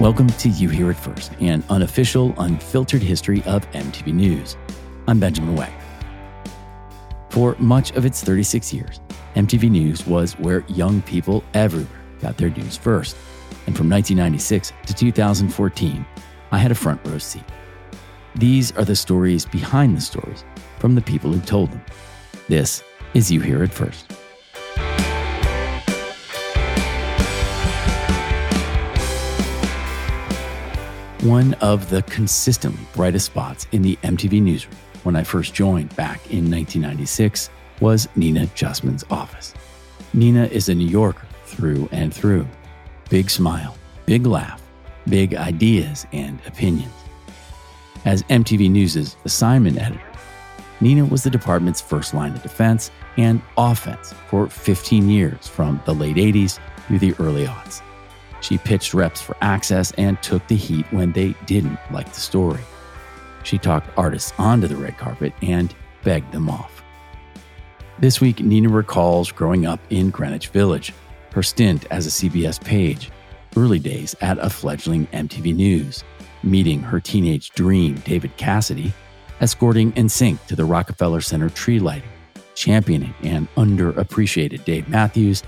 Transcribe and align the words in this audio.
Welcome 0.00 0.28
to 0.28 0.48
You 0.48 0.70
Hear 0.70 0.90
It 0.90 0.96
First, 0.96 1.30
an 1.40 1.62
unofficial, 1.68 2.34
unfiltered 2.38 3.02
history 3.02 3.42
of 3.44 3.70
MTV 3.72 4.14
News. 4.14 4.56
I'm 5.06 5.20
Benjamin 5.20 5.54
Wagner. 5.54 5.76
For 7.28 7.54
much 7.58 7.90
of 7.92 8.06
its 8.06 8.24
36 8.24 8.72
years, 8.72 8.98
MTV 9.34 9.70
News 9.70 10.06
was 10.06 10.38
where 10.38 10.64
young 10.68 11.02
people 11.02 11.44
everywhere 11.52 12.00
got 12.22 12.38
their 12.38 12.48
news 12.48 12.78
first. 12.78 13.14
And 13.66 13.76
from 13.76 13.90
1996 13.90 14.72
to 14.86 14.94
2014, 14.94 16.06
I 16.50 16.56
had 16.56 16.70
a 16.70 16.74
front 16.74 17.06
row 17.06 17.18
seat. 17.18 17.44
These 18.36 18.74
are 18.78 18.86
the 18.86 18.96
stories 18.96 19.44
behind 19.44 19.98
the 19.98 20.00
stories 20.00 20.46
from 20.78 20.94
the 20.94 21.02
people 21.02 21.30
who 21.30 21.42
told 21.42 21.72
them. 21.72 21.84
This 22.48 22.82
is 23.12 23.30
You 23.30 23.40
Hear 23.40 23.62
It 23.62 23.70
First. 23.70 24.10
One 31.22 31.52
of 31.60 31.90
the 31.90 32.00
consistently 32.04 32.80
brightest 32.94 33.26
spots 33.26 33.66
in 33.72 33.82
the 33.82 33.96
MTV 33.96 34.40
newsroom 34.40 34.74
when 35.02 35.16
I 35.16 35.22
first 35.22 35.52
joined 35.52 35.94
back 35.94 36.16
in 36.30 36.50
1996 36.50 37.50
was 37.78 38.08
Nina 38.16 38.46
Justman's 38.54 39.04
office. 39.10 39.52
Nina 40.14 40.46
is 40.46 40.70
a 40.70 40.74
New 40.74 40.88
Yorker 40.88 41.26
through 41.44 41.90
and 41.92 42.14
through. 42.14 42.48
Big 43.10 43.28
smile, 43.28 43.76
big 44.06 44.24
laugh, 44.24 44.62
big 45.10 45.34
ideas 45.34 46.06
and 46.12 46.40
opinions. 46.46 46.94
As 48.06 48.22
MTV 48.24 48.70
News' 48.70 49.16
assignment 49.26 49.76
editor, 49.76 50.00
Nina 50.80 51.04
was 51.04 51.22
the 51.22 51.28
department's 51.28 51.82
first 51.82 52.14
line 52.14 52.32
of 52.32 52.42
defense 52.42 52.90
and 53.18 53.42
offense 53.58 54.14
for 54.30 54.48
15 54.48 55.10
years 55.10 55.46
from 55.46 55.82
the 55.84 55.94
late 55.94 56.16
80s 56.16 56.58
through 56.86 57.00
the 57.00 57.14
early 57.18 57.44
aughts. 57.44 57.82
She 58.40 58.58
pitched 58.58 58.94
reps 58.94 59.20
for 59.20 59.36
access 59.40 59.92
and 59.92 60.20
took 60.22 60.46
the 60.48 60.56
heat 60.56 60.86
when 60.90 61.12
they 61.12 61.34
didn't 61.46 61.78
like 61.90 62.12
the 62.12 62.20
story. 62.20 62.62
She 63.42 63.58
talked 63.58 63.96
artists 63.98 64.32
onto 64.38 64.66
the 64.66 64.76
red 64.76 64.98
carpet 64.98 65.32
and 65.42 65.74
begged 66.02 66.32
them 66.32 66.48
off. 66.48 66.82
This 67.98 68.20
week, 68.20 68.40
Nina 68.40 68.68
recalls 68.68 69.30
growing 69.30 69.66
up 69.66 69.80
in 69.90 70.10
Greenwich 70.10 70.48
Village, 70.48 70.92
her 71.32 71.42
stint 71.42 71.86
as 71.90 72.06
a 72.06 72.10
CBS 72.10 72.62
page, 72.62 73.10
early 73.56 73.78
days 73.78 74.14
at 74.20 74.38
a 74.38 74.48
fledgling 74.48 75.06
MTV 75.08 75.54
News, 75.54 76.02
meeting 76.42 76.80
her 76.80 77.00
teenage 77.00 77.50
dream, 77.50 77.96
David 77.96 78.34
Cassidy, 78.36 78.92
escorting 79.40 79.92
NSYNC 79.92 80.46
to 80.46 80.56
the 80.56 80.64
Rockefeller 80.64 81.20
Center 81.20 81.50
tree 81.50 81.78
lighting, 81.78 82.08
championing 82.54 83.14
an 83.22 83.48
underappreciated 83.56 84.64
Dave 84.64 84.88
Matthews, 84.88 85.42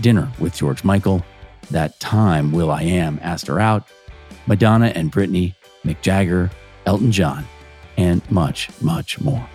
dinner 0.00 0.30
with 0.38 0.56
George 0.56 0.82
Michael, 0.84 1.24
that 1.70 1.98
time 2.00 2.52
will.i.am 2.52 3.18
asked 3.22 3.46
her 3.46 3.60
out, 3.60 3.88
Madonna 4.46 4.92
and 4.94 5.12
Britney, 5.12 5.54
Mick 5.84 6.00
Jagger, 6.02 6.50
Elton 6.86 7.12
John, 7.12 7.44
and 7.96 8.28
much, 8.30 8.68
much 8.80 9.20
more. 9.20 9.48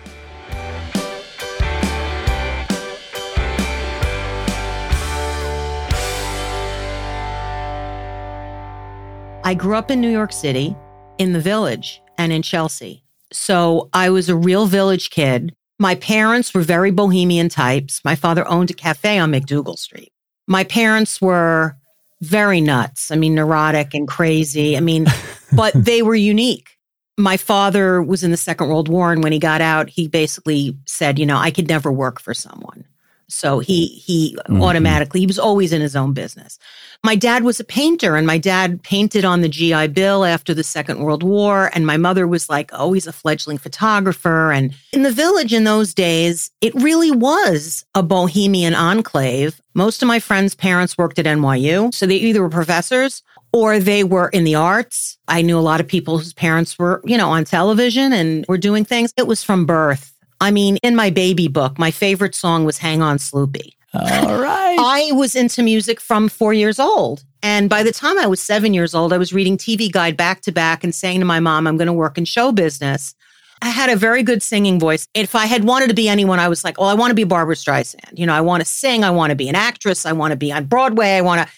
I 9.48 9.54
grew 9.54 9.76
up 9.76 9.90
in 9.90 10.02
New 10.02 10.10
York 10.10 10.30
City, 10.30 10.76
in 11.16 11.32
the 11.32 11.40
village, 11.40 12.02
and 12.18 12.32
in 12.32 12.42
Chelsea. 12.42 13.02
So 13.32 13.88
I 13.94 14.10
was 14.10 14.28
a 14.28 14.36
real 14.36 14.66
village 14.66 15.08
kid. 15.08 15.54
My 15.78 15.94
parents 15.94 16.52
were 16.52 16.60
very 16.60 16.90
bohemian 16.90 17.48
types. 17.48 18.02
My 18.04 18.14
father 18.14 18.46
owned 18.46 18.70
a 18.70 18.74
cafe 18.74 19.18
on 19.18 19.30
MacDougal 19.30 19.78
Street. 19.78 20.12
My 20.46 20.64
parents 20.64 21.22
were 21.22 21.77
very 22.20 22.60
nuts. 22.60 23.10
I 23.10 23.16
mean, 23.16 23.34
neurotic 23.34 23.94
and 23.94 24.08
crazy. 24.08 24.76
I 24.76 24.80
mean, 24.80 25.06
but 25.52 25.72
they 25.74 26.02
were 26.02 26.14
unique. 26.14 26.70
My 27.16 27.36
father 27.36 28.00
was 28.02 28.22
in 28.22 28.30
the 28.30 28.36
Second 28.36 28.68
World 28.68 28.88
War, 28.88 29.12
and 29.12 29.22
when 29.22 29.32
he 29.32 29.38
got 29.38 29.60
out, 29.60 29.88
he 29.88 30.06
basically 30.06 30.76
said, 30.86 31.18
you 31.18 31.26
know, 31.26 31.36
I 31.36 31.50
could 31.50 31.68
never 31.68 31.90
work 31.90 32.20
for 32.20 32.32
someone. 32.32 32.84
So 33.28 33.58
he 33.58 33.86
he 33.86 34.36
mm-hmm. 34.48 34.62
automatically 34.62 35.20
he 35.20 35.26
was 35.26 35.38
always 35.38 35.72
in 35.72 35.80
his 35.80 35.94
own 35.94 36.14
business. 36.14 36.58
My 37.04 37.14
dad 37.14 37.44
was 37.44 37.60
a 37.60 37.64
painter 37.64 38.16
and 38.16 38.26
my 38.26 38.38
dad 38.38 38.82
painted 38.82 39.24
on 39.24 39.42
the 39.42 39.48
GI 39.48 39.88
Bill 39.88 40.24
after 40.24 40.54
the 40.54 40.64
Second 40.64 41.00
World 41.00 41.22
War 41.22 41.70
and 41.74 41.86
my 41.86 41.96
mother 41.96 42.26
was 42.26 42.48
like 42.48 42.72
always 42.72 43.06
a 43.06 43.12
fledgling 43.12 43.58
photographer 43.58 44.50
and 44.50 44.74
in 44.92 45.02
the 45.02 45.12
village 45.12 45.52
in 45.52 45.64
those 45.64 45.92
days 45.92 46.50
it 46.60 46.74
really 46.74 47.10
was 47.10 47.84
a 47.94 48.02
bohemian 48.02 48.74
enclave. 48.74 49.60
Most 49.74 50.02
of 50.02 50.08
my 50.08 50.18
friends' 50.18 50.54
parents 50.54 50.98
worked 50.98 51.18
at 51.18 51.26
NYU, 51.26 51.94
so 51.94 52.06
they 52.06 52.16
either 52.16 52.42
were 52.42 52.48
professors 52.48 53.22
or 53.52 53.78
they 53.78 54.04
were 54.04 54.28
in 54.28 54.44
the 54.44 54.54
arts. 54.54 55.18
I 55.28 55.42
knew 55.42 55.58
a 55.58 55.60
lot 55.60 55.80
of 55.80 55.86
people 55.86 56.18
whose 56.18 56.32
parents 56.32 56.78
were, 56.78 57.00
you 57.04 57.16
know, 57.16 57.30
on 57.30 57.44
television 57.44 58.12
and 58.12 58.44
were 58.48 58.58
doing 58.58 58.84
things. 58.84 59.12
It 59.16 59.26
was 59.26 59.42
from 59.42 59.66
birth 59.66 60.17
I 60.40 60.50
mean, 60.50 60.76
in 60.78 60.94
my 60.94 61.10
baby 61.10 61.48
book, 61.48 61.78
my 61.78 61.90
favorite 61.90 62.34
song 62.34 62.64
was 62.64 62.78
Hang 62.78 63.02
On 63.02 63.18
Sloopy. 63.18 63.72
All 63.94 64.38
right. 64.38 64.76
I 64.78 65.10
was 65.12 65.34
into 65.34 65.62
music 65.62 66.00
from 66.00 66.28
four 66.28 66.52
years 66.52 66.78
old. 66.78 67.24
And 67.42 67.70
by 67.70 67.82
the 67.82 67.92
time 67.92 68.18
I 68.18 68.26
was 68.26 68.40
seven 68.40 68.74
years 68.74 68.94
old, 68.94 69.12
I 69.12 69.18
was 69.18 69.32
reading 69.32 69.56
TV 69.56 69.90
Guide 69.90 70.16
back 70.16 70.42
to 70.42 70.52
back 70.52 70.84
and 70.84 70.94
saying 70.94 71.20
to 71.20 71.24
my 71.24 71.40
mom, 71.40 71.66
I'm 71.66 71.76
going 71.76 71.86
to 71.86 71.92
work 71.92 72.18
in 72.18 72.24
show 72.24 72.52
business. 72.52 73.14
I 73.60 73.70
had 73.70 73.90
a 73.90 73.96
very 73.96 74.22
good 74.22 74.42
singing 74.42 74.78
voice. 74.78 75.08
If 75.14 75.34
I 75.34 75.46
had 75.46 75.64
wanted 75.64 75.88
to 75.88 75.94
be 75.94 76.08
anyone, 76.08 76.38
I 76.38 76.48
was 76.48 76.62
like, 76.62 76.78
well, 76.78 76.88
I 76.88 76.94
want 76.94 77.10
to 77.10 77.14
be 77.14 77.24
Barbra 77.24 77.56
Streisand. 77.56 78.16
You 78.16 78.26
know, 78.26 78.34
I 78.34 78.40
want 78.40 78.60
to 78.60 78.64
sing. 78.64 79.02
I 79.02 79.10
want 79.10 79.30
to 79.30 79.36
be 79.36 79.48
an 79.48 79.56
actress. 79.56 80.06
I 80.06 80.12
want 80.12 80.30
to 80.32 80.36
be 80.36 80.52
on 80.52 80.66
Broadway. 80.66 81.12
I 81.16 81.22
want 81.22 81.46
to. 81.46 81.54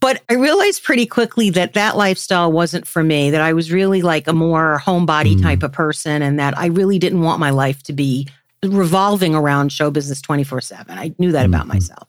But 0.00 0.22
I 0.30 0.34
realized 0.34 0.82
pretty 0.82 1.04
quickly 1.04 1.50
that 1.50 1.74
that 1.74 1.96
lifestyle 1.96 2.50
wasn't 2.50 2.86
for 2.86 3.04
me, 3.04 3.30
that 3.30 3.42
I 3.42 3.52
was 3.52 3.70
really 3.70 4.00
like 4.00 4.26
a 4.26 4.32
more 4.32 4.80
homebody 4.82 5.34
mm. 5.34 5.42
type 5.42 5.62
of 5.62 5.72
person 5.72 6.22
and 6.22 6.38
that 6.38 6.56
I 6.58 6.66
really 6.66 6.98
didn't 6.98 7.20
want 7.20 7.38
my 7.38 7.50
life 7.50 7.82
to 7.84 7.92
be 7.92 8.26
revolving 8.64 9.34
around 9.34 9.72
show 9.72 9.90
business 9.90 10.22
24 10.22 10.62
7. 10.62 10.98
I 10.98 11.14
knew 11.18 11.32
that 11.32 11.44
mm-hmm. 11.44 11.54
about 11.54 11.66
myself. 11.66 12.08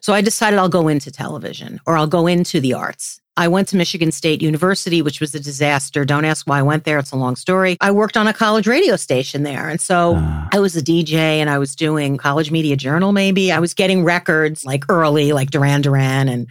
So 0.00 0.12
I 0.12 0.20
decided 0.20 0.58
I'll 0.58 0.68
go 0.68 0.88
into 0.88 1.10
television 1.10 1.80
or 1.86 1.96
I'll 1.96 2.06
go 2.06 2.26
into 2.26 2.60
the 2.60 2.74
arts. 2.74 3.22
I 3.36 3.48
went 3.48 3.68
to 3.68 3.76
Michigan 3.76 4.12
State 4.12 4.42
University, 4.42 5.02
which 5.02 5.20
was 5.20 5.34
a 5.34 5.40
disaster. 5.40 6.04
Don't 6.04 6.24
ask 6.24 6.46
why 6.46 6.60
I 6.60 6.62
went 6.62 6.84
there. 6.84 6.98
It's 6.98 7.10
a 7.10 7.16
long 7.16 7.36
story. 7.36 7.76
I 7.80 7.90
worked 7.90 8.16
on 8.16 8.28
a 8.28 8.32
college 8.32 8.66
radio 8.66 8.96
station 8.96 9.42
there. 9.42 9.68
And 9.68 9.80
so 9.80 10.14
uh. 10.14 10.48
I 10.52 10.60
was 10.60 10.76
a 10.76 10.82
DJ 10.82 11.14
and 11.14 11.50
I 11.50 11.58
was 11.58 11.74
doing 11.74 12.16
college 12.16 12.50
media 12.50 12.76
journal, 12.76 13.12
maybe. 13.12 13.50
I 13.50 13.58
was 13.58 13.74
getting 13.74 14.04
records 14.04 14.64
like 14.64 14.84
early, 14.88 15.32
like 15.32 15.50
Duran 15.50 15.80
Duran 15.80 16.28
and 16.28 16.48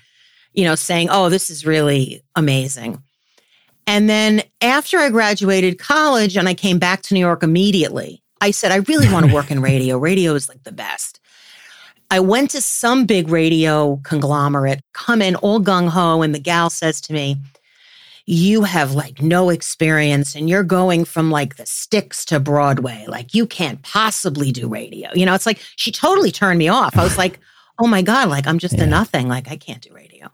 you 0.54 0.64
know, 0.64 0.76
saying, 0.76 1.10
oh, 1.10 1.30
this 1.30 1.50
is 1.50 1.66
really 1.66 2.24
amazing. 2.36 3.02
And 3.86 4.10
then 4.10 4.44
after 4.62 4.98
I 4.98 5.10
graduated 5.10 5.78
college 5.78 6.38
and 6.38 6.48
I 6.48 6.54
came 6.54 6.80
back 6.80 7.02
to 7.04 7.14
New 7.14 7.20
York 7.20 7.44
immediately, 7.44 8.24
I 8.40 8.52
said, 8.52 8.72
I 8.72 8.78
really 8.78 9.12
want 9.12 9.26
to 9.26 9.34
work 9.34 9.52
in 9.52 9.62
radio. 9.62 9.98
Radio 9.98 10.36
is 10.36 10.50
like 10.50 10.64
the 10.64 10.72
best. 10.72 11.20
I 12.12 12.20
went 12.20 12.52
to 12.52 12.62
some 12.62 13.06
big 13.06 13.30
radio 13.30 14.00
conglomerate, 14.04 14.82
come 14.94 15.22
in 15.22 15.36
all 15.38 15.60
gung 15.60 15.90
ho, 15.90 16.22
and 16.22 16.36
the 16.36 16.40
gal 16.40 16.70
says 16.70 17.02
to 17.02 17.14
me, 17.14 17.38
You 18.26 18.64
have 18.64 18.94
like 18.94 19.22
no 19.22 19.50
experience 19.50 20.36
and 20.36 20.48
you're 20.50 20.64
going 20.64 21.06
from 21.06 21.32
like 21.32 21.56
the 21.56 21.66
sticks 21.66 22.24
to 22.26 22.40
Broadway. 22.40 23.06
Like 23.08 23.34
you 23.34 23.48
can't 23.48 23.82
possibly 23.82 24.52
do 24.52 24.68
radio. 24.68 25.10
You 25.16 25.26
know, 25.26 25.34
it's 25.34 25.46
like 25.46 25.60
she 25.76 25.92
totally 25.92 26.32
turned 26.32 26.60
me 26.60 26.68
off. 26.68 26.98
I 26.98 27.04
was 27.04 27.18
like, 27.18 27.40
Oh 27.80 27.88
my 27.88 28.02
God, 28.02 28.30
like 28.30 28.46
I'm 28.46 28.60
just 28.60 28.78
yeah. 28.78 28.84
a 28.84 28.88
nothing. 28.88 29.28
Like 29.28 29.50
I 29.50 29.56
can't 29.56 29.82
do 29.82 29.94
radio. 29.94 30.30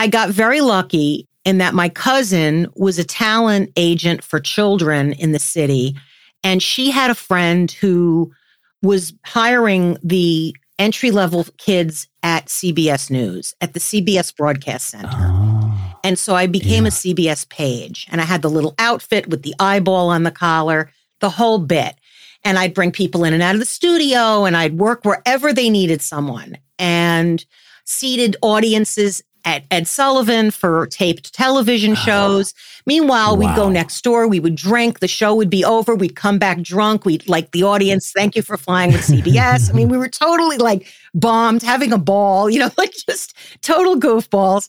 I 0.00 0.06
got 0.06 0.30
very 0.30 0.62
lucky 0.62 1.28
in 1.44 1.58
that 1.58 1.74
my 1.74 1.90
cousin 1.90 2.68
was 2.74 2.98
a 2.98 3.04
talent 3.04 3.70
agent 3.76 4.24
for 4.24 4.40
children 4.40 5.12
in 5.12 5.32
the 5.32 5.38
city. 5.38 5.94
And 6.42 6.62
she 6.62 6.90
had 6.90 7.10
a 7.10 7.14
friend 7.14 7.70
who 7.70 8.32
was 8.80 9.12
hiring 9.26 9.98
the 10.02 10.56
entry 10.78 11.10
level 11.10 11.44
kids 11.58 12.08
at 12.22 12.46
CBS 12.46 13.10
News, 13.10 13.52
at 13.60 13.74
the 13.74 13.78
CBS 13.78 14.34
Broadcast 14.34 14.88
Center. 14.88 15.10
Oh, 15.12 15.94
and 16.02 16.18
so 16.18 16.34
I 16.34 16.46
became 16.46 16.84
yeah. 16.84 16.88
a 16.88 16.92
CBS 16.92 17.46
page 17.50 18.06
and 18.10 18.22
I 18.22 18.24
had 18.24 18.40
the 18.40 18.48
little 18.48 18.74
outfit 18.78 19.26
with 19.26 19.42
the 19.42 19.54
eyeball 19.60 20.08
on 20.08 20.22
the 20.22 20.30
collar, 20.30 20.90
the 21.20 21.28
whole 21.28 21.58
bit. 21.58 21.94
And 22.42 22.58
I'd 22.58 22.72
bring 22.72 22.90
people 22.90 23.22
in 23.24 23.34
and 23.34 23.42
out 23.42 23.54
of 23.54 23.60
the 23.60 23.66
studio 23.66 24.46
and 24.46 24.56
I'd 24.56 24.78
work 24.78 25.04
wherever 25.04 25.52
they 25.52 25.68
needed 25.68 26.00
someone 26.00 26.56
and 26.78 27.44
seated 27.84 28.36
audiences 28.40 29.22
at 29.44 29.64
Ed 29.70 29.86
Sullivan 29.86 30.50
for 30.50 30.86
taped 30.86 31.34
television 31.34 31.94
shows. 31.94 32.54
Meanwhile, 32.86 33.36
wow. 33.36 33.48
we'd 33.48 33.56
go 33.56 33.68
next 33.68 34.02
door, 34.02 34.28
we 34.28 34.40
would 34.40 34.54
drink, 34.54 35.00
the 35.00 35.08
show 35.08 35.34
would 35.34 35.50
be 35.50 35.64
over, 35.64 35.94
we'd 35.94 36.16
come 36.16 36.38
back 36.38 36.62
drunk, 36.62 37.04
we'd 37.04 37.28
like 37.28 37.50
the 37.52 37.62
audience, 37.62 38.12
thank 38.12 38.36
you 38.36 38.42
for 38.42 38.56
flying 38.56 38.92
with 38.92 39.02
CBS. 39.02 39.70
I 39.70 39.72
mean, 39.72 39.88
we 39.88 39.98
were 39.98 40.08
totally 40.08 40.58
like 40.58 40.86
bombed, 41.14 41.62
having 41.62 41.92
a 41.92 41.98
ball, 41.98 42.50
you 42.50 42.58
know, 42.58 42.70
like 42.78 42.92
just 43.08 43.34
total 43.62 43.96
goofballs. 43.96 44.68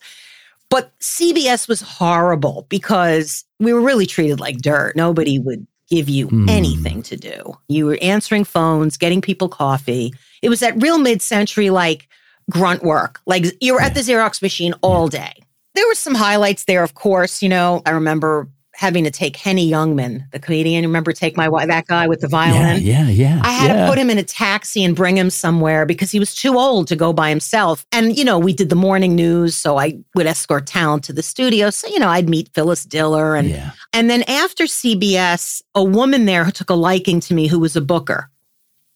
But 0.70 0.98
CBS 1.00 1.68
was 1.68 1.82
horrible 1.82 2.66
because 2.70 3.44
we 3.60 3.74
were 3.74 3.82
really 3.82 4.06
treated 4.06 4.40
like 4.40 4.58
dirt. 4.60 4.96
Nobody 4.96 5.38
would 5.38 5.68
give 5.90 6.08
you 6.08 6.30
mm. 6.30 6.50
anything 6.50 7.04
to 7.04 7.18
do. 7.18 7.58
You 7.68 7.86
were 7.86 8.00
answering 8.02 8.46
phones, 8.46 8.96
getting 8.96 9.20
people 9.22 9.50
coffee. 9.50 10.14
It 10.42 10.48
was 10.48 10.62
that 10.62 10.82
real 10.82 10.98
mid 10.98 11.22
century, 11.22 11.70
like, 11.70 12.08
grunt 12.50 12.84
work. 12.84 13.20
Like 13.26 13.46
you 13.62 13.74
were 13.74 13.82
at 13.82 13.94
the 13.94 14.02
Xerox 14.02 14.42
machine 14.42 14.74
all 14.82 15.08
day. 15.08 15.34
There 15.74 15.88
were 15.88 15.96
some 15.96 16.16
highlights 16.16 16.66
there, 16.66 16.84
of 16.84 16.96
course. 16.96 17.42
You 17.42 17.50
know, 17.50 17.82
I 17.86 17.92
remember 17.92 18.50
having 18.74 19.04
to 19.04 19.12
take 19.12 19.36
Henny 19.36 19.70
Youngman, 19.70 20.30
the 20.32 20.40
comedian. 20.40 20.84
Remember, 20.84 21.12
take 21.12 21.38
my 21.38 21.48
that 21.66 21.86
guy 21.86 22.08
with 22.08 22.22
the 22.22 22.28
violin. 22.28 22.82
Yeah, 22.82 23.08
yeah, 23.08 23.10
yeah. 23.10 23.42
I 23.44 23.52
had 23.52 23.68
yeah. 23.68 23.86
to 23.86 23.90
put 23.90 24.00
him 24.00 24.10
in 24.10 24.18
a 24.18 24.24
taxi 24.24 24.84
and 24.84 24.96
bring 24.96 25.16
him 25.16 25.30
somewhere 25.30 25.86
because 25.86 26.10
he 26.10 26.18
was 26.18 26.34
too 26.34 26.58
old 26.58 26.88
to 26.88 26.96
go 26.96 27.14
by 27.14 27.30
himself. 27.30 27.86
And 27.92 28.18
you 28.18 28.26
know, 28.26 28.40
we 28.40 28.54
did 28.54 28.70
the 28.70 28.76
morning 28.76 29.16
news, 29.16 29.56
so 29.56 29.78
I 29.78 30.00
would 30.16 30.26
escort 30.26 30.66
talent 30.66 31.04
to 31.06 31.14
the 31.14 31.22
studio. 31.22 31.70
So 31.70 31.88
you 31.90 32.00
know, 32.00 32.10
I'd 32.10 32.28
meet 32.28 32.50
Phyllis 32.56 32.84
Diller, 32.84 33.36
and 33.36 33.50
Yeah. 33.50 33.72
and 33.94 34.10
then 34.10 34.24
after 34.24 34.64
CBS, 34.64 35.62
a 35.76 35.84
woman 35.84 36.26
there 36.26 36.44
who 36.44 36.52
took 36.52 36.72
a 36.72 36.76
liking 36.76 37.20
to 37.22 37.34
me, 37.34 37.48
who 37.48 37.60
was 37.60 37.76
a 37.76 37.82
booker. 37.82 38.30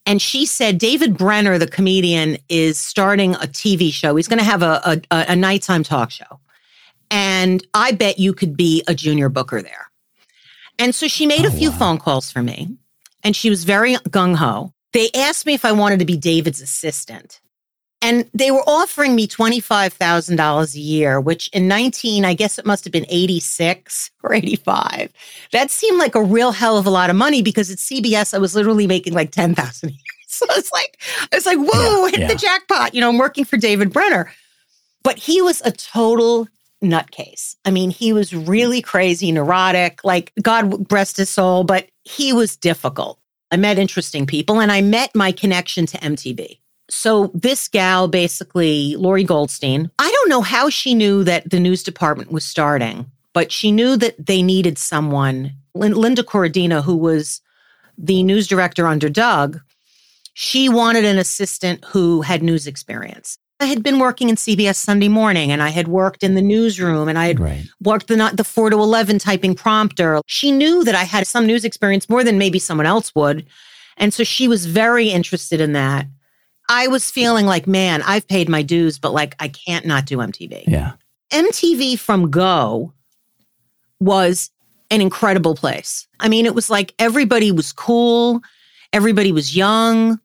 And 0.06 0.22
she 0.22 0.46
said, 0.46 0.78
David 0.78 1.18
Brenner, 1.18 1.58
the 1.58 1.68
comedian, 1.68 2.38
is 2.48 2.78
starting 2.78 3.34
a 3.36 3.40
TV 3.48 3.92
show. 3.92 4.16
He's 4.16 4.28
going 4.28 4.40
to 4.40 4.46
have 4.46 4.62
a, 4.62 5.02
a, 5.12 5.26
a 5.30 5.36
nighttime 5.36 5.84
talk 5.84 6.12
show. 6.12 6.40
And 7.10 7.66
I 7.74 7.92
bet 7.92 8.20
you 8.20 8.34
could 8.34 8.56
be 8.56 8.84
a 8.88 8.94
junior 8.94 9.30
booker 9.30 9.62
there. 9.62 9.90
And 10.78 10.94
so 10.94 11.08
she 11.08 11.26
made 11.26 11.46
Oh, 11.46 11.48
a 11.48 11.52
few 11.52 11.72
wow. 11.72 11.78
phone 11.78 11.98
calls 11.98 12.32
for 12.32 12.44
me, 12.44 12.76
and 13.24 13.36
she 13.36 13.50
was 13.50 13.64
very 13.64 13.96
gung 13.96 14.36
ho. 14.36 14.74
They 14.94 15.10
asked 15.16 15.46
me 15.46 15.54
if 15.54 15.66
I 15.66 15.72
wanted 15.72 16.00
to 16.00 16.06
be 16.06 16.18
David's 16.18 16.62
assistant. 16.62 17.40
And 18.06 18.30
they 18.36 18.52
were 18.52 18.64
offering 18.68 19.16
me 19.16 19.28
$25,000 19.28 20.76
a 20.76 20.80
year, 20.80 21.20
which 21.20 21.48
in 21.48 21.68
19, 21.68 22.24
I 22.24 22.36
guess 22.36 22.60
it 22.60 22.66
must 22.66 22.84
have 22.84 22.92
been 22.94 23.08
86 23.10 24.12
or 24.22 24.32
85. 24.32 25.12
That 25.52 25.72
seemed 25.72 25.98
like 25.98 26.14
a 26.14 26.22
real 26.22 26.52
hell 26.52 26.78
of 26.78 26.86
a 26.86 26.92
lot 26.92 27.10
of 27.10 27.16
money 27.16 27.42
because 27.42 27.72
at 27.72 27.80
CBS, 27.80 28.36
I 28.36 28.38
was 28.38 28.54
literally 28.54 28.86
making 28.86 29.14
like 29.14 29.32
10,000 29.32 29.90
a 29.90 29.92
year. 29.92 30.00
So 30.28 30.46
it's 30.50 30.72
like, 30.74 31.00
I 31.32 31.36
was 31.38 31.46
like, 31.46 31.58
whoa, 31.58 32.06
Yeah, 32.06 32.12
hit 32.12 32.20
yeah. 32.20 32.28
the 32.28 32.36
jackpot. 32.36 32.94
You 32.94 33.00
know, 33.00 33.08
I'm 33.08 33.18
working 33.18 33.46
for 33.46 33.56
David 33.56 33.94
Brenner. 33.94 34.30
But 35.02 35.18
he 35.18 35.42
was 35.42 35.62
a 35.64 35.72
total 35.72 36.50
nutcase. 36.84 37.56
I 37.64 37.72
mean, 37.72 37.90
he 37.90 38.12
was 38.12 38.36
really 38.36 38.82
crazy, 38.82 39.32
neurotic, 39.32 40.04
like 40.04 40.34
God 40.42 40.92
rest 40.92 41.16
his 41.18 41.30
soul, 41.30 41.64
but 41.64 41.88
he 42.04 42.34
was 42.34 42.58
difficult. 42.58 43.18
I 43.50 43.56
met 43.56 43.80
interesting 43.80 44.26
people 44.26 44.60
and 44.60 44.74
I 44.74 44.82
met 44.82 45.16
my 45.16 45.32
connection 45.32 45.86
to 45.86 45.98
MTV. 46.00 46.60
So 46.90 47.32
this 47.34 47.68
gal, 47.68 48.08
basically, 48.08 48.96
Lori 48.96 49.24
Goldstein, 49.24 49.90
I 49.98 50.10
don't 50.12 50.30
know 50.30 50.42
how 50.42 50.70
she 50.70 50.94
knew 50.94 51.24
that 51.24 51.50
the 51.50 51.60
news 51.60 51.82
department 51.84 52.32
was 52.32 52.46
starting, 52.46 53.10
but 53.34 53.52
she 53.52 53.72
knew 53.72 53.98
that 53.98 54.24
they 54.24 54.42
needed 54.44 54.78
someone. 54.78 55.54
Lin- 55.74 55.94
Linda 55.96 56.22
Corradino, 56.24 56.84
who 56.84 56.96
was 56.96 57.42
the 57.98 58.22
news 58.24 58.48
director 58.48 58.86
under 58.88 59.10
Doug, 59.10 59.60
she 60.34 60.70
wanted 60.70 61.06
an 61.06 61.18
assistant 61.18 61.84
who 61.86 62.22
had 62.22 62.44
news 62.44 62.68
experience. 62.68 63.38
I 63.62 63.68
had 63.68 63.82
been 63.84 64.00
working 64.00 64.28
in 64.30 64.36
CBS 64.36 64.76
Sunday 64.76 65.08
morning 65.08 65.50
and 65.50 65.64
I 65.64 65.70
had 65.70 65.88
worked 65.88 66.24
in 66.24 66.36
the 66.36 66.42
newsroom 66.42 67.08
and 67.08 67.18
I 67.18 67.28
had 67.28 67.40
Right. 67.40 67.66
worked 67.82 68.10
the, 68.10 68.32
the 68.34 68.44
4 68.44 68.70
to 68.72 68.78
11 68.78 69.18
typing 69.20 69.56
prompter. 69.56 70.20
She 70.28 70.52
knew 70.52 70.84
that 70.84 70.94
I 70.94 71.04
had 71.06 71.26
some 71.26 71.48
news 71.48 71.64
experience 71.64 72.10
more 72.10 72.24
than 72.24 72.38
maybe 72.38 72.60
someone 72.60 72.86
else 72.86 73.16
would. 73.16 73.46
And 73.96 74.14
so 74.14 74.26
she 74.26 74.50
was 74.50 74.66
very 74.66 75.08
interested 75.10 75.62
in 75.62 75.72
that. 75.72 76.06
I 76.70 76.88
was 76.88 77.12
feeling 77.12 77.46
like, 77.46 77.68
man, 77.68 78.02
I've 78.04 78.28
paid 78.28 78.50
my 78.50 78.62
dues, 78.62 78.98
but 79.00 79.14
like 79.14 79.36
I 79.40 79.48
can't 79.48 79.86
not 79.86 80.06
do 80.06 80.18
MTV. 80.18 80.64
Yeah. 80.68 80.94
MTV 81.32 82.00
from 82.00 82.30
Go 82.30 82.94
was 84.00 84.52
an 84.92 85.02
incredible 85.02 85.56
place. 85.56 86.08
I 86.20 86.28
mean, 86.28 86.46
it 86.46 86.56
was 86.56 86.70
like 86.70 86.94
everybody 87.00 87.52
was 87.52 87.72
cool, 87.72 88.42
everybody 88.94 89.32
was 89.32 89.56
young. 89.56 90.20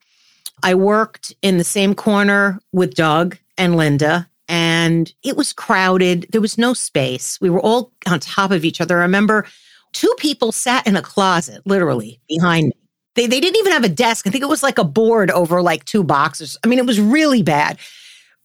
I 0.63 0.75
worked 0.75 1.35
in 1.41 1.57
the 1.57 1.65
same 1.65 1.95
corner 1.95 2.61
with 2.73 2.95
Doug 2.95 3.39
and 3.57 3.77
Linda, 3.77 4.29
and 4.49 5.13
it 5.23 5.37
was 5.37 5.53
crowded. 5.53 6.27
There 6.33 6.41
was 6.41 6.59
no 6.59 6.75
space. 6.75 7.39
We 7.41 7.49
were 7.49 7.61
all 7.61 7.93
on 8.07 8.21
top 8.21 8.51
of 8.51 8.65
each 8.65 8.81
other. 8.81 8.99
I 8.99 9.03
remember 9.03 9.47
two 9.93 10.13
people 10.19 10.53
sat 10.53 10.87
in 10.87 10.97
a 10.97 11.03
closet, 11.03 11.63
literally 11.65 12.21
behind 12.29 12.69
me. 12.69 12.80
They, 13.17 13.27
they 13.27 13.41
didn't 13.41 13.57
even 13.57 13.73
have 13.73 13.85
a 13.85 13.89
desk. 13.89 14.27
I 14.27 14.31
think 14.31 14.43
it 14.43 14.49
was 14.49 14.63
like 14.63 14.79
a 14.79 14.85
board 14.85 15.31
over 15.31 15.63
like 15.63 15.85
two 15.85 16.05
boxes. 16.05 16.57
I 16.65 16.69
mean, 16.69 16.79
it 16.79 16.87
was 16.87 17.01
really 17.01 17.43
bad, 17.43 17.79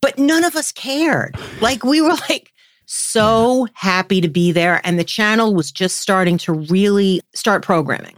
but 0.01 0.17
none 0.17 0.43
of 0.43 0.55
us 0.55 0.71
cared. 0.71 1.37
Like, 1.61 1.83
we 1.83 2.01
were 2.01 2.15
like, 2.29 2.51
so 2.87 3.67
happy 3.73 4.21
to 4.21 4.27
be 4.27 4.51
there. 4.51 4.81
And 4.83 4.99
the 4.99 5.03
channel 5.03 5.53
was 5.53 5.71
just 5.71 5.97
starting 5.97 6.37
to 6.39 6.53
really 6.53 7.21
start 7.33 7.63
programming. 7.63 8.15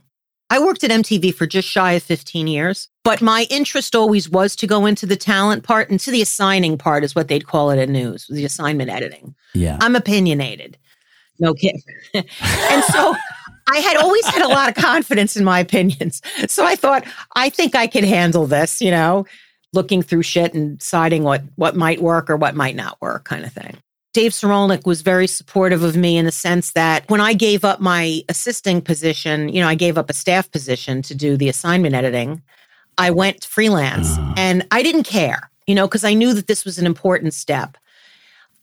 I 0.50 0.60
worked 0.60 0.84
at 0.84 0.92
MTV 0.92 1.34
for 1.34 1.46
just 1.46 1.68
shy 1.68 1.94
of 1.94 2.04
15 2.04 2.48
years, 2.48 2.88
but 3.04 3.22
my 3.22 3.48
interest 3.50 3.96
always 3.96 4.30
was 4.30 4.56
to 4.58 4.68
go 4.68 4.86
into 4.86 5.06
the 5.06 5.18
talent 5.18 5.64
part 5.64 5.90
and 5.90 6.00
to 6.00 6.12
the 6.12 6.22
assigning 6.22 6.78
part, 6.78 7.04
is 7.04 7.16
what 7.16 7.28
they'd 7.28 7.48
call 7.48 7.70
it 7.70 7.80
in 7.80 7.92
news, 7.92 8.28
the 8.28 8.46
assignment 8.46 8.90
editing. 8.90 9.36
Yeah. 9.54 9.78
I'm 9.82 9.96
opinionated. 9.96 10.78
No 11.40 11.54
kidding. 11.54 11.84
and 12.14 12.84
so 12.86 13.14
I 13.70 13.78
had 13.80 13.98
always 13.98 14.26
had 14.26 14.42
a 14.42 14.48
lot 14.48 14.70
of 14.70 14.76
confidence 14.76 15.36
in 15.36 15.44
my 15.44 15.60
opinions. 15.60 16.22
So 16.48 16.66
I 16.66 16.76
thought, 16.76 17.06
I 17.36 17.50
think 17.50 17.76
I 17.76 17.88
could 17.88 18.04
handle 18.04 18.46
this, 18.48 18.82
you 18.82 18.92
know, 18.92 19.26
looking 19.74 20.02
through 20.02 20.24
shit 20.24 20.54
and 20.54 20.80
deciding 20.80 21.24
what 21.24 21.44
what 21.56 21.76
might 21.76 22.02
work 22.02 22.30
or 22.30 22.38
what 22.38 22.56
might 22.56 22.76
not 22.76 23.00
work, 23.02 23.26
kind 23.26 23.44
of 23.46 23.52
thing. 23.52 23.78
Dave 24.14 24.32
Sirulnick 24.32 24.86
was 24.88 25.02
very 25.02 25.28
supportive 25.28 25.84
of 25.84 25.96
me 25.96 26.18
in 26.18 26.26
the 26.26 26.32
sense 26.32 26.72
that 26.72 27.08
when 27.10 27.22
I 27.22 27.34
gave 27.34 27.64
up 27.64 27.80
my 27.80 28.22
assisting 28.30 28.82
position, 28.82 29.50
you 29.50 29.62
know, 29.62 29.68
I 29.68 29.76
gave 29.76 29.98
up 29.98 30.10
a 30.10 30.14
staff 30.14 30.50
position 30.50 31.02
to 31.04 31.14
do 31.14 31.38
the 31.38 31.50
assignment 31.50 31.94
editing. 31.94 32.42
I 32.98 33.12
went 33.12 33.44
freelance 33.46 34.08
Ah. 34.18 34.34
and 34.38 34.66
I 34.72 34.82
didn't 34.82 35.04
care, 35.04 35.52
you 35.68 35.76
know, 35.76 35.88
because 35.88 36.04
I 36.04 36.16
knew 36.16 36.34
that 36.34 36.48
this 36.48 36.66
was 36.66 36.80
an 36.80 36.88
important 36.88 37.36
step. 37.36 37.78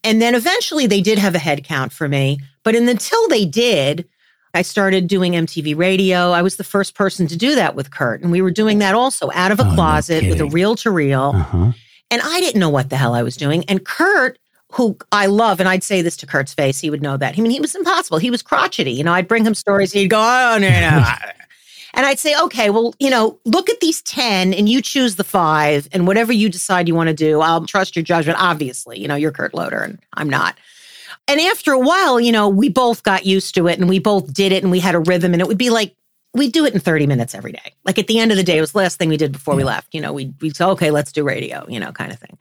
And 0.02 0.20
then 0.20 0.34
eventually 0.34 0.86
they 0.88 1.00
did 1.00 1.18
have 1.18 1.36
a 1.36 1.38
headcount 1.38 1.92
for 1.92 2.08
me. 2.08 2.40
But 2.64 2.74
in, 2.74 2.88
until 2.88 3.28
they 3.28 3.44
did, 3.44 4.08
I 4.54 4.62
started 4.62 5.08
doing 5.08 5.32
MTV 5.32 5.76
radio. 5.76 6.30
I 6.30 6.40
was 6.42 6.56
the 6.56 6.64
first 6.64 6.94
person 6.94 7.26
to 7.26 7.36
do 7.36 7.56
that 7.56 7.74
with 7.74 7.90
Kurt. 7.90 8.22
And 8.22 8.30
we 8.30 8.40
were 8.40 8.52
doing 8.52 8.78
that 8.78 8.94
also 8.94 9.30
out 9.34 9.50
of 9.50 9.58
a 9.58 9.64
Oh, 9.64 9.68
no 9.68 9.74
closet 9.74 10.28
with 10.28 10.40
a 10.40 10.46
reel 10.46 10.76
to 10.76 10.90
reel. 10.90 11.32
Uh-huh. 11.34 11.72
And 12.10 12.22
I 12.22 12.40
didn't 12.40 12.60
know 12.60 12.70
what 12.70 12.90
the 12.90 12.96
hell 12.96 13.14
I 13.14 13.22
was 13.22 13.36
doing. 13.36 13.64
And 13.64 13.84
Kurt, 13.84 14.38
who 14.72 14.96
I 15.10 15.26
love, 15.26 15.58
and 15.58 15.68
I'd 15.68 15.82
say 15.82 16.02
this 16.02 16.16
to 16.18 16.26
Kurt's 16.26 16.54
face, 16.54 16.78
he 16.78 16.90
would 16.90 17.02
know 17.02 17.16
that. 17.16 17.36
I 17.36 17.40
mean, 17.40 17.50
he 17.50 17.60
was 17.60 17.74
impossible. 17.74 18.18
He 18.18 18.30
was 18.30 18.42
crotchety. 18.42 18.92
You 18.92 19.02
know, 19.02 19.12
I'd 19.12 19.26
bring 19.26 19.44
him 19.44 19.54
stories. 19.54 19.92
He'd 19.92 20.08
go, 20.08 20.20
oh, 20.20 20.58
no, 20.58 20.68
no. 20.68 21.04
and 21.94 22.06
I'd 22.06 22.20
say, 22.20 22.38
okay, 22.42 22.70
well, 22.70 22.94
you 23.00 23.10
know, 23.10 23.38
look 23.44 23.68
at 23.68 23.80
these 23.80 24.02
10 24.02 24.54
and 24.54 24.68
you 24.68 24.80
choose 24.80 25.16
the 25.16 25.24
five 25.24 25.88
and 25.90 26.06
whatever 26.06 26.32
you 26.32 26.48
decide 26.48 26.86
you 26.86 26.94
want 26.94 27.08
to 27.08 27.14
do, 27.14 27.40
I'll 27.40 27.66
trust 27.66 27.96
your 27.96 28.04
judgment. 28.04 28.38
Obviously, 28.40 29.00
you 29.00 29.08
know, 29.08 29.16
you're 29.16 29.32
Kurt 29.32 29.54
Loder 29.54 29.80
and 29.80 29.98
I'm 30.12 30.30
not. 30.30 30.56
And 31.26 31.40
after 31.40 31.72
a 31.72 31.78
while, 31.78 32.20
you 32.20 32.32
know, 32.32 32.48
we 32.48 32.68
both 32.68 33.02
got 33.02 33.24
used 33.24 33.54
to 33.54 33.66
it 33.66 33.78
and 33.78 33.88
we 33.88 33.98
both 33.98 34.32
did 34.32 34.52
it 34.52 34.62
and 34.62 34.70
we 34.70 34.80
had 34.80 34.94
a 34.94 35.00
rhythm 35.00 35.32
and 35.32 35.40
it 35.40 35.48
would 35.48 35.58
be 35.58 35.70
like, 35.70 35.94
we'd 36.34 36.52
do 36.52 36.66
it 36.66 36.74
in 36.74 36.80
30 36.80 37.06
minutes 37.06 37.34
every 37.34 37.52
day. 37.52 37.72
Like 37.84 37.98
at 37.98 38.08
the 38.08 38.18
end 38.18 38.30
of 38.30 38.36
the 38.36 38.42
day, 38.42 38.58
it 38.58 38.60
was 38.60 38.72
the 38.72 38.78
last 38.78 38.98
thing 38.98 39.08
we 39.08 39.16
did 39.16 39.32
before 39.32 39.54
we 39.54 39.64
left. 39.64 39.94
You 39.94 40.00
know, 40.00 40.12
we'd, 40.12 40.34
we'd 40.42 40.56
say, 40.56 40.64
okay, 40.64 40.90
let's 40.90 41.12
do 41.12 41.22
radio, 41.24 41.64
you 41.68 41.80
know, 41.80 41.92
kind 41.92 42.12
of 42.12 42.18
thing. 42.18 42.36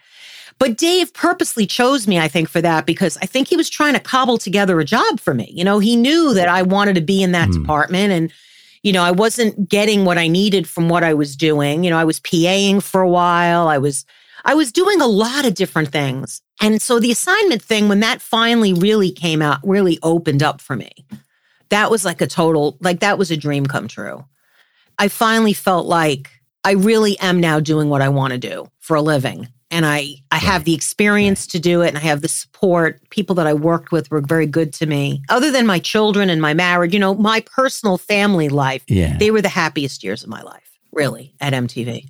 But 0.60 0.78
Dave 0.78 1.14
purposely 1.14 1.66
chose 1.66 2.08
me, 2.08 2.20
I 2.20 2.28
think, 2.28 2.50
for 2.50 2.62
that 2.62 2.86
because 2.86 3.18
I 3.22 3.26
think 3.26 3.48
he 3.48 3.56
was 3.56 3.70
trying 3.70 3.94
to 3.94 4.00
cobble 4.00 4.38
together 4.38 4.80
a 4.80 4.86
job 4.86 5.20
for 5.20 5.34
me. 5.34 5.52
You 5.54 5.64
know, 5.64 5.80
he 5.80 5.96
knew 5.96 6.34
that 6.34 6.48
I 6.48 6.62
wanted 6.64 6.96
to 6.96 7.02
be 7.02 7.24
in 7.24 7.32
that 7.32 7.48
Hmm. 7.48 7.62
department 7.62 8.12
and, 8.12 8.32
you 8.82 8.92
know, 8.92 9.04
I 9.04 9.12
wasn't 9.12 9.70
getting 9.70 10.06
what 10.06 10.18
I 10.18 10.28
needed 10.28 10.68
from 10.68 10.90
what 10.90 11.04
I 11.04 11.14
was 11.14 11.36
doing. 11.36 11.84
You 11.84 11.90
know, 11.90 11.98
I 11.98 12.04
was 12.04 12.20
PAing 12.20 12.84
for 12.84 13.02
a 13.02 13.10
while. 13.10 13.68
I 13.68 13.78
was 13.78 14.06
I 14.46 14.54
was 14.56 14.72
doing 14.72 15.02
a 15.02 15.08
lot 15.08 15.46
of 15.46 15.54
different 15.54 15.90
things. 15.90 16.42
And 16.62 16.82
so 16.82 17.00
the 17.00 17.12
assignment 17.12 17.62
thing, 17.62 17.88
when 17.88 18.02
that 18.02 18.22
finally 18.22 18.74
really 18.74 19.12
came 19.12 19.42
out, 19.42 19.60
really 19.64 20.00
opened 20.04 20.44
up 20.44 20.62
for 20.62 20.76
me. 20.76 20.92
That 21.70 21.90
was 21.90 22.06
like 22.06 22.22
a 22.22 22.28
total, 22.28 22.78
like 22.82 23.00
that 23.00 23.18
was 23.18 23.32
a 23.32 23.38
dream 23.38 23.66
come 23.66 23.88
true. 23.88 24.26
I 25.00 25.08
finally 25.08 25.54
felt 25.54 25.88
like 25.88 26.30
I 26.64 26.72
really 26.72 27.18
am 27.20 27.40
now 27.40 27.60
doing 27.60 27.90
what 27.90 28.02
I 28.02 28.10
want 28.10 28.32
to 28.34 28.38
do 28.40 28.70
for 28.80 28.96
a 28.96 29.02
living. 29.02 29.48
And 29.72 29.88
I, 29.88 30.16
I 30.32 30.38
have 30.38 30.66
the 30.66 30.76
experience 30.76 31.48
to 31.48 31.60
do 31.60 31.82
it 31.82 31.88
and 31.88 31.98
I 31.98 32.02
have 32.02 32.22
the 32.22 32.28
support. 32.28 33.02
People 33.10 33.34
that 33.36 33.48
I 33.48 33.56
worked 33.56 33.92
with 33.92 34.12
were 34.12 34.22
very 34.22 34.46
good 34.46 34.72
to 34.74 34.86
me. 34.86 35.24
Other 35.30 35.50
than 35.50 35.66
my 35.66 35.80
children 35.80 36.30
and 36.30 36.40
my 36.40 36.54
marriage, 36.54 36.94
you 36.94 37.00
know, 37.00 37.16
my 37.16 37.40
personal 37.42 37.98
family 37.98 38.50
life, 38.50 38.84
Yeah. 38.88 39.18
they 39.18 39.32
were 39.32 39.42
the 39.42 39.50
happiest 39.50 40.04
years 40.04 40.22
of 40.22 40.30
my 40.30 40.44
life, 40.44 40.78
really, 40.92 41.34
at 41.42 41.54
MTV. 41.54 42.06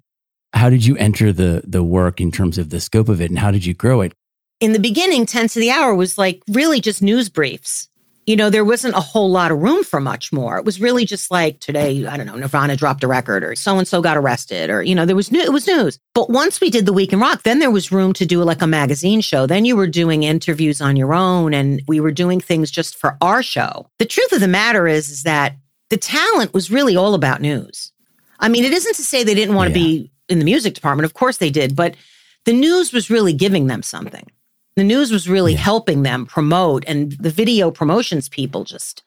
How 0.54 0.70
did 0.70 0.86
you 0.86 0.96
enter 0.98 1.34
the 1.34 1.62
the 1.66 1.84
work 1.84 2.22
in 2.22 2.32
terms 2.32 2.58
of 2.58 2.70
the 2.70 2.80
scope 2.80 3.10
of 3.10 3.20
it 3.22 3.30
and 3.30 3.40
how 3.40 3.52
did 3.52 3.66
you 3.66 3.74
grow 3.74 4.02
it? 4.02 4.14
in 4.60 4.72
the 4.72 4.80
beginning, 4.80 5.26
10 5.26 5.50
to 5.50 5.60
the 5.60 5.70
hour 5.72 5.94
was 5.94 6.18
like 6.18 6.42
really 6.48 6.80
just 6.80 7.02
news 7.02 7.28
briefs. 7.28 7.90
You 8.26 8.38
know, 8.38 8.50
there 8.50 8.64
wasn't 8.64 8.96
a 8.96 9.02
whole 9.02 9.30
lot 9.30 9.52
of 9.52 9.58
room 9.58 9.84
for 9.84 10.00
much 10.00 10.32
more. 10.32 10.58
It 10.58 10.64
was 10.64 10.80
really 10.80 11.04
just 11.04 11.30
like 11.30 11.60
today, 11.60 12.06
I 12.06 12.16
don't 12.16 12.26
know, 12.28 12.38
Nirvana 12.38 12.78
dropped 12.78 13.04
a 13.04 13.08
record 13.10 13.44
or 13.44 13.56
so 13.56 13.78
and 13.78 13.86
so 13.86 14.02
got 14.02 14.16
arrested 14.16 14.70
or, 14.70 14.82
you 14.82 14.96
know, 14.96 15.06
there 15.06 15.18
was 15.18 15.34
new, 15.34 15.42
it 15.42 15.52
was 15.52 15.68
news. 15.68 16.00
But 16.14 16.30
once 16.30 16.62
we 16.62 16.70
did 16.70 16.86
the 16.86 16.94
Week 16.94 17.12
in 17.12 17.20
Rock, 17.20 17.44
then 17.44 17.60
there 17.60 17.72
was 17.72 17.92
room 17.92 18.14
to 18.14 18.26
do 18.26 18.42
like 18.42 18.62
a 18.62 18.68
magazine 18.68 19.20
show. 19.20 19.46
Then 19.46 19.66
you 19.66 19.76
were 19.76 19.88
doing 19.88 20.24
interviews 20.24 20.80
on 20.80 20.96
your 20.96 21.14
own 21.14 21.54
and 21.54 21.82
we 21.86 22.00
were 22.00 22.12
doing 22.14 22.40
things 22.40 22.72
just 22.72 22.96
for 22.96 23.18
our 23.20 23.44
show. 23.44 23.90
The 24.00 24.06
truth 24.06 24.32
of 24.32 24.40
the 24.40 24.48
matter 24.48 24.88
is, 24.88 25.10
is 25.10 25.24
that 25.24 25.58
the 25.90 25.98
talent 25.98 26.54
was 26.54 26.72
really 26.72 26.96
all 26.96 27.16
about 27.16 27.42
news. 27.42 27.92
I 28.40 28.48
mean, 28.48 28.64
it 28.64 28.72
isn't 28.72 28.96
to 28.96 29.04
say 29.04 29.26
they 29.26 29.36
didn't 29.36 29.56
want 29.56 29.74
to 29.74 29.78
Yeah. 29.78 29.86
be 29.86 30.12
in 30.30 30.40
the 30.40 30.46
music 30.46 30.74
department. 30.74 31.06
Of 31.06 31.14
course 31.14 31.38
they 31.38 31.50
did, 31.50 31.76
but 31.76 31.96
the 32.46 32.54
news 32.54 32.92
was 32.94 33.10
really 33.10 33.34
giving 33.34 33.68
them 33.68 33.84
something. 33.84 34.30
The 34.76 34.84
news 34.84 35.12
was 35.12 35.30
really 35.30 35.54
yeah. 35.54 35.60
helping 35.60 36.04
them 36.04 36.26
promote, 36.26 36.84
and 36.88 37.12
the 37.14 37.30
video 37.30 37.70
promotions 37.72 38.28
people 38.28 38.64
just 38.64 39.04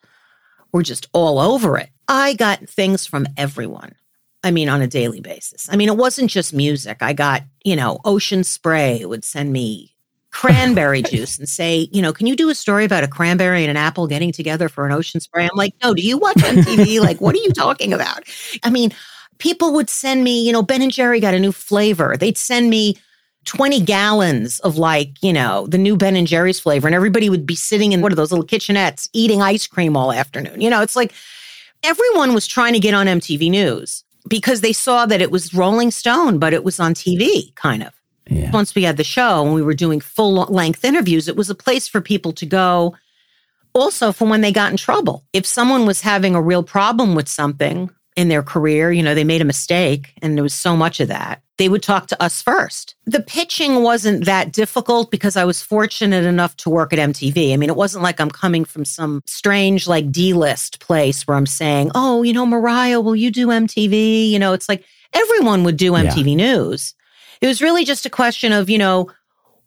were 0.71 0.83
just 0.83 1.07
all 1.13 1.39
over 1.39 1.77
it. 1.77 1.89
I 2.07 2.33
got 2.33 2.69
things 2.69 3.05
from 3.05 3.27
everyone. 3.35 3.95
I 4.43 4.51
mean, 4.51 4.69
on 4.69 4.81
a 4.81 4.87
daily 4.87 5.19
basis. 5.19 5.67
I 5.69 5.75
mean, 5.75 5.89
it 5.89 5.97
wasn't 5.97 6.29
just 6.29 6.53
music. 6.53 6.97
I 7.01 7.11
got, 7.11 7.43
you 7.65 7.75
know, 7.75 7.99
Ocean 8.05 8.43
Spray 8.43 9.03
would 9.03 9.25
send 9.25 9.51
me 9.51 9.95
cranberry 10.31 11.01
juice 11.11 11.37
and 11.37 11.49
say, 11.49 11.89
you 11.91 12.01
know, 12.01 12.13
can 12.13 12.27
you 12.27 12.35
do 12.35 12.49
a 12.49 12.55
story 12.55 12.85
about 12.85 13.03
a 13.03 13.07
cranberry 13.07 13.63
and 13.63 13.71
an 13.71 13.77
apple 13.77 14.07
getting 14.07 14.31
together 14.31 14.69
for 14.69 14.85
an 14.85 14.91
ocean 14.91 15.19
spray? 15.19 15.43
I'm 15.45 15.57
like, 15.57 15.73
no, 15.83 15.93
do 15.93 16.01
you 16.01 16.17
watch 16.17 16.37
MTV? 16.37 16.99
like, 17.01 17.19
what 17.19 17.35
are 17.35 17.39
you 17.39 17.51
talking 17.51 17.91
about? 17.91 18.23
I 18.63 18.69
mean, 18.69 18.91
people 19.39 19.73
would 19.73 19.89
send 19.89 20.23
me, 20.23 20.45
you 20.45 20.51
know, 20.51 20.63
Ben 20.63 20.81
and 20.81 20.91
Jerry 20.91 21.19
got 21.19 21.33
a 21.33 21.39
new 21.39 21.51
flavor. 21.51 22.15
They'd 22.17 22.37
send 22.37 22.69
me 22.69 22.97
20 23.45 23.81
gallons 23.81 24.59
of 24.59 24.77
like, 24.77 25.11
you 25.21 25.31
know, 25.33 25.67
the 25.67 25.77
new 25.77 25.95
Ben 25.95 26.15
and 26.15 26.27
Jerry's 26.27 26.59
flavor. 26.59 26.87
And 26.87 26.95
everybody 26.95 27.29
would 27.29 27.45
be 27.45 27.55
sitting 27.55 27.93
in 27.93 28.01
one 28.01 28.11
of 28.11 28.17
those 28.17 28.31
little 28.31 28.45
kitchenettes 28.45 29.09
eating 29.13 29.41
ice 29.41 29.67
cream 29.67 29.95
all 29.95 30.11
afternoon. 30.11 30.61
You 30.61 30.69
know, 30.69 30.81
it's 30.81 30.95
like 30.95 31.13
everyone 31.83 32.33
was 32.33 32.45
trying 32.45 32.73
to 32.73 32.79
get 32.79 32.93
on 32.93 33.07
MTV 33.07 33.49
News 33.49 34.03
because 34.27 34.61
they 34.61 34.73
saw 34.73 35.05
that 35.05 35.21
it 35.21 35.31
was 35.31 35.53
Rolling 35.53 35.91
Stone, 35.91 36.39
but 36.39 36.53
it 36.53 36.63
was 36.63 36.79
on 36.79 36.93
TV, 36.93 37.55
kind 37.55 37.83
of. 37.83 37.93
Yeah. 38.29 38.51
Once 38.51 38.75
we 38.75 38.83
had 38.83 38.97
the 38.97 39.05
show 39.05 39.45
and 39.45 39.53
we 39.53 39.61
were 39.61 39.73
doing 39.73 40.01
full 40.01 40.33
length 40.33 40.83
interviews, 40.83 41.29
it 41.29 41.37
was 41.37 41.49
a 41.49 41.55
place 41.55 41.87
for 41.87 42.01
people 42.01 42.33
to 42.33 42.45
go 42.45 42.95
also 43.73 44.11
for 44.11 44.27
when 44.27 44.41
they 44.41 44.51
got 44.51 44.71
in 44.71 44.77
trouble. 44.77 45.23
If 45.31 45.45
someone 45.45 45.85
was 45.85 46.01
having 46.01 46.35
a 46.35 46.41
real 46.41 46.63
problem 46.63 47.15
with 47.15 47.29
something, 47.29 47.89
in 48.17 48.27
their 48.27 48.43
career. 48.43 48.91
You 48.91 49.03
know, 49.03 49.15
they 49.15 49.23
made 49.23 49.41
a 49.41 49.45
mistake, 49.45 50.11
and 50.21 50.35
there 50.35 50.43
was 50.43 50.53
so 50.53 50.75
much 50.75 50.99
of 50.99 51.07
that. 51.07 51.43
They 51.57 51.69
would 51.69 51.83
talk 51.83 52.07
to 52.07 52.21
us 52.21 52.41
first. 52.41 52.95
The 53.05 53.21
pitching 53.21 53.83
wasn't 53.83 54.25
that 54.25 54.51
difficult 54.51 55.11
because 55.11 55.37
I 55.37 55.45
was 55.45 55.61
fortunate 55.61 56.25
enough 56.25 56.57
to 56.57 56.69
work 56.69 56.91
at 56.91 56.99
MTV. 56.99 57.53
I 57.53 57.57
mean, 57.57 57.69
it 57.69 57.75
wasn't 57.75 58.03
like 58.03 58.19
I'm 58.19 58.31
coming 58.31 58.65
from 58.65 58.85
some 58.85 59.21
strange, 59.25 59.87
like 59.87 60.11
D 60.11 60.33
list 60.33 60.79
place 60.79 61.25
where 61.25 61.37
I'm 61.37 61.45
saying, 61.45 61.91
oh, 61.95 62.23
you 62.23 62.33
know, 62.33 62.45
Mariah, 62.45 62.99
will 62.99 63.15
you 63.15 63.31
do 63.31 63.47
MTV? 63.47 64.29
You 64.29 64.39
know, 64.39 64.53
it's 64.53 64.67
like 64.67 64.83
everyone 65.13 65.63
would 65.63 65.77
do 65.77 65.93
MTV 65.93 66.31
yeah. 66.31 66.35
News. 66.35 66.95
It 67.39 67.47
was 67.47 67.61
really 67.61 67.85
just 67.85 68.05
a 68.05 68.09
question 68.09 68.51
of, 68.51 68.69
you 68.69 68.79
know, 68.79 69.11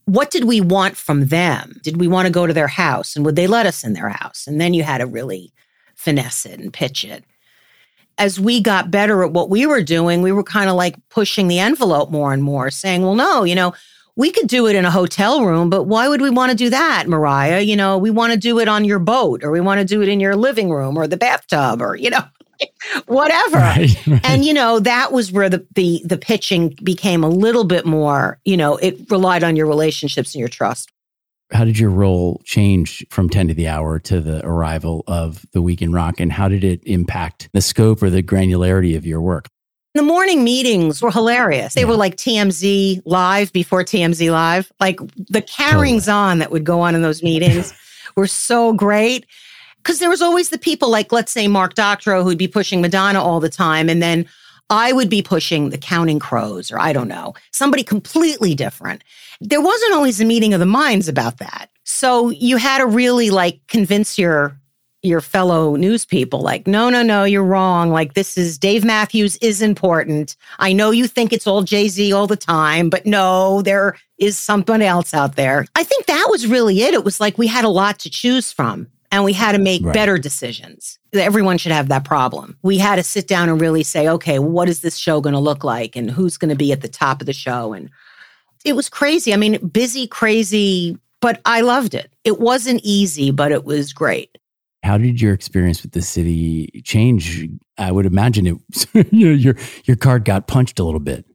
what 0.06 0.32
did 0.32 0.44
we 0.44 0.60
want 0.60 0.96
from 0.96 1.26
them? 1.26 1.80
Did 1.84 2.00
we 2.00 2.08
want 2.08 2.26
to 2.26 2.32
go 2.32 2.46
to 2.46 2.52
their 2.52 2.68
house 2.68 3.14
and 3.14 3.24
would 3.24 3.36
they 3.36 3.46
let 3.46 3.66
us 3.66 3.84
in 3.84 3.92
their 3.92 4.08
house? 4.08 4.46
And 4.48 4.60
then 4.60 4.74
you 4.74 4.82
had 4.82 4.98
to 4.98 5.06
really 5.06 5.52
finesse 5.94 6.46
it 6.46 6.58
and 6.58 6.72
pitch 6.72 7.04
it 7.04 7.24
as 8.20 8.38
we 8.38 8.60
got 8.60 8.90
better 8.90 9.24
at 9.24 9.32
what 9.32 9.48
we 9.48 9.66
were 9.66 9.82
doing, 9.82 10.20
we 10.20 10.30
were 10.30 10.44
kind 10.44 10.68
of 10.68 10.76
like 10.76 10.94
pushing 11.08 11.48
the 11.48 11.58
envelope 11.58 12.10
more 12.10 12.34
and 12.34 12.42
more, 12.42 12.70
saying, 12.70 13.02
well, 13.02 13.14
no, 13.14 13.44
you 13.44 13.54
know, 13.54 13.72
we 14.14 14.30
could 14.30 14.46
do 14.46 14.66
it 14.66 14.76
in 14.76 14.84
a 14.84 14.90
hotel 14.90 15.42
room, 15.42 15.70
but 15.70 15.84
why 15.84 16.06
would 16.06 16.20
we 16.20 16.28
want 16.28 16.50
to 16.50 16.56
do 16.56 16.68
that, 16.68 17.08
Mariah? 17.08 17.60
You 17.60 17.76
know, 17.76 17.96
we 17.96 18.10
want 18.10 18.34
to 18.34 18.38
do 18.38 18.58
it 18.58 18.68
on 18.68 18.84
your 18.84 18.98
boat 18.98 19.42
or 19.42 19.50
we 19.50 19.60
want 19.62 19.80
to 19.80 19.86
do 19.86 20.02
it 20.02 20.08
in 20.08 20.20
your 20.20 20.36
living 20.36 20.70
room 20.70 20.98
or 20.98 21.06
the 21.06 21.16
bathtub 21.16 21.80
or, 21.80 21.96
you 21.96 22.10
know, 22.10 22.20
whatever. 23.06 23.56
Right, 23.56 23.96
right. 24.06 24.20
And 24.22 24.44
you 24.44 24.52
know, 24.52 24.80
that 24.80 25.12
was 25.12 25.32
where 25.32 25.48
the, 25.48 25.66
the 25.74 26.02
the 26.04 26.18
pitching 26.18 26.76
became 26.82 27.24
a 27.24 27.28
little 27.28 27.64
bit 27.64 27.86
more, 27.86 28.38
you 28.44 28.58
know, 28.58 28.76
it 28.76 29.10
relied 29.10 29.42
on 29.42 29.56
your 29.56 29.66
relationships 29.66 30.34
and 30.34 30.40
your 30.40 30.48
trust. 30.50 30.92
How 31.52 31.64
did 31.64 31.78
your 31.78 31.90
role 31.90 32.40
change 32.44 33.04
from 33.10 33.28
10 33.28 33.48
to 33.48 33.54
the 33.54 33.68
hour 33.68 33.98
to 34.00 34.20
the 34.20 34.44
arrival 34.46 35.02
of 35.06 35.44
the 35.52 35.60
Week 35.60 35.82
in 35.82 35.92
Rock? 35.92 36.20
And 36.20 36.30
how 36.30 36.48
did 36.48 36.62
it 36.62 36.80
impact 36.84 37.48
the 37.52 37.60
scope 37.60 38.02
or 38.02 38.10
the 38.10 38.22
granularity 38.22 38.96
of 38.96 39.04
your 39.04 39.20
work? 39.20 39.48
The 39.94 40.02
morning 40.02 40.44
meetings 40.44 41.02
were 41.02 41.10
hilarious. 41.10 41.74
They 41.74 41.80
yeah. 41.80 41.88
were 41.88 41.96
like 41.96 42.16
TMZ 42.16 43.02
live 43.04 43.52
before 43.52 43.82
TMZ 43.82 44.30
live. 44.30 44.70
Like 44.78 45.00
the 45.16 45.42
carryings 45.42 46.06
totally. 46.06 46.30
on 46.30 46.38
that 46.38 46.52
would 46.52 46.64
go 46.64 46.80
on 46.80 46.94
in 46.94 47.02
those 47.02 47.24
meetings 47.24 47.74
were 48.16 48.28
so 48.28 48.72
great. 48.72 49.26
Because 49.78 49.98
there 49.98 50.10
was 50.10 50.22
always 50.22 50.50
the 50.50 50.58
people 50.58 50.90
like, 50.90 51.10
let's 51.10 51.32
say, 51.32 51.48
Mark 51.48 51.74
Doctorow, 51.74 52.22
who'd 52.22 52.38
be 52.38 52.46
pushing 52.46 52.80
Madonna 52.80 53.20
all 53.20 53.40
the 53.40 53.48
time. 53.48 53.88
And 53.88 54.00
then 54.00 54.26
I 54.70 54.92
would 54.92 55.10
be 55.10 55.20
pushing 55.20 55.70
the 55.70 55.78
Counting 55.78 56.20
Crows, 56.20 56.70
or 56.70 56.78
I 56.78 56.92
don't 56.92 57.08
know, 57.08 57.34
somebody 57.50 57.82
completely 57.82 58.54
different. 58.54 59.02
There 59.40 59.60
wasn't 59.60 59.94
always 59.94 60.20
a 60.20 60.24
meeting 60.24 60.54
of 60.54 60.60
the 60.60 60.66
minds 60.66 61.08
about 61.08 61.38
that. 61.38 61.70
So 61.84 62.30
you 62.30 62.56
had 62.56 62.78
to 62.78 62.86
really 62.86 63.30
like 63.30 63.60
convince 63.66 64.18
your 64.18 64.56
your 65.02 65.22
fellow 65.22 65.76
news 65.76 66.04
people 66.04 66.42
like 66.42 66.66
no 66.66 66.90
no 66.90 67.02
no 67.02 67.24
you're 67.24 67.42
wrong. 67.42 67.90
Like 67.90 68.12
this 68.12 68.36
is 68.36 68.58
Dave 68.58 68.84
Matthews 68.84 69.36
is 69.38 69.62
important. 69.62 70.36
I 70.58 70.74
know 70.74 70.90
you 70.90 71.06
think 71.06 71.32
it's 71.32 71.46
all 71.46 71.62
Jay-Z 71.62 72.12
all 72.12 72.26
the 72.26 72.36
time 72.36 72.90
but 72.90 73.06
no 73.06 73.62
there 73.62 73.96
is 74.18 74.38
someone 74.38 74.82
else 74.82 75.14
out 75.14 75.36
there. 75.36 75.64
I 75.74 75.84
think 75.84 76.04
that 76.04 76.26
was 76.28 76.46
really 76.46 76.82
it. 76.82 76.92
It 76.92 77.02
was 77.02 77.18
like 77.18 77.38
we 77.38 77.46
had 77.46 77.64
a 77.64 77.70
lot 77.70 77.98
to 78.00 78.10
choose 78.10 78.52
from 78.52 78.88
and 79.10 79.24
we 79.24 79.32
had 79.32 79.52
to 79.52 79.58
make 79.58 79.84
right. 79.84 79.92
better 79.92 80.18
decisions. 80.18 80.98
Everyone 81.12 81.58
should 81.58 81.72
have 81.72 81.88
that 81.88 82.04
problem. 82.04 82.56
We 82.62 82.78
had 82.78 82.96
to 82.96 83.02
sit 83.02 83.26
down 83.26 83.48
and 83.48 83.60
really 83.60 83.82
say, 83.82 84.08
okay, 84.08 84.38
what 84.38 84.68
is 84.68 84.80
this 84.80 84.96
show 84.96 85.20
going 85.20 85.32
to 85.32 85.40
look 85.40 85.64
like 85.64 85.96
and 85.96 86.10
who's 86.10 86.36
going 86.36 86.50
to 86.50 86.56
be 86.56 86.72
at 86.72 86.80
the 86.80 86.88
top 86.88 87.20
of 87.20 87.26
the 87.26 87.32
show? 87.32 87.72
And 87.72 87.90
it 88.64 88.74
was 88.74 88.88
crazy. 88.88 89.34
I 89.34 89.36
mean, 89.36 89.66
busy, 89.68 90.06
crazy, 90.06 90.96
but 91.20 91.40
I 91.44 91.60
loved 91.62 91.94
it. 91.94 92.12
It 92.24 92.38
wasn't 92.38 92.80
easy, 92.84 93.30
but 93.30 93.52
it 93.52 93.64
was 93.64 93.92
great. 93.92 94.38
How 94.82 94.96
did 94.96 95.20
your 95.20 95.34
experience 95.34 95.82
with 95.82 95.92
the 95.92 96.02
city 96.02 96.82
change? 96.84 97.48
I 97.76 97.92
would 97.92 98.06
imagine 98.06 98.46
it 98.46 98.56
you 99.12 99.28
know, 99.28 99.34
your 99.34 99.56
your 99.84 99.96
card 99.96 100.24
got 100.24 100.46
punched 100.46 100.78
a 100.78 100.84
little 100.84 101.00
bit. 101.00 101.26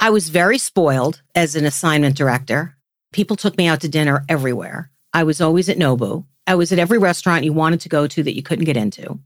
I 0.00 0.10
was 0.10 0.28
very 0.28 0.58
spoiled 0.58 1.22
as 1.34 1.54
an 1.54 1.66
assignment 1.66 2.16
director. 2.16 2.76
People 3.12 3.36
took 3.36 3.56
me 3.56 3.66
out 3.66 3.80
to 3.82 3.88
dinner 3.88 4.24
everywhere. 4.28 4.90
I 5.12 5.24
was 5.24 5.40
always 5.40 5.68
at 5.68 5.76
Nobu. 5.76 6.24
I 6.50 6.56
was 6.56 6.72
at 6.72 6.80
every 6.80 6.98
restaurant 6.98 7.44
you 7.44 7.52
wanted 7.52 7.78
to 7.82 7.88
go 7.88 8.08
to 8.08 8.24
that 8.24 8.34
you 8.34 8.42
couldn't 8.42 8.64
get 8.64 8.76
into. 8.76 9.20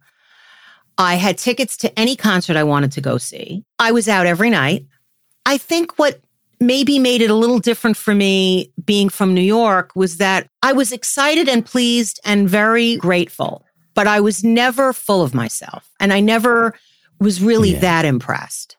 I 0.98 1.14
had 1.14 1.38
tickets 1.38 1.74
to 1.78 1.98
any 1.98 2.16
concert 2.16 2.54
I 2.54 2.64
wanted 2.64 2.92
to 2.92 3.00
go 3.00 3.16
see. 3.16 3.64
I 3.78 3.92
was 3.92 4.08
out 4.08 4.26
every 4.26 4.50
night. 4.50 4.84
I 5.46 5.56
think 5.56 5.98
what 5.98 6.20
maybe 6.60 6.98
made 6.98 7.22
it 7.22 7.30
a 7.30 7.34
little 7.34 7.60
different 7.60 7.96
for 7.96 8.14
me 8.14 8.70
being 8.84 9.08
from 9.08 9.32
New 9.32 9.40
York 9.40 9.92
was 9.96 10.18
that 10.18 10.46
I 10.62 10.74
was 10.74 10.92
excited 10.92 11.48
and 11.48 11.64
pleased 11.64 12.20
and 12.26 12.46
very 12.46 12.96
grateful, 12.98 13.64
but 13.94 14.06
I 14.06 14.20
was 14.20 14.44
never 14.44 14.92
full 14.92 15.22
of 15.22 15.32
myself 15.32 15.90
and 16.00 16.12
I 16.12 16.20
never 16.20 16.74
was 17.20 17.42
really 17.42 17.72
yeah. 17.72 17.78
that 17.78 18.04
impressed. 18.04 18.76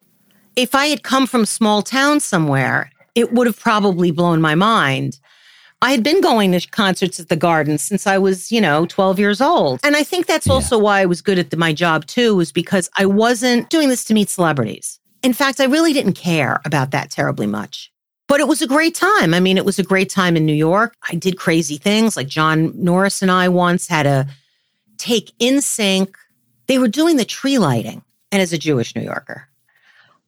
If 0.55 0.75
I 0.75 0.85
had 0.85 1.01
come 1.01 1.25
from 1.25 1.41
a 1.41 1.47
small 1.47 1.81
town 1.81 2.19
somewhere, 2.19 2.91
it 3.15 3.33
would 3.33 3.47
have 3.47 3.59
probably 3.59 4.11
blown 4.11 4.39
my 4.39 4.53
mind. 4.53 5.19
I 5.82 5.91
had 5.91 6.03
been 6.03 6.22
going 6.22 6.51
to 6.53 6.67
concerts 6.67 7.20
at 7.20 7.29
the 7.29 7.36
garden 7.36 7.77
since 7.77 8.08
I 8.08 8.17
was, 8.17 8.51
you 8.51 8.62
know, 8.62 8.86
12 8.86 9.20
years 9.20 9.41
old. 9.41 9.79
And 9.84 9.96
I 9.96 10.03
think 10.03 10.25
that's 10.25 10.48
yeah. 10.48 10.53
also 10.53 10.77
why 10.79 11.01
I 11.01 11.05
was 11.05 11.22
good 11.22 11.38
at 11.38 11.50
the, 11.50 11.58
my 11.58 11.74
job 11.74 12.05
too, 12.08 12.36
was 12.36 12.51
because 12.51 12.89
I 12.98 13.05
wasn't 13.05 13.70
doing 13.70 13.89
this 13.89 14.03
to 14.05 14.13
meet 14.13 14.29
celebrities. 14.29 15.00
In 15.22 15.34
fact, 15.34 15.60
I 15.60 15.65
really 15.65 15.94
didn't 15.94 16.13
care 16.13 16.62
about 16.65 16.91
that 16.91 17.12
terribly 17.12 17.48
much. 17.48 17.91
But 18.27 18.39
it 18.39 18.48
was 18.48 18.62
a 18.62 18.67
great 18.67 18.96
time. 18.96 19.34
I 19.34 19.39
mean, 19.39 19.58
it 19.58 19.65
was 19.65 19.77
a 19.77 19.84
great 19.84 20.10
time 20.10 20.36
in 20.36 20.46
New 20.46 20.53
York. 20.53 20.96
I 21.12 21.15
did 21.15 21.38
crazy 21.38 21.77
things 21.77 22.17
like 22.17 22.27
John 22.27 22.72
Norris 22.75 23.22
and 23.22 23.29
I 23.29 23.50
once 23.50 23.88
had 23.88 24.03
to 24.03 24.27
take 24.98 25.38
NSYNC. 25.39 26.13
They 26.67 26.79
were 26.79 26.88
doing 26.88 27.17
the 27.17 27.25
tree 27.25 27.60
lighting. 27.60 28.03
And 28.32 28.41
as 28.41 28.51
a 28.51 28.58
Jewish 28.58 28.96
New 28.96 29.03
Yorker, 29.03 29.48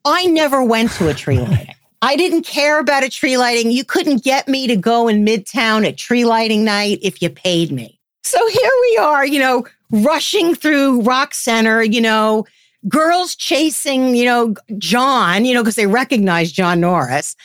I 0.05 0.27
never 0.27 0.63
went 0.63 0.91
to 0.93 1.09
a 1.09 1.13
tree 1.13 1.39
lighting. 1.41 1.75
I 2.01 2.15
didn't 2.15 2.43
care 2.43 2.79
about 2.79 3.03
a 3.03 3.09
tree 3.09 3.37
lighting. 3.37 3.71
You 3.71 3.83
couldn't 3.83 4.23
get 4.23 4.47
me 4.47 4.67
to 4.67 4.75
go 4.75 5.07
in 5.07 5.25
Midtown 5.25 5.87
at 5.87 5.97
tree 5.97 6.25
lighting 6.25 6.63
night 6.63 6.99
if 7.01 7.21
you 7.21 7.29
paid 7.29 7.71
me. 7.71 7.99
So 8.23 8.45
here 8.49 8.71
we 8.81 8.97
are, 8.97 9.25
you 9.25 9.39
know, 9.39 9.65
rushing 9.89 10.53
through 10.53 11.01
Rock 11.01 11.33
Center, 11.33 11.81
you 11.81 12.01
know, 12.01 12.45
girls 12.87 13.35
chasing, 13.35 14.15
you 14.15 14.25
know, 14.25 14.53
John, 14.77 15.45
you 15.45 15.53
know, 15.53 15.63
because 15.63 15.75
they 15.75 15.87
recognize 15.87 16.51
John 16.51 16.79
Norris. 16.79 17.35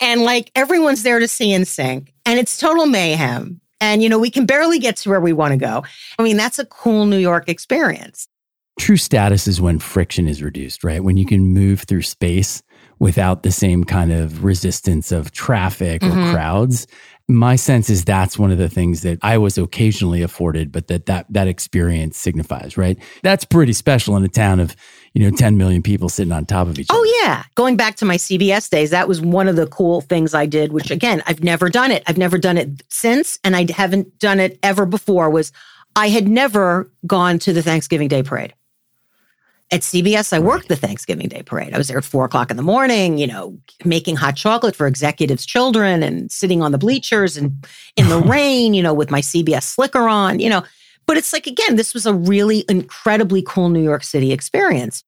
And 0.00 0.22
like 0.22 0.50
everyone's 0.54 1.02
there 1.02 1.18
to 1.18 1.28
see 1.28 1.50
NSYNC. 1.50 2.08
And 2.26 2.38
it's 2.38 2.58
total 2.58 2.86
mayhem. 2.86 3.60
And, 3.80 4.02
you 4.02 4.08
know, 4.08 4.18
we 4.18 4.30
can 4.30 4.44
barely 4.44 4.78
get 4.78 4.96
to 4.98 5.08
where 5.08 5.20
we 5.20 5.32
want 5.32 5.52
to 5.52 5.58
go. 5.58 5.84
I 6.18 6.22
mean, 6.22 6.36
that's 6.36 6.58
a 6.58 6.66
cool 6.66 7.06
New 7.06 7.18
York 7.18 7.48
experience. 7.48 8.28
True 8.78 8.96
status 8.96 9.46
is 9.46 9.60
when 9.60 9.78
friction 9.78 10.26
is 10.26 10.42
reduced, 10.42 10.84
right? 10.84 11.02
When 11.02 11.16
you 11.16 11.26
can 11.26 11.40
move 11.40 11.82
through 11.82 12.02
space 12.02 12.62
without 12.98 13.42
the 13.42 13.52
same 13.52 13.84
kind 13.84 14.12
of 14.12 14.44
resistance 14.44 15.12
of 15.12 15.32
traffic 15.32 16.02
or 16.02 16.08
mm-hmm. 16.08 16.32
crowds. 16.32 16.86
My 17.26 17.56
sense 17.56 17.88
is 17.88 18.04
that's 18.04 18.38
one 18.38 18.50
of 18.50 18.58
the 18.58 18.68
things 18.68 19.00
that 19.00 19.18
I 19.22 19.38
was 19.38 19.56
occasionally 19.56 20.20
afforded, 20.20 20.70
but 20.70 20.88
that 20.88 21.06
that 21.06 21.26
that 21.30 21.48
experience 21.48 22.18
signifies, 22.18 22.76
right? 22.76 22.98
That's 23.22 23.46
pretty 23.46 23.72
special 23.72 24.14
in 24.16 24.24
a 24.24 24.28
town 24.28 24.60
of, 24.60 24.76
you 25.14 25.22
know, 25.22 25.34
10 25.34 25.56
million 25.56 25.82
people 25.82 26.10
sitting 26.10 26.32
on 26.32 26.44
top 26.44 26.68
of 26.68 26.78
each 26.78 26.88
oh, 26.90 26.94
other. 26.94 27.02
Oh 27.02 27.22
yeah. 27.22 27.44
Going 27.54 27.76
back 27.78 27.96
to 27.96 28.04
my 28.04 28.16
CBS 28.16 28.68
days, 28.68 28.90
that 28.90 29.08
was 29.08 29.22
one 29.22 29.48
of 29.48 29.56
the 29.56 29.66
cool 29.66 30.02
things 30.02 30.34
I 30.34 30.44
did, 30.44 30.72
which 30.72 30.90
again, 30.90 31.22
I've 31.26 31.42
never 31.42 31.70
done 31.70 31.90
it. 31.90 32.02
I've 32.06 32.18
never 32.18 32.36
done 32.36 32.58
it 32.58 32.82
since 32.90 33.38
and 33.42 33.56
I 33.56 33.66
haven't 33.72 34.18
done 34.18 34.38
it 34.38 34.58
ever 34.62 34.84
before 34.84 35.30
was 35.30 35.50
I 35.96 36.08
had 36.08 36.28
never 36.28 36.90
gone 37.06 37.38
to 37.40 37.52
the 37.52 37.62
Thanksgiving 37.62 38.08
Day 38.08 38.22
parade. 38.22 38.54
At 39.74 39.80
CBS, 39.80 40.32
I 40.32 40.38
worked 40.38 40.68
the 40.68 40.76
Thanksgiving 40.76 41.26
Day 41.26 41.42
parade. 41.42 41.74
I 41.74 41.78
was 41.78 41.88
there 41.88 41.98
at 41.98 42.04
four 42.04 42.24
o'clock 42.24 42.48
in 42.48 42.56
the 42.56 42.62
morning, 42.62 43.18
you 43.18 43.26
know, 43.26 43.58
making 43.84 44.14
hot 44.14 44.36
chocolate 44.36 44.76
for 44.76 44.86
executives' 44.86 45.44
children 45.44 46.00
and 46.04 46.30
sitting 46.30 46.62
on 46.62 46.70
the 46.70 46.78
bleachers 46.78 47.36
and 47.36 47.66
in 47.96 48.08
the 48.08 48.18
rain, 48.24 48.72
you 48.72 48.84
know, 48.84 48.94
with 48.94 49.10
my 49.10 49.20
CBS 49.20 49.64
slicker 49.64 50.08
on, 50.08 50.38
you 50.38 50.48
know. 50.48 50.62
But 51.06 51.16
it's 51.16 51.32
like, 51.32 51.48
again, 51.48 51.74
this 51.74 51.92
was 51.92 52.06
a 52.06 52.14
really 52.14 52.64
incredibly 52.68 53.42
cool 53.42 53.68
New 53.68 53.82
York 53.82 54.04
City 54.04 54.30
experience. 54.30 55.02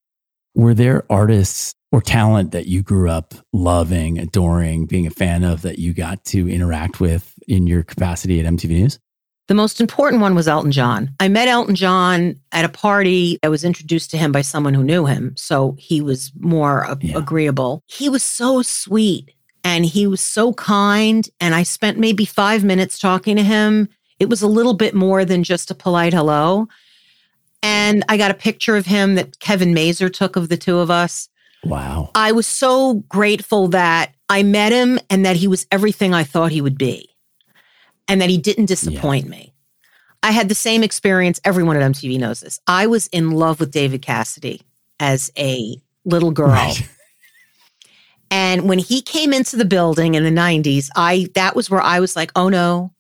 Were 0.56 0.74
there 0.74 1.04
artists 1.08 1.72
or 1.92 2.02
talent 2.02 2.50
that 2.50 2.66
you 2.66 2.82
grew 2.82 3.08
up 3.08 3.34
loving, 3.52 4.18
adoring, 4.18 4.86
being 4.86 5.06
a 5.06 5.10
fan 5.10 5.44
of 5.44 5.62
that 5.62 5.78
you 5.78 5.94
got 5.94 6.24
to 6.24 6.48
interact 6.48 6.98
with 6.98 7.34
in 7.46 7.68
your 7.68 7.84
capacity 7.84 8.40
at 8.40 8.52
MTV 8.52 8.70
News? 8.70 8.98
The 9.48 9.54
most 9.54 9.80
important 9.80 10.22
one 10.22 10.34
was 10.34 10.48
Elton 10.48 10.72
John. 10.72 11.10
I 11.20 11.28
met 11.28 11.46
Elton 11.46 11.76
John 11.76 12.40
at 12.50 12.64
a 12.64 12.68
party. 12.68 13.38
I 13.44 13.48
was 13.48 13.62
introduced 13.62 14.10
to 14.10 14.18
him 14.18 14.32
by 14.32 14.42
someone 14.42 14.74
who 14.74 14.82
knew 14.82 15.06
him. 15.06 15.36
So 15.36 15.76
he 15.78 16.00
was 16.00 16.32
more 16.40 16.96
yeah. 17.00 17.16
agreeable. 17.16 17.84
He 17.86 18.08
was 18.08 18.24
so 18.24 18.62
sweet 18.62 19.32
and 19.62 19.84
he 19.84 20.06
was 20.06 20.20
so 20.20 20.52
kind. 20.54 21.28
And 21.40 21.54
I 21.54 21.62
spent 21.62 21.98
maybe 21.98 22.24
five 22.24 22.64
minutes 22.64 22.98
talking 22.98 23.36
to 23.36 23.42
him. 23.42 23.88
It 24.18 24.28
was 24.28 24.42
a 24.42 24.48
little 24.48 24.74
bit 24.74 24.94
more 24.94 25.24
than 25.24 25.44
just 25.44 25.70
a 25.70 25.74
polite 25.74 26.12
hello. 26.12 26.66
And 27.62 28.04
I 28.08 28.16
got 28.16 28.30
a 28.32 28.34
picture 28.34 28.76
of 28.76 28.86
him 28.86 29.14
that 29.14 29.38
Kevin 29.38 29.74
Mazur 29.74 30.08
took 30.08 30.34
of 30.34 30.48
the 30.48 30.56
two 30.56 30.78
of 30.78 30.90
us. 30.90 31.28
Wow. 31.64 32.10
I 32.14 32.32
was 32.32 32.46
so 32.46 32.94
grateful 33.08 33.68
that 33.68 34.12
I 34.28 34.42
met 34.42 34.72
him 34.72 34.98
and 35.08 35.24
that 35.24 35.36
he 35.36 35.46
was 35.46 35.66
everything 35.70 36.14
I 36.14 36.24
thought 36.24 36.52
he 36.52 36.60
would 36.60 36.78
be 36.78 37.15
and 38.08 38.20
that 38.20 38.30
he 38.30 38.38
didn't 38.38 38.66
disappoint 38.66 39.24
yeah. 39.24 39.30
me. 39.30 39.52
I 40.22 40.32
had 40.32 40.48
the 40.48 40.54
same 40.54 40.82
experience. 40.82 41.40
Everyone 41.44 41.76
at 41.76 41.82
MTV 41.92 42.18
knows 42.18 42.40
this. 42.40 42.58
I 42.66 42.86
was 42.86 43.06
in 43.08 43.30
love 43.30 43.60
with 43.60 43.70
David 43.70 44.02
Cassidy 44.02 44.62
as 44.98 45.30
a 45.38 45.76
little 46.04 46.30
girl. 46.30 46.48
Right. 46.48 46.88
And 48.30 48.68
when 48.68 48.78
he 48.78 49.02
came 49.02 49.32
into 49.32 49.56
the 49.56 49.64
building 49.64 50.14
in 50.14 50.24
the 50.24 50.30
90s, 50.30 50.88
I 50.96 51.28
that 51.34 51.54
was 51.54 51.70
where 51.70 51.80
I 51.80 52.00
was 52.00 52.16
like, 52.16 52.32
"Oh 52.34 52.48
no. 52.48 52.92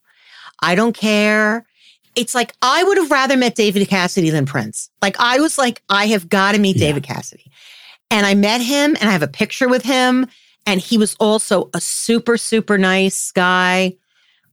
I 0.62 0.74
don't 0.74 0.96
care." 0.96 1.66
It's 2.14 2.34
like 2.34 2.54
I 2.62 2.84
would 2.84 2.96
have 2.96 3.10
rather 3.10 3.36
met 3.36 3.54
David 3.54 3.86
Cassidy 3.88 4.30
than 4.30 4.46
Prince. 4.46 4.88
Like 5.02 5.16
I 5.18 5.40
was 5.40 5.58
like, 5.58 5.82
I 5.88 6.06
have 6.06 6.28
got 6.28 6.52
to 6.52 6.60
meet 6.60 6.76
yeah. 6.76 6.86
David 6.86 7.02
Cassidy. 7.02 7.50
And 8.10 8.24
I 8.24 8.34
met 8.34 8.60
him 8.60 8.96
and 9.00 9.08
I 9.08 9.12
have 9.12 9.22
a 9.22 9.28
picture 9.28 9.68
with 9.68 9.82
him 9.82 10.28
and 10.64 10.80
he 10.80 10.96
was 10.96 11.16
also 11.18 11.70
a 11.74 11.80
super 11.80 12.36
super 12.36 12.78
nice 12.78 13.32
guy 13.32 13.96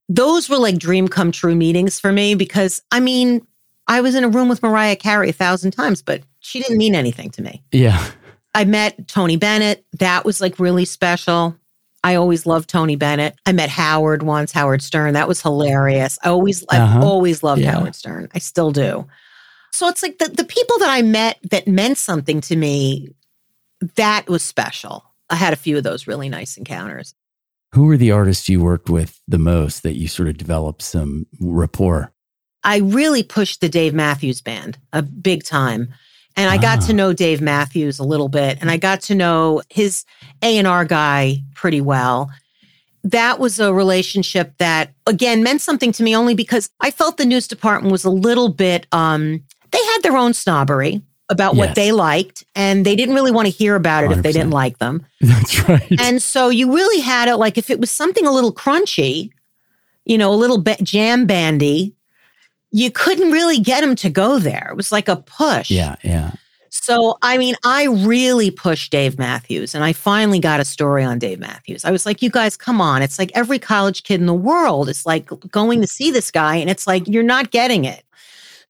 those 0.10 0.50
were 0.50 0.58
like 0.58 0.78
dream 0.78 1.08
come 1.08 1.32
true 1.32 1.56
meetings 1.56 2.00
for 2.00 2.12
me 2.12 2.36
because 2.36 2.82
I 2.92 3.00
mean, 3.00 3.46
I 3.88 4.02
was 4.02 4.16
in 4.16 4.24
a 4.24 4.30
room 4.30 4.50
with 4.50 4.64
Mariah 4.64 4.96
Carey 4.96 5.30
a 5.30 5.34
thousand 5.34 5.72
times, 5.72 6.02
but 6.02 6.22
she 6.40 6.62
didn't 6.62 6.78
mean 6.78 6.96
anything 6.96 7.30
to 7.32 7.42
me. 7.42 7.64
Yeah. 7.72 8.06
I 8.56 8.66
met 8.66 9.08
Tony 9.08 9.36
Bennett. 9.38 9.86
That 10.00 10.26
was 10.26 10.40
like 10.40 10.60
really 10.60 10.86
special. 10.86 11.58
I 12.04 12.16
always 12.16 12.46
loved 12.46 12.70
Tony 12.70 12.96
Bennett. 12.96 13.36
I 13.46 13.54
met 13.54 13.70
Howard 13.70 14.24
once, 14.24 14.52
Howard 14.52 14.82
Stern. 14.82 15.14
That 15.14 15.28
was 15.28 15.42
hilarious. 15.42 16.20
I 16.24 16.30
always, 16.30 16.64
uh-huh. 16.64 16.98
I've 16.98 17.04
always 17.04 17.44
loved 17.44 17.62
yeah. 17.62 17.72
Howard 17.72 17.96
Stern. 17.96 18.30
I 18.34 18.40
still 18.40 18.72
do. 18.72 19.08
So 19.72 19.88
it's 19.88 20.04
like 20.04 20.18
the, 20.18 20.28
the 20.28 20.44
people 20.44 20.78
that 20.80 20.90
I 20.90 21.02
met 21.02 21.40
that 21.50 21.68
meant 21.68 21.98
something 21.98 22.42
to 22.42 22.56
me, 22.56 23.16
that 23.96 24.28
was 24.28 24.44
special. 24.44 25.06
I 25.30 25.36
had 25.36 25.54
a 25.54 25.58
few 25.58 25.78
of 25.78 25.84
those 25.84 26.06
really 26.06 26.30
nice 26.30 26.58
encounters. 26.58 27.16
Who 27.74 27.86
were 27.86 27.98
the 27.98 28.12
artists 28.12 28.48
you 28.50 28.62
worked 28.62 28.88
with 28.88 29.20
the 29.28 29.40
most 29.40 29.82
that 29.82 29.98
you 29.98 30.08
sort 30.08 30.30
of 30.30 30.38
developed 30.38 30.84
some 30.84 31.26
rapport? 31.40 32.14
I 32.64 32.78
really 32.78 33.24
pushed 33.24 33.62
the 33.62 33.70
Dave 33.70 33.96
Matthews 33.96 34.42
Band 34.42 34.78
a 34.94 35.02
big 35.02 35.44
time. 35.44 35.92
And 36.36 36.52
I 36.52 36.58
ah. 36.58 36.62
got 36.62 36.82
to 36.84 36.94
ah. 36.94 36.96
know 36.96 37.14
Dave 37.14 37.42
Matthews 37.42 37.98
a 37.98 38.04
little 38.04 38.30
bit 38.30 38.60
and 38.62 38.70
I 38.70 38.78
got 38.78 39.02
to 39.02 39.16
know 39.16 39.64
his 39.70 40.06
A&R 40.44 40.86
guy 40.86 41.38
pretty 41.56 41.82
well. 41.82 42.30
That 43.04 43.40
was 43.40 43.60
a 43.60 43.74
relationship 43.74 44.54
that 44.60 44.94
again 45.08 45.42
meant 45.42 45.62
something 45.62 45.92
to 45.94 46.04
me 46.04 46.16
only 46.16 46.36
because 46.36 46.70
I 46.80 46.92
felt 46.92 47.18
the 47.18 47.26
news 47.26 47.48
department 47.48 47.92
was 47.92 48.06
a 48.06 48.12
little 48.12 48.50
bit 48.50 48.86
um 48.92 49.44
they 49.72 49.84
had 49.86 50.04
their 50.04 50.16
own 50.16 50.34
snobbery 50.34 51.02
about 51.30 51.56
yes. 51.56 51.68
what 51.68 51.76
they 51.76 51.92
liked 51.92 52.44
and 52.56 52.86
they 52.86 52.96
didn't 52.96 53.16
really 53.16 53.32
want 53.32 53.46
to 53.48 53.52
hear 53.52 53.76
about 53.76 54.04
it 54.04 54.10
100%. 54.10 54.18
if 54.18 54.24
they 54.24 54.32
didn't 54.32 54.52
like 54.52 54.78
them. 54.80 55.06
That's 55.22 55.68
right. 55.68 56.00
And 56.00 56.22
so 56.22 56.50
you 56.50 56.74
really 56.74 57.02
had 57.02 57.28
it 57.28 57.38
like 57.38 57.58
if 57.58 57.70
it 57.70 57.80
was 57.80 57.92
something 57.92 58.26
a 58.26 58.32
little 58.32 58.54
crunchy, 58.54 59.32
you 60.06 60.18
know, 60.18 60.34
a 60.34 60.36
little 60.36 60.58
bit 60.58 60.84
jam 60.84 61.26
bandy, 61.26 61.96
you 62.72 62.92
couldn't 62.92 63.32
really 63.32 63.60
get 63.60 63.82
them 63.82 63.96
to 63.96 64.10
go 64.10 64.40
there. 64.40 64.68
It 64.72 64.76
was 64.76 64.92
like 64.92 65.08
a 65.08 65.18
push. 65.18 65.72
Yeah, 65.72 65.96
yeah. 66.04 66.32
So, 66.70 67.20
I 67.22 67.38
mean, 67.38 67.56
I 67.64 67.86
really 67.86 68.50
pushed 68.50 68.92
Dave 68.92 69.20
Matthews 69.20 69.76
and 69.76 69.84
I 69.84 69.94
finally 69.94 70.40
got 70.40 70.60
a 70.60 70.66
story 70.66 71.04
on 71.04 71.20
Dave 71.20 71.40
Matthews. 71.40 71.86
I 71.86 71.92
was 71.92 72.04
like, 72.04 72.24
you 72.24 72.32
guys, 72.32 72.58
come 72.58 72.82
on. 72.82 73.04
It's 73.04 73.20
like 73.20 73.32
every 73.36 73.60
college 73.60 74.02
kid 74.02 74.20
in 74.20 74.26
the 74.26 74.34
world 74.34 74.90
is 74.90 75.06
like 75.06 75.30
going 75.52 75.82
to 75.82 75.88
see 75.88 76.10
this 76.10 76.32
guy 76.32 76.56
and 76.56 76.72
it's 76.72 76.88
like, 76.88 77.08
you're 77.08 77.22
not 77.22 77.52
getting 77.52 77.86
it. 77.86 78.04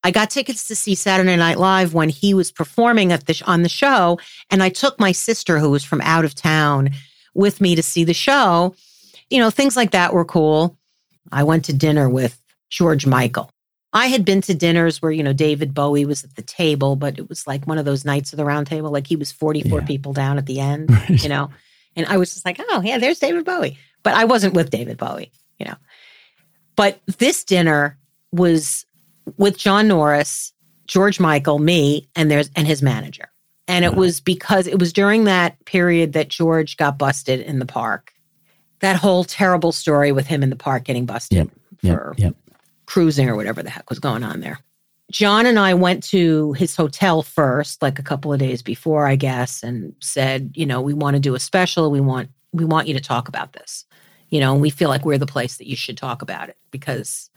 I 0.04 0.10
got 0.10 0.30
tickets 0.30 0.68
to 0.68 0.76
see 0.76 0.94
Saturday 0.94 1.34
Night 1.34 1.58
Live 1.58 1.94
when 1.94 2.10
he 2.10 2.34
was 2.34 2.52
performing 2.52 3.10
at 3.10 3.26
the 3.26 3.42
on 3.46 3.62
the 3.62 3.68
show, 3.70 4.20
and 4.50 4.62
I 4.62 4.68
took 4.68 5.00
my 5.00 5.12
sister 5.12 5.58
who 5.58 5.70
was 5.70 5.82
from 5.82 6.02
out 6.02 6.26
of 6.26 6.34
town 6.34 6.90
with 7.32 7.60
me 7.60 7.74
to 7.74 7.82
see 7.82 8.04
the 8.04 8.14
show. 8.14 8.74
You 9.30 9.38
know, 9.38 9.50
things 9.50 9.76
like 9.76 9.92
that 9.92 10.12
were 10.12 10.26
cool. 10.26 10.78
I 11.32 11.42
went 11.42 11.64
to 11.64 11.72
dinner 11.72 12.08
with 12.08 12.40
George 12.68 13.06
Michael. 13.06 13.50
I 13.94 14.08
had 14.08 14.24
been 14.24 14.40
to 14.42 14.54
dinners 14.54 15.00
where, 15.00 15.12
you 15.12 15.22
know, 15.22 15.32
David 15.32 15.72
Bowie 15.72 16.04
was 16.04 16.24
at 16.24 16.34
the 16.34 16.42
table, 16.42 16.96
but 16.96 17.18
it 17.18 17.28
was 17.28 17.46
like 17.46 17.66
one 17.66 17.78
of 17.78 17.84
those 17.84 18.04
nights 18.04 18.32
of 18.32 18.36
the 18.36 18.44
round 18.44 18.66
table. 18.66 18.90
Like 18.90 19.06
he 19.06 19.16
was 19.16 19.32
44 19.32 19.80
yeah. 19.80 19.86
people 19.86 20.12
down 20.12 20.36
at 20.36 20.46
the 20.46 20.60
end, 20.60 20.90
right. 21.08 21.22
you 21.22 21.28
know? 21.28 21.50
And 21.96 22.04
I 22.06 22.16
was 22.16 22.34
just 22.34 22.44
like, 22.44 22.60
oh, 22.60 22.82
yeah, 22.84 22.98
there's 22.98 23.20
David 23.20 23.44
Bowie. 23.44 23.78
But 24.02 24.14
I 24.14 24.24
wasn't 24.24 24.54
with 24.54 24.70
David 24.70 24.98
Bowie, 24.98 25.30
you 25.58 25.66
know? 25.66 25.76
But 26.74 27.00
this 27.18 27.44
dinner 27.44 27.96
was 28.32 28.84
with 29.36 29.58
John 29.58 29.88
Norris, 29.88 30.52
George 30.86 31.20
Michael, 31.20 31.58
me, 31.58 32.08
and 32.14 32.30
there's 32.30 32.50
and 32.56 32.66
his 32.66 32.82
manager. 32.82 33.28
And 33.66 33.84
it 33.84 33.94
was 33.94 34.20
because 34.20 34.66
it 34.66 34.78
was 34.78 34.92
during 34.92 35.24
that 35.24 35.62
period 35.64 36.12
that 36.12 36.28
George 36.28 36.76
got 36.76 36.98
busted 36.98 37.40
in 37.40 37.58
the 37.58 37.66
park. 37.66 38.12
That 38.80 38.96
whole 38.96 39.24
terrible 39.24 39.72
story 39.72 40.12
with 40.12 40.26
him 40.26 40.42
in 40.42 40.50
the 40.50 40.56
park 40.56 40.84
getting 40.84 41.06
busted 41.06 41.38
yep, 41.38 41.48
for 41.78 42.14
yep, 42.18 42.34
yep. 42.34 42.58
cruising 42.84 43.28
or 43.28 43.36
whatever 43.36 43.62
the 43.62 43.70
heck 43.70 43.88
was 43.88 43.98
going 43.98 44.22
on 44.22 44.40
there. 44.40 44.58
John 45.10 45.46
and 45.46 45.58
I 45.58 45.74
went 45.74 46.02
to 46.04 46.52
his 46.54 46.74
hotel 46.76 47.22
first, 47.22 47.80
like 47.82 47.98
a 47.98 48.02
couple 48.02 48.32
of 48.32 48.38
days 48.38 48.62
before, 48.62 49.06
I 49.06 49.16
guess, 49.16 49.62
and 49.62 49.94
said, 50.00 50.52
you 50.54 50.66
know, 50.66 50.80
we 50.80 50.92
want 50.92 51.14
to 51.14 51.20
do 51.20 51.34
a 51.34 51.40
special. 51.40 51.90
We 51.90 52.00
want 52.00 52.30
we 52.52 52.64
want 52.64 52.88
you 52.88 52.94
to 52.94 53.00
talk 53.00 53.28
about 53.28 53.52
this. 53.52 53.84
You 54.30 54.40
know, 54.40 54.52
and 54.52 54.60
we 54.60 54.70
feel 54.70 54.88
like 54.88 55.04
we're 55.04 55.18
the 55.18 55.26
place 55.26 55.58
that 55.58 55.68
you 55.68 55.76
should 55.76 55.96
talk 55.96 56.20
about 56.20 56.48
it 56.48 56.56
because 56.70 57.30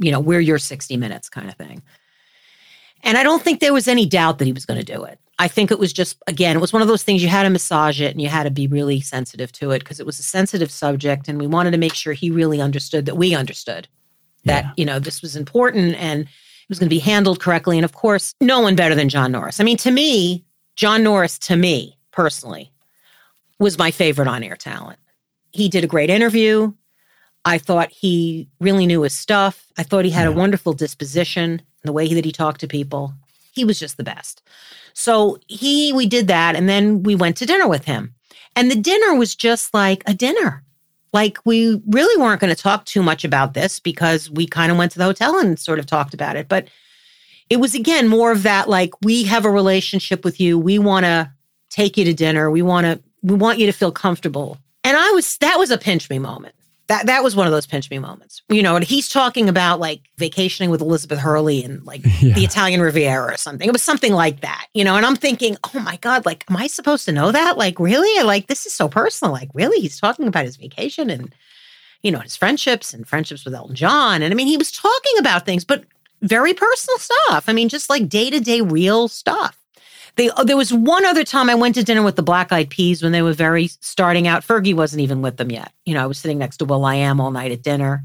you 0.00 0.10
know, 0.10 0.18
we're 0.18 0.40
your 0.40 0.58
60 0.58 0.96
minutes 0.96 1.28
kind 1.28 1.48
of 1.48 1.54
thing. 1.54 1.82
And 3.02 3.16
I 3.16 3.22
don't 3.22 3.42
think 3.42 3.60
there 3.60 3.72
was 3.72 3.88
any 3.88 4.06
doubt 4.06 4.38
that 4.38 4.44
he 4.46 4.52
was 4.52 4.66
going 4.66 4.78
to 4.78 4.92
do 4.92 5.04
it. 5.04 5.18
I 5.38 5.48
think 5.48 5.70
it 5.70 5.78
was 5.78 5.92
just, 5.92 6.18
again, 6.26 6.56
it 6.56 6.60
was 6.60 6.72
one 6.72 6.82
of 6.82 6.88
those 6.88 7.02
things 7.02 7.22
you 7.22 7.28
had 7.28 7.44
to 7.44 7.50
massage 7.50 8.00
it 8.00 8.10
and 8.10 8.20
you 8.20 8.28
had 8.28 8.42
to 8.42 8.50
be 8.50 8.66
really 8.66 9.00
sensitive 9.00 9.50
to 9.52 9.70
it 9.70 9.78
because 9.78 9.98
it 9.98 10.04
was 10.04 10.18
a 10.18 10.22
sensitive 10.22 10.70
subject. 10.70 11.28
And 11.28 11.38
we 11.38 11.46
wanted 11.46 11.70
to 11.70 11.78
make 11.78 11.94
sure 11.94 12.12
he 12.12 12.30
really 12.30 12.60
understood 12.60 13.06
that 13.06 13.16
we 13.16 13.34
understood 13.34 13.88
that, 14.44 14.64
yeah. 14.64 14.72
you 14.76 14.84
know, 14.84 14.98
this 14.98 15.22
was 15.22 15.36
important 15.36 15.96
and 15.96 16.22
it 16.22 16.68
was 16.68 16.78
going 16.78 16.88
to 16.90 16.94
be 16.94 16.98
handled 16.98 17.40
correctly. 17.40 17.78
And 17.78 17.86
of 17.86 17.92
course, 17.92 18.34
no 18.40 18.60
one 18.60 18.76
better 18.76 18.94
than 18.94 19.08
John 19.08 19.32
Norris. 19.32 19.60
I 19.60 19.64
mean, 19.64 19.78
to 19.78 19.90
me, 19.90 20.44
John 20.76 21.02
Norris, 21.02 21.38
to 21.40 21.56
me 21.56 21.98
personally, 22.10 22.70
was 23.58 23.78
my 23.78 23.90
favorite 23.90 24.28
on 24.28 24.42
air 24.42 24.56
talent. 24.56 24.98
He 25.52 25.68
did 25.70 25.84
a 25.84 25.86
great 25.88 26.10
interview. 26.10 26.72
I 27.44 27.58
thought 27.58 27.90
he 27.90 28.48
really 28.60 28.86
knew 28.86 29.02
his 29.02 29.16
stuff. 29.16 29.66
I 29.78 29.82
thought 29.82 30.04
he 30.04 30.10
had 30.10 30.28
yeah. 30.28 30.34
a 30.34 30.36
wonderful 30.36 30.72
disposition, 30.72 31.62
the 31.82 31.92
way 31.92 32.12
that 32.12 32.24
he 32.24 32.32
talked 32.32 32.60
to 32.60 32.68
people. 32.68 33.14
He 33.52 33.64
was 33.64 33.80
just 33.80 33.96
the 33.96 34.04
best. 34.04 34.42
So 34.92 35.38
he, 35.46 35.92
we 35.92 36.06
did 36.06 36.28
that, 36.28 36.54
and 36.56 36.68
then 36.68 37.02
we 37.02 37.14
went 37.14 37.36
to 37.38 37.46
dinner 37.46 37.66
with 37.66 37.84
him. 37.84 38.14
And 38.56 38.70
the 38.70 38.76
dinner 38.76 39.14
was 39.14 39.34
just 39.34 39.72
like 39.72 40.02
a 40.06 40.14
dinner. 40.14 40.62
Like 41.12 41.38
we 41.44 41.80
really 41.88 42.20
weren't 42.20 42.40
going 42.40 42.54
to 42.54 42.62
talk 42.62 42.84
too 42.84 43.02
much 43.02 43.24
about 43.24 43.54
this 43.54 43.80
because 43.80 44.30
we 44.30 44.46
kind 44.46 44.70
of 44.70 44.78
went 44.78 44.92
to 44.92 44.98
the 44.98 45.04
hotel 45.04 45.38
and 45.38 45.58
sort 45.58 45.78
of 45.78 45.86
talked 45.86 46.14
about 46.14 46.36
it. 46.36 46.48
But 46.48 46.68
it 47.48 47.56
was 47.56 47.74
again 47.74 48.06
more 48.06 48.30
of 48.30 48.44
that 48.44 48.68
like 48.68 48.90
we 49.02 49.24
have 49.24 49.44
a 49.44 49.50
relationship 49.50 50.24
with 50.24 50.40
you. 50.40 50.56
We 50.58 50.78
want 50.78 51.06
to 51.06 51.32
take 51.68 51.96
you 51.96 52.04
to 52.04 52.14
dinner. 52.14 52.50
We 52.50 52.62
want 52.62 52.84
to 52.84 53.00
we 53.22 53.34
want 53.34 53.58
you 53.58 53.66
to 53.66 53.72
feel 53.72 53.90
comfortable. 53.90 54.58
And 54.84 54.96
I 54.96 55.10
was 55.10 55.36
that 55.38 55.58
was 55.58 55.72
a 55.72 55.78
pinch 55.78 56.08
me 56.08 56.20
moment 56.20 56.54
that 56.90 57.06
that 57.06 57.22
was 57.22 57.36
one 57.36 57.46
of 57.46 57.52
those 57.52 57.66
pinch 57.66 57.88
me 57.88 58.00
moments. 58.00 58.42
You 58.48 58.64
know, 58.64 58.74
and 58.74 58.84
he's 58.84 59.08
talking 59.08 59.48
about 59.48 59.78
like 59.78 60.02
vacationing 60.18 60.70
with 60.70 60.80
Elizabeth 60.80 61.20
Hurley 61.20 61.62
and 61.62 61.84
like 61.84 62.00
yeah. 62.20 62.34
the 62.34 62.42
Italian 62.42 62.80
Riviera 62.80 63.32
or 63.32 63.36
something. 63.36 63.68
It 63.68 63.72
was 63.72 63.82
something 63.82 64.12
like 64.12 64.40
that, 64.40 64.66
you 64.74 64.82
know, 64.82 64.96
and 64.96 65.06
I'm 65.06 65.14
thinking, 65.14 65.56
oh 65.72 65.78
my 65.78 65.98
God, 65.98 66.26
like, 66.26 66.44
am 66.50 66.56
I 66.56 66.66
supposed 66.66 67.04
to 67.04 67.12
know 67.12 67.30
that? 67.30 67.56
Like, 67.56 67.78
really? 67.78 68.24
Like, 68.24 68.48
this 68.48 68.66
is 68.66 68.72
so 68.72 68.88
personal. 68.88 69.32
Like, 69.32 69.50
really? 69.54 69.80
He's 69.80 70.00
talking 70.00 70.26
about 70.26 70.46
his 70.46 70.56
vacation 70.56 71.10
and, 71.10 71.32
you 72.02 72.10
know, 72.10 72.18
his 72.18 72.36
friendships 72.36 72.92
and 72.92 73.06
friendships 73.06 73.44
with 73.44 73.54
Elton 73.54 73.76
John. 73.76 74.20
And 74.20 74.34
I 74.34 74.36
mean, 74.36 74.48
he 74.48 74.56
was 74.56 74.72
talking 74.72 75.16
about 75.18 75.46
things, 75.46 75.64
but 75.64 75.84
very 76.22 76.54
personal 76.54 76.98
stuff. 76.98 77.44
I 77.46 77.52
mean, 77.52 77.68
just 77.68 77.88
like 77.88 78.08
day 78.08 78.30
to 78.30 78.40
day 78.40 78.62
real 78.62 79.06
stuff. 79.06 79.56
They, 80.16 80.30
uh, 80.30 80.44
there 80.44 80.56
was 80.56 80.72
one 80.72 81.04
other 81.04 81.24
time 81.24 81.50
I 81.50 81.54
went 81.54 81.74
to 81.76 81.84
dinner 81.84 82.02
with 82.02 82.16
the 82.16 82.22
Black 82.22 82.52
Eyed 82.52 82.70
Peas 82.70 83.02
when 83.02 83.12
they 83.12 83.22
were 83.22 83.32
very 83.32 83.68
starting 83.80 84.26
out. 84.26 84.42
Fergie 84.42 84.74
wasn't 84.74 85.00
even 85.00 85.22
with 85.22 85.36
them 85.36 85.50
yet. 85.50 85.72
You 85.84 85.94
know, 85.94 86.02
I 86.02 86.06
was 86.06 86.18
sitting 86.18 86.38
next 86.38 86.58
to 86.58 86.64
will.i.am 86.64 87.20
all 87.20 87.30
night 87.30 87.52
at 87.52 87.62
dinner. 87.62 88.04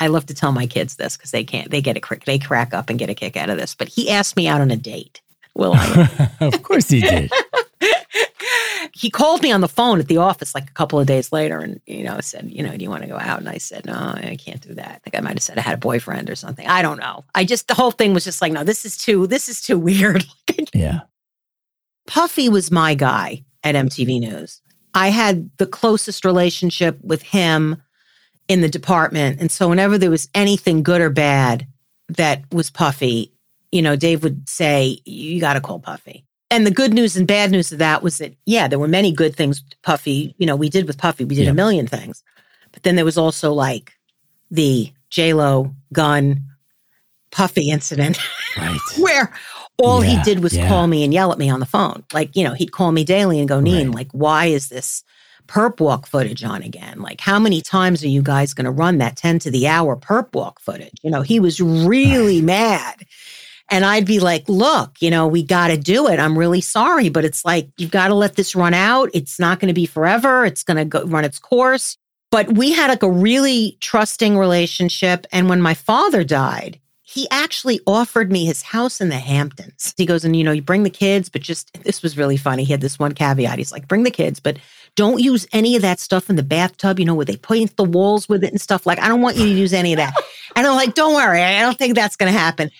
I 0.00 0.08
love 0.08 0.26
to 0.26 0.34
tell 0.34 0.52
my 0.52 0.66
kids 0.66 0.96
this 0.96 1.16
because 1.16 1.30
they 1.30 1.44
can't, 1.44 1.70
they 1.70 1.80
get 1.80 1.96
a 1.96 2.18
they 2.26 2.38
crack 2.38 2.74
up 2.74 2.90
and 2.90 2.98
get 2.98 3.10
a 3.10 3.14
kick 3.14 3.36
out 3.36 3.50
of 3.50 3.58
this. 3.58 3.74
But 3.74 3.88
he 3.88 4.10
asked 4.10 4.36
me 4.36 4.48
out 4.48 4.60
on 4.60 4.70
a 4.70 4.76
date. 4.76 5.20
Will 5.54 5.74
I? 5.74 6.30
of 6.40 6.62
course 6.62 6.88
he 6.88 7.00
did. 7.00 7.30
he 8.94 9.10
called 9.10 9.42
me 9.42 9.52
on 9.52 9.60
the 9.60 9.68
phone 9.68 9.98
at 9.98 10.08
the 10.08 10.16
office 10.16 10.54
like 10.54 10.68
a 10.68 10.72
couple 10.72 10.98
of 10.98 11.06
days 11.06 11.32
later 11.32 11.58
and, 11.58 11.80
you 11.86 12.04
know, 12.04 12.20
said, 12.20 12.50
you 12.50 12.62
know, 12.62 12.76
do 12.76 12.82
you 12.82 12.90
want 12.90 13.02
to 13.02 13.08
go 13.08 13.18
out? 13.18 13.38
And 13.38 13.48
I 13.48 13.58
said, 13.58 13.86
no, 13.86 13.94
I 13.94 14.36
can't 14.38 14.60
do 14.60 14.74
that. 14.74 14.88
I 14.88 14.98
think 14.98 15.16
I 15.16 15.20
might 15.20 15.34
have 15.34 15.42
said 15.42 15.58
I 15.58 15.62
had 15.62 15.74
a 15.74 15.78
boyfriend 15.78 16.30
or 16.30 16.36
something. 16.36 16.66
I 16.66 16.82
don't 16.82 16.98
know. 16.98 17.24
I 17.34 17.44
just, 17.44 17.68
the 17.68 17.74
whole 17.74 17.90
thing 17.90 18.14
was 18.14 18.24
just 18.24 18.42
like, 18.42 18.52
no, 18.52 18.64
this 18.64 18.84
is 18.84 18.96
too, 18.96 19.26
this 19.26 19.48
is 19.48 19.60
too 19.60 19.78
weird. 19.78 20.24
yeah. 20.74 21.00
Puffy 22.06 22.48
was 22.48 22.70
my 22.70 22.94
guy 22.94 23.44
at 23.62 23.74
MTV 23.74 24.20
News. 24.20 24.60
I 24.94 25.08
had 25.08 25.50
the 25.56 25.66
closest 25.66 26.24
relationship 26.24 26.98
with 27.02 27.22
him 27.22 27.80
in 28.48 28.60
the 28.60 28.68
department. 28.68 29.40
And 29.40 29.50
so 29.50 29.68
whenever 29.68 29.96
there 29.96 30.10
was 30.10 30.28
anything 30.34 30.82
good 30.82 31.00
or 31.00 31.10
bad 31.10 31.66
that 32.08 32.42
was 32.52 32.70
Puffy, 32.70 33.32
you 33.70 33.80
know, 33.80 33.96
Dave 33.96 34.22
would 34.22 34.48
say, 34.48 35.00
you 35.04 35.40
got 35.40 35.54
to 35.54 35.60
call 35.60 35.78
Puffy 35.78 36.26
and 36.52 36.66
the 36.66 36.70
good 36.70 36.92
news 36.92 37.16
and 37.16 37.26
bad 37.26 37.50
news 37.50 37.72
of 37.72 37.78
that 37.78 38.02
was 38.02 38.18
that 38.18 38.34
yeah 38.44 38.68
there 38.68 38.78
were 38.78 38.86
many 38.86 39.10
good 39.10 39.34
things 39.34 39.64
puffy 39.82 40.34
you 40.38 40.46
know 40.46 40.54
we 40.54 40.68
did 40.68 40.86
with 40.86 40.98
puffy 40.98 41.24
we 41.24 41.34
did 41.34 41.46
yeah. 41.46 41.50
a 41.50 41.54
million 41.54 41.86
things 41.86 42.22
but 42.72 42.82
then 42.82 42.94
there 42.94 43.04
was 43.04 43.18
also 43.18 43.52
like 43.52 43.92
the 44.50 44.92
j-lo 45.10 45.74
gun 45.92 46.44
puffy 47.30 47.70
incident 47.70 48.18
right. 48.58 48.78
where 48.98 49.32
all 49.78 50.04
yeah, 50.04 50.10
he 50.10 50.22
did 50.22 50.42
was 50.42 50.56
yeah. 50.56 50.68
call 50.68 50.86
me 50.86 51.04
and 51.04 51.12
yell 51.12 51.32
at 51.32 51.38
me 51.38 51.48
on 51.48 51.60
the 51.60 51.66
phone 51.66 52.04
like 52.12 52.34
you 52.36 52.44
know 52.44 52.54
he'd 52.54 52.72
call 52.72 52.92
me 52.92 53.04
daily 53.04 53.38
and 53.38 53.48
go 53.48 53.60
neen 53.60 53.88
right. 53.88 53.96
like 53.96 54.12
why 54.12 54.46
is 54.46 54.68
this 54.68 55.02
perp 55.48 55.80
walk 55.80 56.06
footage 56.06 56.44
on 56.44 56.62
again 56.62 57.00
like 57.00 57.20
how 57.20 57.38
many 57.38 57.60
times 57.60 58.04
are 58.04 58.08
you 58.08 58.22
guys 58.22 58.54
going 58.54 58.64
to 58.64 58.70
run 58.70 58.98
that 58.98 59.16
10 59.16 59.40
to 59.40 59.50
the 59.50 59.66
hour 59.66 59.96
perp 59.96 60.34
walk 60.34 60.60
footage 60.60 60.98
you 61.02 61.10
know 61.10 61.22
he 61.22 61.40
was 61.40 61.60
really 61.60 62.40
mad 62.40 63.04
and 63.72 63.86
I'd 63.86 64.04
be 64.04 64.20
like, 64.20 64.46
look, 64.50 65.00
you 65.00 65.10
know, 65.10 65.26
we 65.26 65.42
got 65.42 65.68
to 65.68 65.78
do 65.78 66.06
it. 66.08 66.20
I'm 66.20 66.38
really 66.38 66.60
sorry, 66.60 67.08
but 67.08 67.24
it's 67.24 67.42
like, 67.42 67.70
you've 67.78 67.90
got 67.90 68.08
to 68.08 68.14
let 68.14 68.36
this 68.36 68.54
run 68.54 68.74
out. 68.74 69.08
It's 69.14 69.40
not 69.40 69.60
going 69.60 69.68
to 69.68 69.74
be 69.74 69.86
forever. 69.86 70.44
It's 70.44 70.62
going 70.62 70.90
to 70.90 71.04
run 71.06 71.24
its 71.24 71.38
course. 71.38 71.96
But 72.30 72.52
we 72.52 72.72
had 72.72 72.88
like 72.88 73.02
a 73.02 73.10
really 73.10 73.78
trusting 73.80 74.36
relationship. 74.36 75.26
And 75.32 75.48
when 75.48 75.62
my 75.62 75.72
father 75.72 76.22
died, 76.22 76.80
he 77.12 77.28
actually 77.30 77.80
offered 77.86 78.32
me 78.32 78.44
his 78.44 78.62
house 78.62 79.00
in 79.00 79.08
the 79.08 79.16
Hamptons. 79.16 79.94
He 79.96 80.06
goes, 80.06 80.24
and 80.24 80.34
you 80.34 80.44
know, 80.44 80.52
you 80.52 80.62
bring 80.62 80.82
the 80.82 80.90
kids, 80.90 81.28
but 81.28 81.42
just 81.42 81.72
this 81.84 82.02
was 82.02 82.16
really 82.16 82.36
funny. 82.36 82.64
He 82.64 82.72
had 82.72 82.80
this 82.80 82.98
one 82.98 83.12
caveat. 83.12 83.58
He's 83.58 83.72
like, 83.72 83.88
bring 83.88 84.02
the 84.02 84.10
kids, 84.10 84.40
but 84.40 84.58
don't 84.94 85.20
use 85.20 85.46
any 85.52 85.76
of 85.76 85.82
that 85.82 86.00
stuff 86.00 86.30
in 86.30 86.36
the 86.36 86.42
bathtub, 86.42 86.98
you 86.98 87.04
know, 87.04 87.14
where 87.14 87.24
they 87.24 87.36
paint 87.36 87.76
the 87.76 87.84
walls 87.84 88.28
with 88.28 88.44
it 88.44 88.50
and 88.50 88.60
stuff. 88.60 88.86
Like, 88.86 88.98
I 88.98 89.08
don't 89.08 89.22
want 89.22 89.36
you 89.36 89.44
to 89.44 89.52
use 89.52 89.72
any 89.72 89.92
of 89.92 89.98
that. 89.98 90.14
And 90.54 90.66
I'm 90.66 90.76
like, 90.76 90.92
don't 90.92 91.14
worry, 91.14 91.40
I 91.40 91.62
don't 91.62 91.78
think 91.78 91.94
that's 91.94 92.14
going 92.14 92.30
to 92.30 92.38
happen 92.38 92.70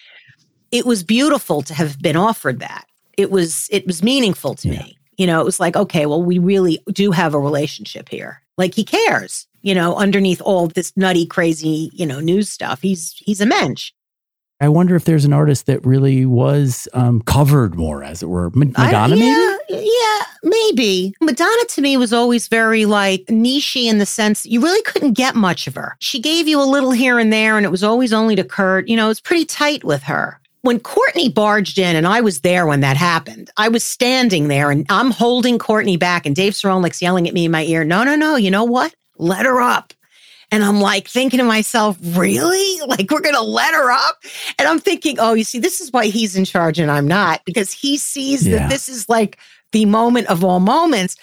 it 0.72 0.86
was 0.86 1.04
beautiful 1.04 1.62
to 1.62 1.74
have 1.74 2.00
been 2.00 2.16
offered 2.16 2.58
that. 2.60 2.86
It 3.16 3.30
was 3.30 3.68
it 3.70 3.86
was 3.86 4.02
meaningful 4.02 4.54
to 4.56 4.68
yeah. 4.68 4.82
me. 4.82 4.98
You 5.18 5.26
know, 5.26 5.40
it 5.40 5.44
was 5.44 5.60
like, 5.60 5.76
okay, 5.76 6.06
well, 6.06 6.22
we 6.22 6.38
really 6.38 6.82
do 6.90 7.12
have 7.12 7.34
a 7.34 7.38
relationship 7.38 8.08
here. 8.08 8.42
Like 8.56 8.74
he 8.74 8.82
cares, 8.82 9.46
you 9.60 9.74
know, 9.74 9.94
underneath 9.94 10.40
all 10.40 10.66
this 10.66 10.92
nutty, 10.96 11.26
crazy, 11.26 11.90
you 11.92 12.06
know, 12.06 12.18
news 12.18 12.48
stuff. 12.48 12.80
He's 12.80 13.12
he's 13.18 13.40
a 13.40 13.46
mensch. 13.46 13.92
I 14.62 14.68
wonder 14.68 14.94
if 14.94 15.07
there's 15.07 15.25
an 15.25 15.33
artist 15.33 15.66
that 15.66 15.85
really 15.85 16.25
was 16.25 16.87
um, 16.94 17.20
covered 17.22 17.75
more, 17.75 18.05
as 18.05 18.22
it 18.22 18.27
were. 18.27 18.48
Madonna, 18.51 19.16
I, 19.16 19.18
yeah, 19.18 19.57
maybe? 19.68 19.85
Yeah, 19.85 20.25
maybe. 20.44 21.14
Madonna 21.20 21.64
to 21.70 21.81
me 21.83 21.96
was 21.96 22.12
always 22.12 22.46
very 22.46 22.85
like 22.85 23.25
nichey 23.27 23.87
in 23.87 23.98
the 23.98 24.07
sense 24.07 24.46
you 24.46 24.61
really 24.61 24.83
couldn't 24.83 25.14
get 25.14 25.35
much 25.35 25.66
of 25.66 25.75
her. 25.75 25.96
She 25.98 26.20
gave 26.20 26.46
you 26.46 26.62
a 26.62 26.64
little 26.64 26.92
here 26.92 27.18
and 27.18 27.33
there, 27.33 27.57
and 27.57 27.66
it 27.66 27.70
was 27.70 27.83
always 27.83 28.12
only 28.12 28.37
to 28.37 28.44
Kurt. 28.44 28.87
You 28.87 28.96
know, 28.96 29.07
it 29.07 29.09
was 29.09 29.20
pretty 29.20 29.46
tight 29.46 29.83
with 29.83 30.05
her 30.05 30.40
when 30.61 30.79
Courtney 30.79 31.29
barged 31.29 31.77
in, 31.77 31.96
and 31.96 32.07
I 32.07 32.20
was 32.20 32.42
there 32.42 32.66
when 32.66 32.83
that 32.83 32.96
happened, 32.96 33.51
I 33.57 33.68
was 33.68 33.83
standing 33.83 34.46
there 34.46 34.70
and 34.70 34.87
I'm 34.88 35.11
holding 35.11 35.59
Courtney 35.59 35.96
back, 35.96 36.25
and 36.25 36.37
Dave 36.37 36.53
Sirulnick's 36.53 37.03
yelling 37.03 37.27
at 37.27 37.35
me 37.35 37.46
in 37.46 37.51
my 37.51 37.64
ear, 37.64 37.83
No, 37.83 38.05
no, 38.05 38.14
no, 38.14 38.37
you 38.37 38.51
know 38.51 38.62
what? 38.62 38.94
Let 39.18 39.44
her 39.44 39.61
up. 39.61 39.92
And 40.52 40.62
I'm 40.62 40.80
like 40.80 41.08
thinking 41.08 41.38
to 41.38 41.44
myself, 41.44 41.96
really? 42.02 42.78
Like, 42.86 43.10
we're 43.10 43.22
going 43.22 43.34
to 43.34 43.42
let 43.42 43.74
her 43.74 43.90
up? 43.90 44.22
And 44.58 44.68
I'm 44.68 44.78
thinking, 44.78 45.18
oh, 45.18 45.32
you 45.32 45.44
see, 45.44 45.58
this 45.58 45.80
is 45.80 45.90
why 45.90 46.06
he's 46.06 46.36
in 46.36 46.44
charge 46.44 46.78
and 46.78 46.90
I'm 46.90 47.08
not, 47.08 47.40
because 47.44 47.72
he 47.72 47.96
sees 47.96 48.46
yeah. 48.46 48.58
that 48.58 48.70
this 48.70 48.88
is 48.88 49.08
like 49.08 49.38
the 49.72 49.86
moment 49.86 50.28
of 50.28 50.44
all 50.44 50.60
moments. 50.60 51.16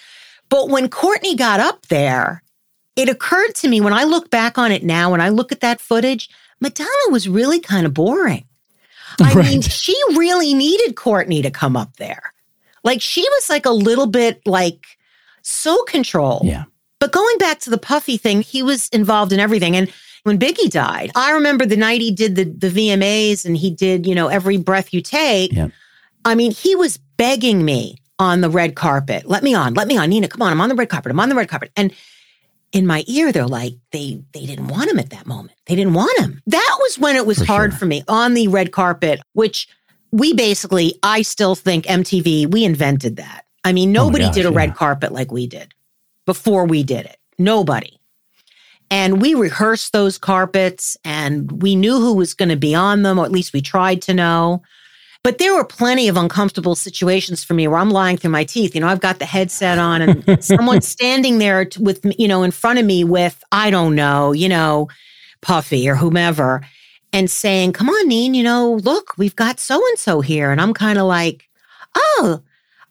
But 0.50 0.70
when 0.70 0.90
Courtney 0.90 1.36
got 1.36 1.60
up 1.60 1.86
there, 1.88 2.42
it 2.96 3.08
occurred 3.08 3.54
to 3.56 3.68
me 3.68 3.80
when 3.80 3.94
I 3.94 4.04
look 4.04 4.30
back 4.32 4.58
on 4.58 4.72
it 4.72 4.84
now, 4.84 5.12
when 5.12 5.22
I 5.22 5.30
look 5.30 5.52
at 5.52 5.62
that 5.62 5.80
footage, 5.80 6.30
Madonna 6.60 6.90
was 7.12 7.30
really 7.30 7.60
kind 7.60 7.86
of 7.86 7.94
boring. 7.94 8.46
I 9.22 9.34
right. 9.34 9.46
mean, 9.46 9.62
she 9.62 9.96
really 10.16 10.54
needed 10.54 10.96
Courtney 10.96 11.42
to 11.44 11.52
come 11.52 11.78
up 11.78 11.98
there. 11.98 12.34
Like 12.84 13.02
she 13.02 13.22
was 13.22 13.50
like 13.50 13.66
a 13.66 13.72
little 13.72 14.08
bit 14.08 14.42
like 14.46 14.86
so 15.42 15.84
controlled. 15.84 16.46
Yeah. 16.46 16.66
But 17.00 17.12
going 17.14 17.38
back 17.38 17.60
to 17.60 17.70
the 17.70 17.78
Puffy 17.78 18.18
thing, 18.18 18.42
he 18.42 18.62
was 18.62 18.88
involved 18.90 19.32
in 19.32 19.40
everything. 19.40 19.76
And 19.76 19.92
when 20.24 20.38
Biggie 20.38 20.70
died, 20.70 21.12
I 21.16 21.32
remember 21.32 21.66
the 21.66 21.78
night 21.78 22.02
he 22.02 22.12
did 22.12 22.36
the 22.36 22.44
the 22.44 22.70
VMAs 22.70 23.46
and 23.46 23.56
he 23.56 23.72
did, 23.72 24.06
you 24.06 24.14
know, 24.14 24.28
every 24.28 24.58
breath 24.58 24.94
you 24.94 25.02
take. 25.02 25.54
Yeah. 25.54 25.70
I 26.26 26.36
mean, 26.36 26.52
he 26.52 26.76
was 26.76 26.98
begging 27.18 27.64
me 27.64 27.98
on 28.20 28.42
the 28.42 28.50
red 28.50 28.76
carpet. 28.76 29.26
Let 29.26 29.44
me 29.44 29.54
on, 29.54 29.74
let 29.74 29.88
me 29.88 29.98
on. 29.98 30.10
Nina, 30.10 30.28
come 30.28 30.42
on. 30.42 30.52
I'm 30.52 30.62
on 30.62 30.70
the 30.70 30.76
red 30.76 30.90
carpet. 30.90 31.12
I'm 31.12 31.20
on 31.20 31.30
the 31.30 31.36
red 31.36 31.48
carpet. 31.48 31.72
And 31.78 31.94
in 32.74 32.86
my 32.86 33.06
ear, 33.08 33.32
they're 33.32 33.48
like, 33.48 33.76
they 33.92 34.22
they 34.34 34.46
didn't 34.46 34.68
want 34.68 34.92
him 34.92 35.00
at 35.00 35.10
that 35.12 35.26
moment. 35.26 35.58
They 35.68 35.76
didn't 35.76 35.94
want 35.94 36.20
him. 36.20 36.42
That 36.48 36.78
was 36.82 37.00
when 37.00 37.16
it 37.16 37.26
was 37.26 37.40
for 37.40 37.46
hard 37.46 37.72
sure. 37.72 37.80
for 37.80 37.86
me 37.86 38.04
on 38.10 38.34
the 38.34 38.50
red 38.50 38.74
carpet, 38.74 39.22
which 39.34 39.68
we 40.12 40.34
basically, 40.34 41.00
I 41.02 41.22
still 41.22 41.56
think 41.56 41.86
MTV, 41.86 42.52
we 42.52 42.66
invented 42.66 43.16
that. 43.18 43.46
I 43.64 43.74
mean, 43.74 43.96
oh 43.96 44.04
nobody 44.04 44.26
oh 44.26 44.28
gosh, 44.28 44.36
did 44.36 44.46
a 44.46 44.52
yeah. 44.52 44.58
red 44.58 44.76
carpet 44.76 45.14
like 45.14 45.32
we 45.32 45.48
did 45.48 45.74
before 46.30 46.64
we 46.64 46.84
did 46.84 47.08
it. 47.08 47.18
Nobody. 47.40 48.00
And 48.92 49.20
we 49.20 49.34
rehearsed 49.34 49.94
those 49.94 50.20
carpets 50.20 50.96
and 51.04 51.52
we 51.64 51.76
knew 51.76 51.96
who 52.00 52.14
was 52.14 52.36
going 52.36 52.50
to 52.50 52.56
be 52.56 52.76
on 52.76 53.02
them, 53.02 53.18
or 53.18 53.26
at 53.26 53.32
least 53.32 53.52
we 53.52 53.62
tried 53.62 54.04
to 54.04 54.14
know. 54.14 54.62
But 55.24 55.40
there 55.40 55.56
were 55.56 55.64
plenty 55.64 56.08
of 56.08 56.18
uncomfortable 56.18 56.76
situations 56.76 57.44
for 57.44 57.56
me 57.56 57.68
where 57.68 57.80
I'm 57.80 57.90
lying 57.90 58.16
through 58.16 58.30
my 58.30 58.44
teeth. 58.44 58.76
You 58.76 58.82
know, 58.82 58.88
I've 58.88 59.02
got 59.02 59.18
the 59.18 59.26
headset 59.26 59.80
on 59.80 60.04
and 60.04 60.44
someone's 60.44 60.88
standing 60.88 61.40
there 61.40 61.68
with, 61.80 62.06
you 62.20 62.28
know, 62.28 62.44
in 62.44 62.52
front 62.52 62.78
of 62.78 62.86
me 62.86 63.04
with, 63.04 63.44
I 63.52 63.72
don't 63.72 63.96
know, 63.96 64.32
you 64.32 64.48
know, 64.48 64.88
Puffy 65.42 65.90
or 65.90 65.96
whomever, 65.96 66.62
and 67.12 67.28
saying, 67.28 67.74
come 67.74 67.90
on, 67.90 68.08
Neen, 68.08 68.36
you 68.36 68.44
know, 68.44 68.74
look, 68.84 69.18
we've 69.18 69.36
got 69.36 69.60
so 69.60 69.84
and 69.88 69.98
so 69.98 70.22
here. 70.22 70.52
And 70.52 70.62
I'm 70.62 70.76
kind 70.76 71.00
of 71.00 71.08
like, 71.08 71.50
oh, 71.98 72.44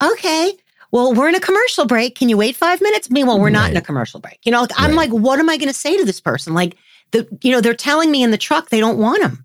okay. 0.02 0.54
Well, 0.90 1.14
we're 1.14 1.28
in 1.28 1.34
a 1.34 1.40
commercial 1.40 1.86
break. 1.86 2.14
Can 2.14 2.28
you 2.28 2.36
wait 2.36 2.56
five 2.56 2.80
minutes? 2.80 3.10
Meanwhile, 3.10 3.38
we're 3.38 3.46
right. 3.46 3.52
not 3.52 3.70
in 3.70 3.76
a 3.76 3.82
commercial 3.82 4.20
break. 4.20 4.38
You 4.44 4.52
know, 4.52 4.66
I'm 4.76 4.90
right. 4.90 5.10
like, 5.10 5.10
what 5.10 5.38
am 5.38 5.50
I 5.50 5.56
going 5.56 5.68
to 5.68 5.74
say 5.74 5.96
to 5.96 6.04
this 6.04 6.20
person? 6.20 6.54
Like, 6.54 6.76
the, 7.10 7.28
you 7.42 7.52
know, 7.52 7.60
they're 7.60 7.74
telling 7.74 8.10
me 8.10 8.22
in 8.22 8.30
the 8.30 8.38
truck 8.38 8.70
they 8.70 8.80
don't 8.80 8.98
want 8.98 9.22
him. 9.22 9.44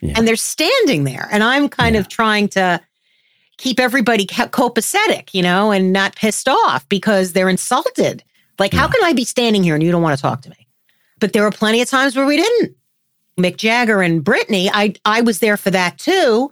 Yeah. 0.00 0.14
And 0.16 0.28
they're 0.28 0.36
standing 0.36 1.04
there. 1.04 1.28
And 1.32 1.42
I'm 1.42 1.68
kind 1.68 1.94
yeah. 1.94 2.00
of 2.00 2.08
trying 2.08 2.48
to 2.50 2.80
keep 3.56 3.80
everybody 3.80 4.24
copacetic, 4.24 5.34
you 5.34 5.42
know, 5.42 5.72
and 5.72 5.92
not 5.92 6.14
pissed 6.14 6.48
off 6.48 6.88
because 6.88 7.32
they're 7.32 7.48
insulted. 7.48 8.22
Like, 8.58 8.72
yeah. 8.72 8.80
how 8.80 8.88
can 8.88 9.02
I 9.04 9.12
be 9.12 9.24
standing 9.24 9.64
here 9.64 9.74
and 9.74 9.82
you 9.82 9.90
don't 9.90 10.02
want 10.02 10.16
to 10.16 10.22
talk 10.22 10.42
to 10.42 10.50
me? 10.50 10.68
But 11.18 11.32
there 11.32 11.42
were 11.42 11.50
plenty 11.50 11.82
of 11.82 11.88
times 11.88 12.14
where 12.14 12.26
we 12.26 12.36
didn't. 12.36 12.76
Mick 13.38 13.56
Jagger 13.56 14.02
and 14.02 14.24
Britney, 14.24 14.68
I 14.72 14.94
I 15.04 15.20
was 15.20 15.38
there 15.38 15.56
for 15.56 15.70
that 15.70 15.98
too. 15.98 16.50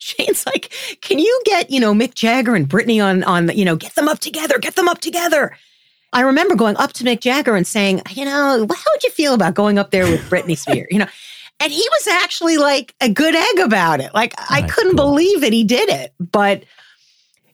Shane's 0.00 0.44
like, 0.46 0.72
can 1.00 1.18
you 1.18 1.40
get, 1.44 1.70
you 1.70 1.78
know, 1.78 1.94
Mick 1.94 2.14
Jagger 2.14 2.54
and 2.56 2.68
Britney 2.68 3.02
on 3.02 3.22
on, 3.24 3.48
you 3.56 3.64
know, 3.64 3.76
get 3.76 3.94
them 3.94 4.08
up 4.08 4.18
together, 4.18 4.58
get 4.58 4.74
them 4.74 4.88
up 4.88 5.00
together. 5.00 5.56
I 6.12 6.22
remember 6.22 6.56
going 6.56 6.76
up 6.76 6.92
to 6.94 7.04
Mick 7.04 7.20
Jagger 7.20 7.54
and 7.54 7.66
saying, 7.66 8.02
you 8.10 8.24
know, 8.24 8.32
how 8.32 8.64
would 8.66 9.04
you 9.04 9.10
feel 9.10 9.32
about 9.32 9.54
going 9.54 9.78
up 9.78 9.92
there 9.92 10.04
with 10.04 10.20
Britney 10.28 10.58
Spears? 10.58 10.88
You 10.90 10.98
know, 10.98 11.06
and 11.60 11.72
he 11.72 11.86
was 11.92 12.08
actually 12.08 12.56
like 12.56 12.94
a 13.00 13.08
good 13.08 13.36
egg 13.36 13.58
about 13.64 14.00
it. 14.00 14.12
Like 14.14 14.34
I 14.50 14.62
couldn't 14.62 14.96
cool. 14.96 15.10
believe 15.10 15.42
that 15.42 15.52
he 15.52 15.62
did 15.62 15.88
it. 15.88 16.12
But 16.18 16.64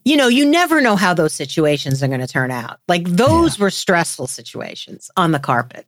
you 0.04 0.16
know, 0.16 0.28
you 0.28 0.46
never 0.46 0.80
know 0.80 0.94
how 0.94 1.12
those 1.12 1.32
situations 1.32 2.00
are 2.00 2.06
going 2.06 2.20
to 2.20 2.28
turn 2.28 2.52
out. 2.52 2.78
Like 2.86 3.04
those 3.08 3.58
yeah. 3.58 3.64
were 3.64 3.70
stressful 3.70 4.28
situations 4.28 5.10
on 5.16 5.32
the 5.32 5.40
carpet. 5.40 5.84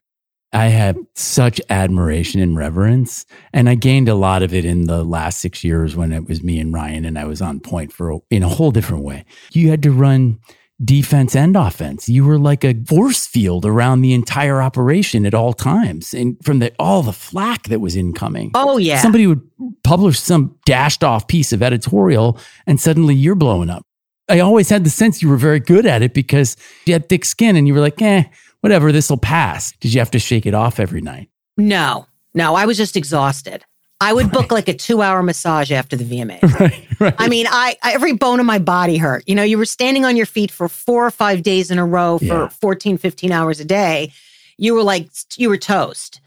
I 0.53 0.69
have 0.69 0.97
such 1.15 1.61
admiration 1.69 2.41
and 2.41 2.57
reverence. 2.57 3.27
And 3.53 3.69
I 3.69 3.75
gained 3.75 4.09
a 4.09 4.15
lot 4.15 4.43
of 4.43 4.55
it 4.55 4.65
in 4.65 4.87
the 4.87 5.05
last 5.05 5.41
six 5.41 5.63
years 5.63 5.95
when 5.95 6.13
it 6.13 6.27
was 6.27 6.43
me 6.43 6.59
and 6.59 6.73
Ryan, 6.73 7.05
and 7.05 7.19
I 7.19 7.25
was 7.25 7.43
on 7.43 7.61
point 7.61 7.93
for 7.93 8.11
a, 8.11 8.19
in 8.31 8.43
a 8.43 8.49
whole 8.49 8.71
different 8.71 9.05
way. 9.05 9.25
You 9.53 9.69
had 9.69 9.83
to 9.83 9.91
run 9.91 10.39
defense 10.83 11.35
and 11.35 11.57
offense. 11.57 12.09
You 12.09 12.25
were 12.25 12.39
like 12.39 12.65
a 12.65 12.75
force 12.87 13.27
field 13.27 13.67
around 13.67 14.01
the 14.01 14.15
entire 14.15 14.63
operation 14.63 15.27
at 15.27 15.35
all 15.35 15.53
times. 15.53 16.15
And 16.15 16.37
from 16.45 16.61
the 16.61 16.73
all 16.79 17.03
the 17.03 17.13
flack 17.13 17.65
that 17.65 17.81
was 17.81 17.97
incoming. 17.97 18.53
Oh 18.55 18.79
yeah. 18.79 19.01
Somebody 19.01 19.27
would 19.27 19.43
publish 19.83 20.21
some 20.21 20.57
dashed 20.65 21.03
off 21.03 21.27
piece 21.27 21.53
of 21.53 21.63
editorial 21.63 22.39
and 22.67 22.81
suddenly 22.81 23.15
you're 23.15 23.35
blowing 23.35 23.71
up. 23.71 23.83
I 24.29 24.41
always 24.41 24.69
had 24.69 24.85
the 24.85 24.91
sense 24.91 25.23
you 25.23 25.29
were 25.29 25.39
very 25.39 25.59
good 25.59 25.87
at 25.87 26.03
it 26.03 26.13
because 26.13 26.57
you 26.85 26.93
had 26.93 27.09
thick 27.09 27.25
skin 27.25 27.57
and 27.57 27.67
you 27.67 27.75
were 27.75 27.81
like, 27.81 28.01
eh, 28.03 28.25
whatever, 28.61 28.93
this 28.93 29.11
will 29.11 29.17
pass. 29.19 29.73
Did 29.81 29.93
you 29.95 30.01
have 30.01 30.11
to 30.13 30.19
shake 30.19 30.47
it 30.47 30.55
off 30.55 30.79
every 30.81 31.01
night? 31.01 31.29
No, 31.57 32.07
no, 32.35 32.55
I 32.55 32.67
was 32.67 32.77
just 32.77 32.97
exhausted. 32.97 33.65
I 34.01 34.13
would 34.13 34.31
book 34.31 34.53
like 34.53 34.69
a 34.69 34.75
two 34.75 35.03
hour 35.03 35.23
massage 35.25 35.73
after 35.73 35.97
the 35.97 36.05
VMA. 36.05 36.39
Right, 36.61 36.87
right. 37.01 37.15
I 37.19 37.29
mean, 37.29 37.47
I, 37.49 37.77
I 37.83 37.93
every 37.95 38.13
bone 38.13 38.39
in 38.39 38.47
my 38.47 38.61
body 38.61 38.97
hurt. 38.97 39.25
You 39.27 39.35
know, 39.35 39.43
you 39.43 39.59
were 39.59 39.65
standing 39.65 40.05
on 40.05 40.17
your 40.17 40.27
feet 40.27 40.51
for 40.53 40.69
four 40.69 41.05
or 41.05 41.11
five 41.11 41.43
days 41.43 41.71
in 41.71 41.79
a 41.79 41.85
row 41.87 42.19
for 42.19 42.25
Yeah. 42.25 42.49
14, 42.49 42.97
15 42.99 43.33
hours 43.33 43.59
a 43.59 43.65
day. 43.65 44.13
You 44.57 44.75
were 44.75 44.83
like, 44.85 45.09
you 45.37 45.49
were 45.49 45.57
toast. 45.57 46.21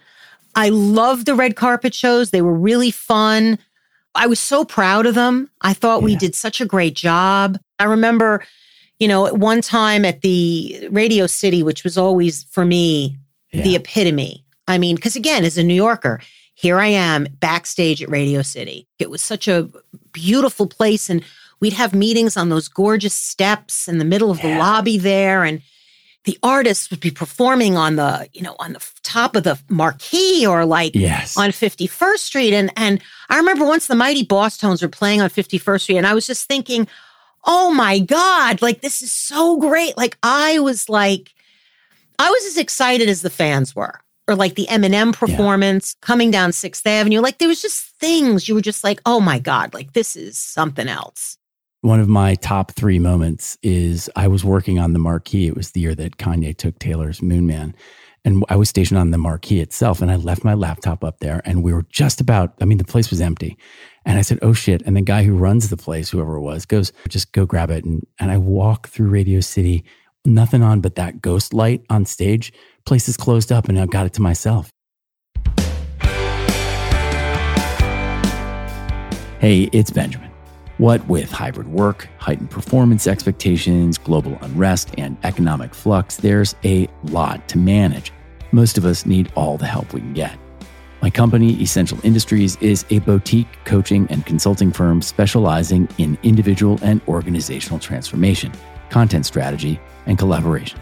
I 0.54 0.68
loved 0.70 1.26
the 1.26 1.36
red 1.36 1.56
carpet 1.56 1.94
shows. 1.94 2.32
They 2.32 2.42
were 2.42 2.54
really 2.54 2.92
fun. 2.92 3.58
I 4.16 4.28
was 4.28 4.40
so 4.42 4.66
proud 4.66 5.06
of 5.06 5.16
them. 5.16 5.50
I 5.62 5.74
thought 5.74 6.04
we 6.04 6.18
did 6.18 6.36
such 6.36 6.60
a 6.60 6.66
great 6.66 6.94
job. 6.94 7.58
I 7.80 7.86
remember, 7.86 8.44
you 9.02 9.08
know, 9.08 9.26
at 9.26 9.38
one 9.40 9.62
time 9.62 10.06
at 10.06 10.22
the 10.22 10.88
Radio 10.92 11.26
City, 11.26 11.64
which 11.64 11.84
was 11.84 11.98
always 11.98 12.44
for 12.44 12.64
me 12.64 13.18
the 13.52 13.76
epitome. 13.76 14.46
I 14.68 14.78
mean, 14.78 14.96
because 14.96 15.16
again, 15.16 15.44
as 15.44 15.58
a 15.58 15.64
New 15.64 15.74
Yorker, 15.74 16.22
here 16.54 16.80
I 16.80 16.86
am 16.88 17.26
backstage 17.40 18.04
at 18.04 18.10
Radio 18.10 18.44
City. 18.44 18.88
It 19.00 19.10
was 19.10 19.24
such 19.24 19.48
a 19.48 19.68
beautiful 20.14 20.68
place, 20.68 21.10
and 21.10 21.24
we'd 21.60 21.74
have 21.74 21.96
meetings 21.96 22.38
on 22.38 22.50
those 22.50 22.68
gorgeous 22.68 23.16
steps 23.16 23.88
in 23.88 23.98
the 23.98 24.06
middle 24.06 24.30
of 24.30 24.40
the 24.42 24.56
lobby 24.60 25.00
there, 25.00 25.44
and 25.44 25.64
the 26.26 26.38
artists 26.44 26.92
would 26.92 27.00
be 27.00 27.10
performing 27.10 27.76
on 27.76 27.96
the, 27.96 28.30
you 28.34 28.44
know, 28.44 28.56
on 28.60 28.74
the 28.74 28.88
top 29.02 29.36
of 29.36 29.44
the 29.44 29.60
marquee 29.68 30.46
or 30.46 30.64
like 30.64 30.94
Yes. 30.94 31.36
on 31.36 31.50
51st 31.50 32.20
Street. 32.20 32.54
And 32.54 32.72
and 32.78 33.02
I 33.30 33.38
remember 33.38 33.66
once 33.66 33.88
the 33.88 33.96
Mighty 33.96 34.24
Bosstones 34.24 34.84
were 34.84 34.88
playing 34.88 35.22
on 35.22 35.30
51st 35.32 35.82
Street, 35.82 35.98
and 35.98 36.06
I 36.06 36.14
was 36.14 36.28
just 36.28 36.48
thinking, 36.48 36.88
oh 37.44 37.74
my 37.74 38.00
God, 38.00 38.62
like 38.62 38.82
this 38.82 39.02
is 39.02 39.12
so 39.12 39.58
great. 39.58 39.98
Like 39.98 40.18
I 40.24 40.60
was 40.60 40.90
like, 40.90 41.32
I 42.20 42.30
was 42.30 42.46
as 42.46 42.58
excited 42.58 43.10
as 43.10 43.22
the 43.22 43.30
fans 43.30 43.76
were. 43.76 44.00
Or 44.28 44.36
like 44.36 44.56
the 44.56 44.68
Eminem 44.68 45.14
performance 45.14 45.96
coming 46.02 46.30
down 46.32 46.54
Sixth 46.54 46.86
Avenue. 46.86 47.20
Like 47.20 47.40
there 47.40 47.48
was 47.48 47.62
just 47.62 47.84
things 47.98 48.48
you 48.48 48.56
were 48.56 48.62
just 48.62 48.84
like, 48.84 49.02
oh 49.06 49.20
my 49.20 49.40
God, 49.40 49.74
like 49.74 49.94
this 49.94 50.16
is 50.16 50.38
something 50.38 50.88
else. 50.88 51.38
One 51.82 52.00
of 52.00 52.08
my 52.08 52.36
top 52.36 52.72
three 52.72 53.00
moments 53.00 53.58
is 53.64 54.10
I 54.16 54.28
was 54.28 54.46
working 54.46 54.78
on 54.78 54.94
the 54.94 55.00
marquee. 55.00 55.48
It 55.48 55.58
was 55.58 55.72
the 55.72 55.82
year 55.82 55.96
that 55.96 56.18
Kanye 56.18 56.56
took 56.56 56.78
Taylor's 56.78 57.24
Moon 57.24 57.48
Man. 57.48 57.76
And 58.24 58.44
I 58.50 58.56
was 58.56 58.70
stationed 58.70 59.00
on 59.00 59.12
the 59.12 59.18
marquee 59.18 59.62
itself. 59.62 60.02
And 60.02 60.12
I 60.12 60.16
left 60.16 60.44
my 60.44 60.54
laptop 60.54 61.04
up 61.04 61.20
there. 61.20 61.42
And 61.44 61.64
we 61.64 61.74
were 61.74 61.86
just 61.90 62.22
about, 62.22 62.54
I 62.62 62.66
mean, 62.66 62.78
the 62.78 62.84
place 62.84 63.10
was 63.10 63.22
empty. 63.22 63.58
And 64.06 64.18
I 64.18 64.22
said, 64.22 64.40
oh 64.42 64.54
shit. 64.54 64.82
And 64.84 64.96
the 64.96 65.02
guy 65.02 65.24
who 65.24 65.36
runs 65.36 65.70
the 65.70 65.78
place, 65.78 66.10
whoever 66.10 66.36
it 66.36 66.42
was, 66.42 66.66
goes, 66.66 66.92
just 67.10 67.32
go 67.32 67.46
grab 67.46 67.72
it. 67.72 67.84
And, 67.84 68.06
and 68.20 68.32
I 68.32 68.38
walk 68.38 68.90
through 68.90 69.10
Radio 69.10 69.40
City, 69.42 69.84
nothing 70.26 70.62
on 70.62 70.82
but 70.82 70.96
that 70.96 71.22
ghost 71.22 71.54
light 71.54 71.84
on 71.90 72.06
stage. 72.06 72.54
Place 72.86 73.08
is 73.08 73.18
closed 73.18 73.52
up. 73.52 73.68
And 73.70 73.80
I 73.80 73.86
got 73.88 74.06
it 74.06 74.14
to 74.14 74.22
myself. 74.22 74.72
Hey, 79.40 79.70
it's 79.74 79.90
Benjamin. 79.90 80.31
What 80.82 81.08
with 81.08 81.32
hybrid 81.32 81.68
work, 81.68 82.10
heightened 82.18 82.50
performance 82.50 83.06
expectations, 83.06 84.00
global 84.00 84.36
unrest, 84.42 84.90
and 84.98 85.16
economic 85.22 85.76
flux, 85.76 86.18
there's 86.18 86.56
a 86.66 86.88
lot 87.04 87.48
to 87.50 87.60
manage. 87.60 88.12
Most 88.52 88.80
of 88.80 88.86
us 88.86 89.06
need 89.06 89.32
all 89.36 89.60
the 89.60 89.68
help 89.68 89.94
we 89.94 90.00
can 90.00 90.14
get. 90.14 90.36
My 91.04 91.12
company, 91.12 91.54
Essential 91.62 92.00
Industries, 92.04 92.56
is 92.62 92.84
a 92.90 92.98
boutique 92.98 93.64
coaching 93.64 94.08
and 94.10 94.26
consulting 94.26 94.72
firm 94.72 95.04
specializing 95.04 95.88
in 96.00 96.18
individual 96.24 96.80
and 96.82 97.00
organizational 97.08 97.78
transformation, 97.78 98.52
content 98.90 99.28
strategy, 99.28 99.80
and 100.08 100.18
collaboration. 100.18 100.80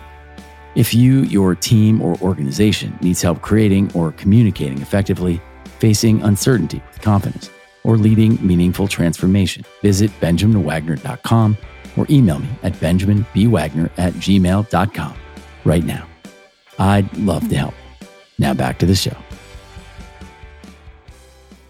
If 0.75 0.93
you, 0.93 1.23
your 1.23 1.55
team, 1.55 2.01
or 2.01 2.15
organization 2.21 2.97
needs 3.01 3.21
help 3.21 3.41
creating 3.41 3.91
or 3.93 4.13
communicating 4.13 4.81
effectively, 4.81 5.41
facing 5.79 6.21
uncertainty 6.23 6.81
with 6.87 7.01
confidence, 7.01 7.49
or 7.89 7.97
leading 7.97 8.37
meaningful 8.45 8.87
transformation, 8.87 9.65
visit 9.81 10.11
benjaminwagner.com 10.21 11.57
or 11.97 12.05
email 12.11 12.37
me 12.37 12.47
at 12.61 12.73
benjaminbwagner 12.73 13.89
at 13.97 14.13
gmail.com 14.13 15.17
right 15.65 15.83
now. 15.83 16.07
I'd 16.77 17.17
love 17.17 17.49
to 17.49 17.57
help. 17.57 17.73
Now 18.37 18.53
back 18.53 18.77
to 18.79 18.85
the 18.85 18.93
show. 18.93 19.17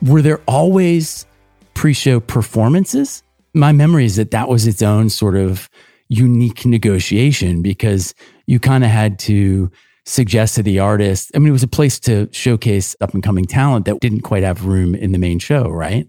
Were 0.02 0.22
there 0.22 0.42
always 0.46 1.26
pre 1.74 1.94
show 1.94 2.20
performances? 2.20 3.24
My 3.54 3.72
memory 3.72 4.04
is 4.04 4.18
that 4.18 4.32
that 4.32 4.50
was 4.50 4.68
its 4.68 4.82
own 4.82 5.10
sort 5.10 5.38
of 5.38 5.70
unique 6.10 6.66
negotiation 6.66 7.62
because 7.62 8.14
you 8.46 8.60
kind 8.60 8.84
of 8.84 8.90
had 8.90 9.20
to 9.20 9.72
suggest 10.10 10.56
to 10.56 10.64
the 10.64 10.80
artist. 10.80 11.32
I 11.36 11.40
mean, 11.40 11.50
it 11.50 11.52
was 11.52 11.64
a 11.64 11.68
place 11.68 12.00
to 12.02 12.28
showcase 12.32 12.96
up 13.00 13.14
and 13.14 13.24
coming 13.24 13.46
talent 13.46 13.86
that 13.86 14.00
didn't 14.00 14.22
quite 14.22 14.44
have 14.44 14.66
room 14.66 14.96
in 14.96 15.12
the 15.12 15.18
main 15.20 15.40
show, 15.40 15.70
right? 15.70 16.08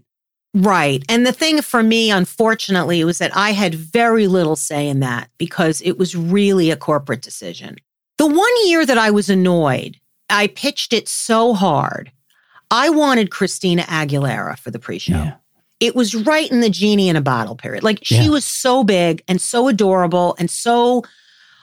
Right. 0.53 1.03
And 1.07 1.25
the 1.25 1.31
thing 1.31 1.61
for 1.61 1.81
me, 1.81 2.11
unfortunately, 2.11 3.03
was 3.05 3.19
that 3.19 3.35
I 3.35 3.51
had 3.51 3.73
very 3.73 4.27
little 4.27 4.55
say 4.57 4.89
in 4.89 4.99
that 4.99 5.29
because 5.37 5.81
it 5.81 5.97
was 5.97 6.15
really 6.15 6.71
a 6.71 6.75
corporate 6.75 7.21
decision. 7.21 7.77
The 8.17 8.27
one 8.27 8.67
year 8.67 8.85
that 8.85 8.97
I 8.97 9.11
was 9.11 9.29
annoyed, 9.29 9.97
I 10.29 10.47
pitched 10.47 10.91
it 10.93 11.07
so 11.07 11.53
hard. 11.53 12.11
I 12.69 12.89
wanted 12.89 13.31
Christina 13.31 13.83
Aguilera 13.83 14.57
for 14.57 14.71
the 14.71 14.79
pre 14.79 14.99
show. 14.99 15.13
Yeah. 15.13 15.35
It 15.79 15.95
was 15.95 16.13
right 16.13 16.51
in 16.51 16.59
the 16.61 16.69
genie 16.69 17.09
in 17.09 17.15
a 17.15 17.21
bottle 17.21 17.55
period. 17.55 17.83
Like 17.83 17.99
she 18.03 18.23
Yeah. 18.23 18.29
was 18.29 18.45
so 18.45 18.83
big 18.83 19.23
and 19.27 19.39
so 19.41 19.67
adorable 19.67 20.35
and 20.37 20.49
so, 20.49 21.03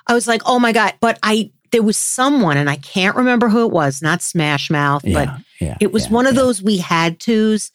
I 0.07 0.15
was 0.15 0.27
like, 0.27 0.41
oh 0.47 0.59
my 0.59 0.73
God. 0.73 0.95
But 1.01 1.19
I, 1.23 1.51
there 1.71 1.83
was 1.83 1.97
someone, 1.97 2.57
and 2.57 2.71
I 2.71 2.77
can't 2.77 3.17
remember 3.17 3.49
who 3.49 3.65
it 3.65 3.73
was, 3.73 4.03
not 4.03 4.23
Smash 4.23 4.71
Mouth, 4.71 5.03
but 5.03 5.29
Yeah. 5.29 5.39
Yeah. 5.61 5.77
it 5.81 5.93
was 5.93 6.07
yeah, 6.07 6.13
one 6.13 6.27
of 6.27 6.35
yeah. 6.35 6.43
those 6.43 6.63
we 6.63 6.79
had 6.79 7.21
tos, 7.21 7.71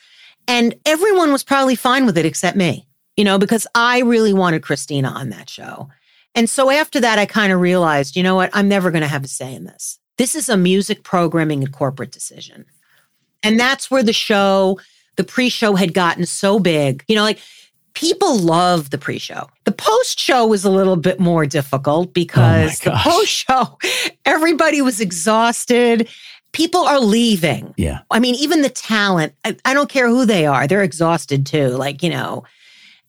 and 0.47 0.75
everyone 0.85 1.31
was 1.31 1.43
probably 1.43 1.75
fine 1.75 2.05
with 2.05 2.17
it 2.17 2.25
except 2.25 2.57
me, 2.57 2.87
you 3.17 3.23
know, 3.23 3.37
because 3.37 3.67
I 3.75 3.99
really 3.99 4.33
wanted 4.33 4.61
Christina 4.63 5.09
on 5.09 5.29
that 5.29 5.49
show. 5.49 5.89
And 6.35 6.49
so 6.49 6.69
after 6.71 6.99
that, 6.99 7.19
I 7.19 7.25
kind 7.25 7.53
of 7.53 7.59
realized, 7.59 8.15
you 8.15 8.23
know 8.23 8.35
what? 8.35 8.49
I'm 8.53 8.67
never 8.67 8.91
going 8.91 9.03
to 9.03 9.07
have 9.07 9.23
a 9.23 9.27
say 9.27 9.53
in 9.53 9.65
this. 9.65 9.99
This 10.17 10.35
is 10.35 10.49
a 10.49 10.57
music 10.57 11.03
programming 11.03 11.63
and 11.63 11.71
corporate 11.71 12.11
decision. 12.11 12.65
And 13.43 13.59
that's 13.59 13.91
where 13.91 14.03
the 14.03 14.13
show, 14.13 14.79
the 15.15 15.23
pre 15.23 15.49
show 15.49 15.75
had 15.75 15.93
gotten 15.93 16.25
so 16.25 16.59
big. 16.59 17.03
You 17.07 17.15
know, 17.15 17.23
like 17.23 17.39
people 17.93 18.37
love 18.37 18.89
the 18.89 18.97
pre 18.97 19.19
show. 19.19 19.49
The 19.65 19.71
post 19.71 20.19
show 20.19 20.45
was 20.45 20.65
a 20.65 20.69
little 20.69 20.95
bit 20.95 21.19
more 21.19 21.45
difficult 21.45 22.13
because 22.13 22.81
oh 22.85 22.91
the 22.91 22.97
post 22.97 23.29
show, 23.29 23.77
everybody 24.25 24.81
was 24.81 24.99
exhausted. 24.99 26.09
People 26.51 26.81
are 26.81 26.99
leaving. 26.99 27.73
Yeah. 27.77 28.01
I 28.11 28.19
mean, 28.19 28.35
even 28.35 28.61
the 28.61 28.69
talent, 28.69 29.33
I, 29.43 29.57
I 29.65 29.73
don't 29.73 29.89
care 29.89 30.07
who 30.07 30.25
they 30.25 30.45
are, 30.45 30.67
they're 30.67 30.83
exhausted 30.83 31.45
too. 31.45 31.69
Like, 31.69 32.03
you 32.03 32.09
know, 32.09 32.43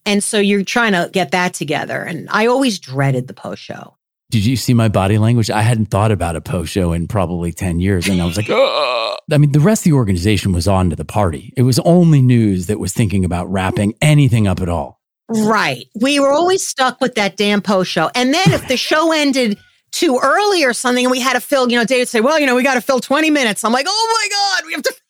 and 0.07 0.23
so 0.23 0.38
you're 0.38 0.64
trying 0.64 0.92
to 0.92 1.11
get 1.12 1.31
that 1.33 1.55
together. 1.55 2.03
And 2.03 2.29
I 2.31 2.47
always 2.47 2.79
dreaded 2.79 3.27
the 3.27 3.35
post 3.35 3.62
show. 3.62 3.97
Did 4.35 4.47
you 4.47 4.57
see 4.57 4.75
my 4.75 4.88
body 4.88 5.16
language? 5.16 5.49
I 5.49 5.62
hadn't 5.62 5.92
thought 5.92 6.11
about 6.11 6.35
a 6.35 6.40
post 6.40 6.73
show 6.73 6.92
in 6.92 7.07
probably 7.07 7.53
10 7.53 7.79
years. 7.79 8.09
And 8.09 8.20
I 8.20 8.25
was 8.25 8.37
like, 8.37 8.51
"Ugh." 8.51 9.18
I 9.33 9.38
mean, 9.38 9.53
the 9.53 9.61
rest 9.61 9.83
of 9.83 9.85
the 9.85 9.92
organization 9.92 10.53
was 10.53 10.66
on 10.66 10.90
to 10.90 10.97
the 10.97 11.05
party. 11.05 11.55
It 11.57 11.62
was 11.62 11.79
only 11.79 12.20
news 12.20 12.66
that 12.66 12.81
was 12.81 12.92
thinking 12.92 13.25
about 13.25 13.49
wrapping 13.49 13.94
anything 14.03 14.49
up 14.49 14.61
at 14.61 14.68
all. 14.68 15.01
Right. 15.29 15.87
We 15.94 16.18
were 16.18 16.33
always 16.33 16.66
stuck 16.66 17.01
with 17.01 17.14
that 17.14 17.37
damn 17.37 17.62
post 17.62 17.92
show. 17.92 18.11
And 18.16 18.35
then 18.35 18.51
if 18.51 18.66
the 18.66 18.77
show 18.77 19.12
ended 19.14 19.57
too 19.92 20.18
early 20.20 20.64
or 20.64 20.73
something 20.73 21.05
and 21.05 21.12
we 21.12 21.20
had 21.20 21.35
to 21.35 21.40
fill, 21.40 21.70
you 21.70 21.79
know, 21.79 21.85
David 21.85 22.01
would 22.01 22.09
say, 22.09 22.20
well, 22.20 22.40
you 22.40 22.47
know, 22.47 22.57
we 22.57 22.64
got 22.64 22.75
to 22.75 22.81
fill 22.81 22.99
20 22.99 23.31
minutes. 23.31 23.62
I'm 23.62 23.73
like, 23.73 23.87
oh 23.88 24.18
my 24.20 24.29
God, 24.29 24.66
we 24.66 24.73
have 24.73 24.83
to. 24.83 24.94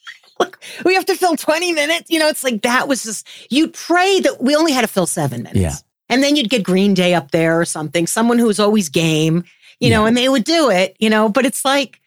We 0.85 0.95
have 0.95 1.07
to 1.07 1.15
fill 1.15 1.37
20 1.37 1.73
minutes. 1.73 2.11
You 2.11 2.19
know, 2.19 2.29
it's 2.29 2.43
like 2.43 2.63
that 2.63 2.89
was 2.89 3.05
just, 3.05 3.27
you'd 3.51 3.73
pray 3.73 4.19
that 4.19 4.43
we 4.43 4.57
only 4.57 4.73
had 4.73 4.81
to 4.81 4.89
fill 4.89 5.07
seven 5.07 5.45
minutes. 5.45 5.61
Yeah. 5.61 5.75
And 6.09 6.23
then 6.23 6.37
you'd 6.37 6.51
get 6.51 6.63
Green 6.63 6.95
Day 6.95 7.15
up 7.15 7.31
there 7.31 7.59
or 7.61 7.65
something, 7.65 8.07
someone 8.07 8.39
who 8.39 8.47
was 8.47 8.61
always 8.61 8.89
game, 8.89 9.45
you 9.81 9.91
know, 9.91 10.07
and 10.07 10.17
they 10.17 10.29
would 10.29 10.45
do 10.45 10.71
it, 10.71 10.97
you 10.99 11.11
know, 11.11 11.29
but 11.29 11.47
it's 11.47 11.65
like 11.65 12.01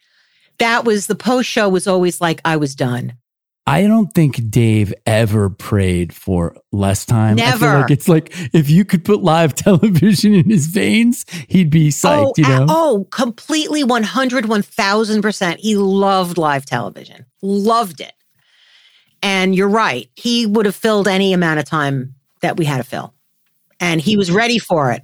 that 0.58 0.84
was 0.84 1.06
the 1.06 1.14
post 1.14 1.48
show 1.48 1.68
was 1.68 1.86
always 1.86 2.20
like, 2.20 2.40
I 2.44 2.56
was 2.56 2.74
done. 2.74 3.14
I 3.68 3.82
don't 3.82 4.10
think 4.14 4.48
Dave 4.48 4.94
ever 5.04 5.50
prayed 5.50 6.14
for 6.14 6.56
less 6.72 7.04
time. 7.04 7.36
Never. 7.36 7.80
like 7.80 7.90
it's 7.90 8.08
like 8.08 8.32
if 8.54 8.70
you 8.70 8.82
could 8.82 9.04
put 9.04 9.22
live 9.22 9.54
television 9.54 10.32
in 10.32 10.48
his 10.48 10.68
veins, 10.68 11.26
he'd 11.48 11.68
be 11.68 11.90
psyched, 11.90 12.24
oh, 12.28 12.32
you 12.38 12.44
know? 12.44 12.66
oh, 12.70 13.06
completely 13.10 13.84
100, 13.84 14.44
1000%. 14.44 15.56
He 15.58 15.76
loved 15.76 16.38
live 16.38 16.64
television, 16.64 17.26
loved 17.42 18.00
it. 18.00 18.14
And 19.22 19.54
you're 19.54 19.68
right. 19.68 20.08
He 20.14 20.46
would 20.46 20.64
have 20.64 20.76
filled 20.76 21.06
any 21.06 21.34
amount 21.34 21.58
of 21.58 21.66
time 21.66 22.14
that 22.40 22.56
we 22.56 22.64
had 22.64 22.78
to 22.78 22.84
fill. 22.84 23.12
And 23.80 24.00
he 24.00 24.16
was 24.16 24.30
ready 24.30 24.58
for 24.58 24.92
it. 24.92 25.02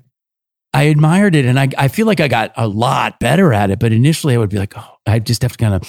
I 0.73 0.85
admired 0.85 1.37
it 1.37 1.45
and 1.45 1.59
I, 1.61 1.69
I 1.79 1.89
feel 1.89 2.07
like 2.07 2.19
I 2.19 2.27
got 2.27 2.53
a 2.57 2.67
lot 2.67 3.21
better 3.21 3.53
at 3.53 3.71
it. 3.71 3.79
But 3.79 3.93
initially 3.93 4.35
I 4.35 4.39
would 4.39 4.51
be 4.51 4.59
like, 4.59 4.77
oh, 4.77 4.97
I 5.07 5.21
just 5.21 5.43
have 5.43 5.53
to 5.53 5.59
kind 5.59 5.75
of 5.75 5.83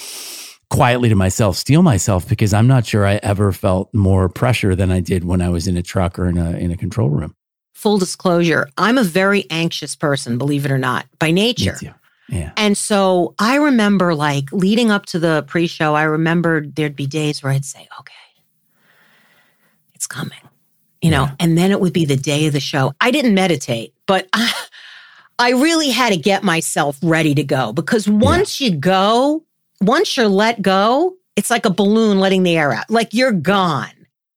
quietly 0.70 1.08
to 1.08 1.16
myself, 1.16 1.56
steel 1.56 1.82
myself 1.82 2.28
because 2.28 2.54
I'm 2.54 2.66
not 2.66 2.86
sure 2.86 3.04
I 3.04 3.16
ever 3.22 3.52
felt 3.52 3.92
more 3.92 4.28
pressure 4.28 4.74
than 4.74 4.90
I 4.90 5.00
did 5.00 5.24
when 5.24 5.42
I 5.42 5.48
was 5.48 5.66
in 5.66 5.76
a 5.76 5.82
truck 5.82 6.18
or 6.18 6.28
in 6.28 6.38
a 6.38 6.52
in 6.52 6.70
a 6.70 6.76
control 6.76 7.10
room. 7.10 7.34
Full 7.74 7.98
disclosure, 7.98 8.68
I'm 8.78 8.96
a 8.96 9.04
very 9.04 9.44
anxious 9.50 9.94
person, 9.94 10.38
believe 10.38 10.64
it 10.64 10.70
or 10.70 10.78
not, 10.78 11.06
by 11.18 11.30
nature. 11.30 11.78
Yeah. 12.28 12.52
And 12.56 12.76
so 12.76 13.34
I 13.38 13.56
remember 13.56 14.14
like 14.14 14.50
leading 14.50 14.90
up 14.90 15.06
to 15.06 15.18
the 15.18 15.44
pre-show, 15.46 15.94
I 15.94 16.02
remembered 16.02 16.74
there'd 16.74 16.96
be 16.96 17.06
days 17.06 17.42
where 17.42 17.52
I'd 17.52 17.64
say, 17.64 17.86
okay, 18.00 18.14
it's 19.94 20.06
coming, 20.06 20.40
you 21.06 21.12
know, 21.12 21.24
Yeah. 21.24 21.34
and 21.40 21.56
then 21.56 21.70
it 21.70 21.80
would 21.80 21.92
be 21.92 22.04
the 22.04 22.16
day 22.16 22.46
of 22.46 22.52
the 22.52 22.60
show. 22.60 22.92
I 23.00 23.10
didn't 23.12 23.34
meditate, 23.34 23.94
but 24.06 24.28
I, 24.32 24.52
I 25.38 25.50
really 25.50 25.90
had 25.90 26.10
to 26.10 26.16
get 26.16 26.42
myself 26.42 26.98
ready 27.02 27.34
to 27.34 27.44
go 27.44 27.72
because 27.72 28.08
once 28.08 28.60
you 28.60 28.70
go, 28.72 29.44
once 29.80 30.16
you're 30.16 30.28
let 30.28 30.62
go, 30.62 31.14
it's 31.36 31.50
like 31.50 31.66
a 31.66 31.70
balloon 31.70 32.18
letting 32.18 32.42
the 32.42 32.56
air 32.56 32.72
out. 32.72 32.90
Like 32.90 33.12
you're 33.12 33.32
gone. 33.32 33.90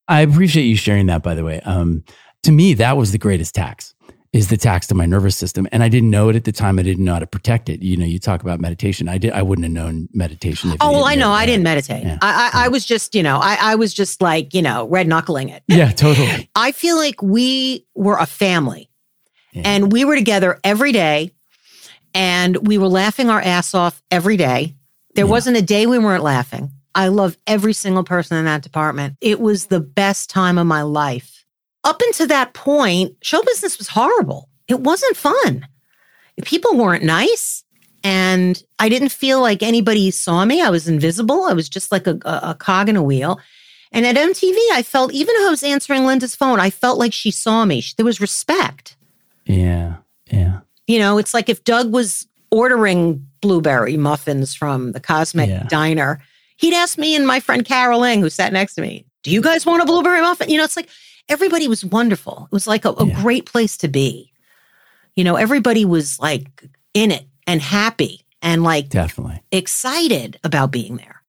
I 0.07 0.21
appreciate 0.21 0.65
you 0.65 0.75
sharing 0.75 1.05
that, 1.07 1.23
by 1.23 1.35
the 1.35 1.43
way. 1.43 1.61
Um, 1.61 2.03
to 2.43 2.51
me, 2.51 2.73
that 2.75 2.97
was 2.97 3.11
the 3.11 3.17
greatest 3.17 3.55
tax 3.55 3.93
is 4.31 4.49
the 4.49 4.57
tax 4.57 4.85
to 4.87 4.93
my 4.93 5.07
nervous 5.07 5.35
system. 5.35 5.67
And 5.71 5.81
I 5.81 5.89
didn't 5.89 6.11
know 6.11 6.29
it 6.29 6.35
at 6.35 6.43
the 6.43 6.51
time. 6.51 6.77
I 6.77 6.83
didn't 6.83 7.03
know 7.03 7.13
how 7.13 7.19
to 7.19 7.25
protect 7.25 7.67
it. 7.67 7.81
You 7.81 7.97
know, 7.97 8.05
you 8.05 8.19
talk 8.19 8.43
about 8.43 8.59
meditation. 8.59 9.09
I 9.09 9.17
did. 9.17 9.31
I 9.33 9.41
wouldn't 9.41 9.65
have 9.65 9.71
known 9.73 10.07
meditation. 10.13 10.69
If 10.69 10.77
Oh, 10.81 10.91
well, 10.91 11.05
I 11.05 11.15
know. 11.15 11.31
I 11.31 11.47
didn't 11.47 11.63
meditate. 11.63 12.03
Yeah. 12.03 12.19
I, 12.21 12.51
I, 12.53 12.65
I 12.65 12.67
was 12.67 12.85
just, 12.85 13.15
you 13.15 13.23
know, 13.23 13.37
I, 13.41 13.57
I 13.59 13.75
was 13.75 13.91
just 13.91 14.21
like, 14.21 14.53
you 14.53 14.61
know, 14.61 14.87
red 14.87 15.07
knuckling 15.07 15.49
it. 15.49 15.63
Yeah, 15.67 15.91
totally. 15.91 16.47
I 16.55 16.71
feel 16.73 16.95
like 16.95 17.21
we 17.23 17.87
were 17.95 18.17
a 18.17 18.27
family 18.27 18.91
Yeah. 19.53 19.63
and 19.65 19.91
we 19.91 20.05
were 20.05 20.15
together 20.15 20.59
every 20.63 20.91
day 20.91 21.31
and 22.13 22.55
we 22.67 22.77
were 22.77 22.87
laughing 22.87 23.29
our 23.31 23.41
ass 23.41 23.73
off 23.73 24.01
every 24.11 24.37
day. 24.37 24.75
There 25.15 25.25
Yeah. 25.25 25.31
wasn't 25.31 25.57
a 25.57 25.61
day 25.63 25.87
we 25.87 25.97
weren't 25.97 26.23
laughing. 26.23 26.71
I 26.93 27.07
love 27.07 27.35
every 27.47 27.73
single 27.73 28.03
person 28.03 28.37
in 28.37 28.45
that 28.45 28.61
department. 28.61 29.15
It 29.21 29.39
was 29.39 29.67
the 29.67 29.79
best 29.79 30.29
time 30.29 30.57
of 30.59 30.67
my 30.67 30.81
life. 30.83 31.38
Up 31.83 32.01
until 32.01 32.27
that 32.27 32.53
point, 32.53 33.15
show 33.21 33.41
business 33.43 33.77
was 33.77 33.87
horrible. 33.89 34.49
It 34.67 34.81
wasn't 34.81 35.17
fun. 35.17 35.67
People 36.43 36.75
weren't 36.77 37.03
nice. 37.03 37.63
And 38.03 38.61
I 38.79 38.87
didn't 38.89 39.09
feel 39.09 39.41
like 39.41 39.61
anybody 39.61 40.11
saw 40.11 40.45
me. 40.45 40.61
I 40.61 40.69
was 40.69 40.87
invisible. 40.87 41.43
I 41.43 41.53
was 41.53 41.67
just 41.67 41.91
like 41.91 42.07
a, 42.07 42.17
a, 42.23 42.39
a 42.51 42.55
cog 42.57 42.87
in 42.87 42.95
a 42.95 43.03
wheel. 43.03 43.39
And 43.91 44.05
at 44.05 44.15
MTV, 44.15 44.55
I 44.71 44.83
felt, 44.83 45.11
even 45.13 45.35
though 45.35 45.47
I 45.47 45.49
was 45.49 45.63
answering 45.63 46.05
Linda's 46.05 46.35
phone, 46.35 46.59
I 46.59 46.69
felt 46.69 46.99
like 46.99 47.11
she 47.11 47.31
saw 47.31 47.65
me. 47.65 47.83
There 47.97 48.05
was 48.05 48.21
respect. 48.21 48.95
Yeah. 49.45 49.97
Yeah. 50.31 50.59
You 50.87 50.99
know, 50.99 51.17
it's 51.17 51.33
like 51.33 51.49
if 51.49 51.63
Doug 51.63 51.91
was 51.91 52.27
ordering 52.51 53.25
blueberry 53.41 53.97
muffins 53.97 54.53
from 54.53 54.91
the 54.91 54.99
Cosmic 54.99 55.49
Yeah. 55.49 55.63
Diner, 55.69 56.21
he'd 56.57 56.73
ask 56.73 56.97
me 56.97 57.15
and 57.15 57.25
my 57.27 57.39
friend 57.39 57.65
Carol 57.65 58.01
Ling, 58.01 58.21
who 58.21 58.29
sat 58.29 58.53
next 58.53 58.75
to 58.75 58.81
me, 58.81 59.05
Do 59.23 59.31
you 59.31 59.41
guys 59.41 59.65
want 59.65 59.81
a 59.81 59.85
blueberry 59.85 60.21
muffin? 60.21 60.49
You 60.49 60.57
know, 60.57 60.63
it's 60.63 60.77
like 60.77 60.89
everybody 61.29 61.67
was 61.67 61.85
wonderful. 61.85 62.47
It 62.51 62.53
was 62.53 62.67
like 62.67 62.85
a, 62.85 62.89
a 62.91 63.05
Yeah. 63.07 63.21
great 63.21 63.45
place 63.45 63.77
to 63.77 63.87
be. 63.87 64.31
You 65.15 65.23
know, 65.23 65.35
everybody 65.35 65.85
was 65.85 66.19
like 66.19 66.65
in 66.93 67.11
it 67.11 67.25
and 67.47 67.61
happy 67.61 68.25
and 68.41 68.63
like 68.63 68.89
Definitely. 68.89 69.41
excited 69.51 70.39
about 70.43 70.71
being 70.71 70.97
there. 70.97 71.21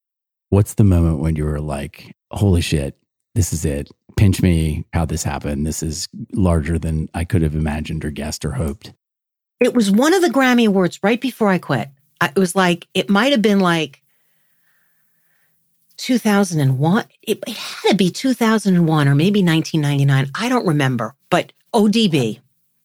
What's 0.49 0.75
the 0.75 0.85
moment 0.85 1.21
when 1.21 1.37
you 1.37 1.45
were 1.45 1.61
like, 1.61 2.15
holy 2.31 2.61
shit, 2.61 2.97
this 3.35 3.53
is 3.53 3.65
it? 3.65 3.89
Pinch 4.17 4.43
me 4.43 4.85
how 4.93 5.05
this 5.07 5.23
happened. 5.23 5.67
This 5.67 5.83
is 5.83 6.09
larger 6.33 6.79
than 6.79 7.09
I 7.15 7.25
could 7.25 7.43
have 7.43 7.55
imagined 7.55 8.05
or 8.05 8.11
guessed 8.11 8.45
or 8.45 8.53
hoped. 8.53 8.93
It 9.61 9.75
was 9.75 9.91
one 9.91 10.13
of 10.15 10.23
the 10.23 10.29
Grammy 10.29 10.67
Awards 10.67 10.99
right 11.03 11.21
before 11.21 11.49
I 11.49 11.59
quit. 11.59 11.89
I, 12.21 12.27
it 12.29 12.39
was 12.39 12.55
like, 12.55 12.87
it 12.95 13.09
might 13.09 13.33
have 13.33 13.43
been 13.43 13.61
like 13.61 14.00
2001. 16.01 17.05
It, 17.23 17.39
it 17.47 17.57
had 17.57 17.91
to 17.91 17.95
be 17.95 18.11
2001 18.11 19.09
or 19.09 19.15
maybe 19.15 19.43
1999. 19.43 20.31
I 20.35 20.49
don't 20.49 20.67
remember, 20.67 21.15
but 21.29 21.53
ODB, 21.75 22.41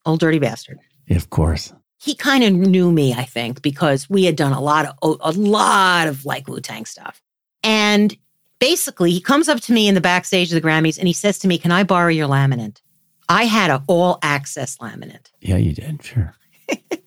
Old 0.05 0.19
Dirty 0.19 0.39
Bastard. 0.39 0.79
Of 1.09 1.29
course. 1.29 1.73
He 1.97 2.13
kind 2.13 2.43
of 2.43 2.51
knew 2.53 2.91
me, 2.91 3.13
I 3.13 3.23
think, 3.23 3.61
because 3.61 4.09
we 4.09 4.25
had 4.25 4.35
done 4.35 4.51
a 4.51 4.59
lot 4.59 4.85
of 5.01 5.17
a 5.21 5.31
lot 5.31 6.07
of 6.07 6.25
like 6.25 6.47
Wu 6.47 6.59
Tang 6.59 6.85
stuff. 6.85 7.21
And 7.63 8.15
basically, 8.59 9.11
he 9.11 9.21
comes 9.21 9.47
up 9.47 9.61
to 9.61 9.73
me 9.73 9.87
in 9.87 9.95
the 9.95 10.01
backstage 10.01 10.53
of 10.53 10.61
the 10.61 10.67
Grammys 10.67 10.99
and 10.99 11.07
he 11.07 11.13
says 11.13 11.39
to 11.39 11.47
me, 11.47 11.57
"Can 11.57 11.71
I 11.71 11.83
borrow 11.83 12.09
your 12.09 12.27
laminate?" 12.27 12.81
I 13.29 13.45
had 13.45 13.71
an 13.71 13.81
all 13.87 14.19
access 14.21 14.77
laminate. 14.77 15.31
Yeah, 15.39 15.57
you 15.57 15.73
did. 15.73 16.03
Sure. 16.03 16.35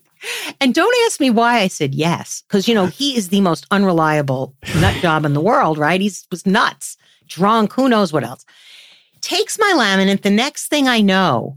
And 0.60 0.74
don't 0.74 0.94
ask 1.06 1.20
me 1.20 1.30
why 1.30 1.60
I 1.60 1.68
said 1.68 1.94
yes, 1.94 2.42
because 2.46 2.68
you 2.68 2.74
know 2.74 2.86
he 2.86 3.16
is 3.16 3.28
the 3.28 3.40
most 3.40 3.66
unreliable 3.70 4.54
nut 4.80 4.94
job 5.02 5.24
in 5.24 5.32
the 5.34 5.40
world, 5.40 5.78
right? 5.78 6.00
He 6.00 6.10
was 6.30 6.46
nuts, 6.46 6.96
drunk, 7.26 7.72
who 7.72 7.88
knows 7.88 8.12
what 8.12 8.24
else. 8.24 8.44
Takes 9.20 9.58
my 9.58 9.72
laminate. 9.76 10.22
The 10.22 10.30
next 10.30 10.68
thing 10.68 10.86
I 10.88 11.00
know, 11.00 11.56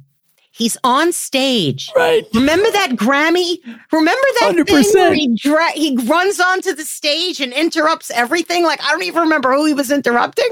he's 0.52 0.78
on 0.84 1.12
stage. 1.12 1.92
Right. 1.96 2.26
Remember 2.34 2.70
that 2.72 2.92
Grammy? 2.92 3.58
Remember 3.92 4.28
that 4.40 4.54
thing 4.68 4.84
100%. 4.84 4.94
where 4.96 5.14
he 5.14 5.36
dra- 5.36 5.72
he 5.72 5.98
runs 6.06 6.40
onto 6.40 6.74
the 6.74 6.86
stage 6.86 7.40
and 7.40 7.54
interrupts 7.54 8.12
everything? 8.12 8.64
Like 8.64 8.84
I 8.84 8.92
don't 8.92 9.04
even 9.04 9.22
remember 9.22 9.54
who 9.54 9.66
he 9.66 9.74
was 9.74 9.92
interrupting. 9.92 10.50